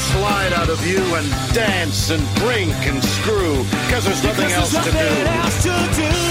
slide 0.10 0.52
out 0.54 0.68
of 0.68 0.84
you 0.88 0.98
and 1.14 1.30
dance 1.54 2.10
and 2.10 2.26
drink 2.38 2.74
and 2.88 3.04
screw 3.04 3.64
because 3.86 4.06
there's 4.06 4.24
nothing 4.24 4.52
else 4.52 4.72
There's 4.72 4.86
to 4.88 4.94
nothing 4.94 5.26
do. 5.26 5.30
else 5.30 5.64
to 5.64 6.02
do. 6.02 6.31